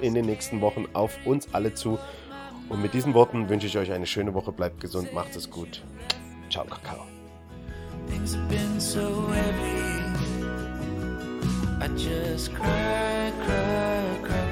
in 0.00 0.14
den 0.14 0.26
nächsten 0.26 0.60
Wochen 0.60 0.86
auf 0.92 1.18
uns 1.24 1.48
alle 1.52 1.74
zu. 1.74 1.98
Und 2.68 2.80
mit 2.80 2.94
diesen 2.94 3.12
Worten 3.12 3.48
wünsche 3.48 3.66
ich 3.66 3.76
euch 3.76 3.90
eine 3.90 4.06
schöne 4.06 4.34
Woche. 4.34 4.52
Bleibt 4.52 4.80
gesund, 4.80 5.12
macht 5.12 5.34
es 5.34 5.50
gut. 5.50 5.82
Ciao, 6.48 6.64
Kakao. 6.64 7.11
Things 8.08 8.34
have 8.34 8.48
been 8.48 8.80
so 8.80 9.26
heavy. 9.26 10.02
I 11.80 11.88
just 11.96 12.54
cry, 12.54 13.32
cry, 13.44 14.18
cry. 14.22 14.51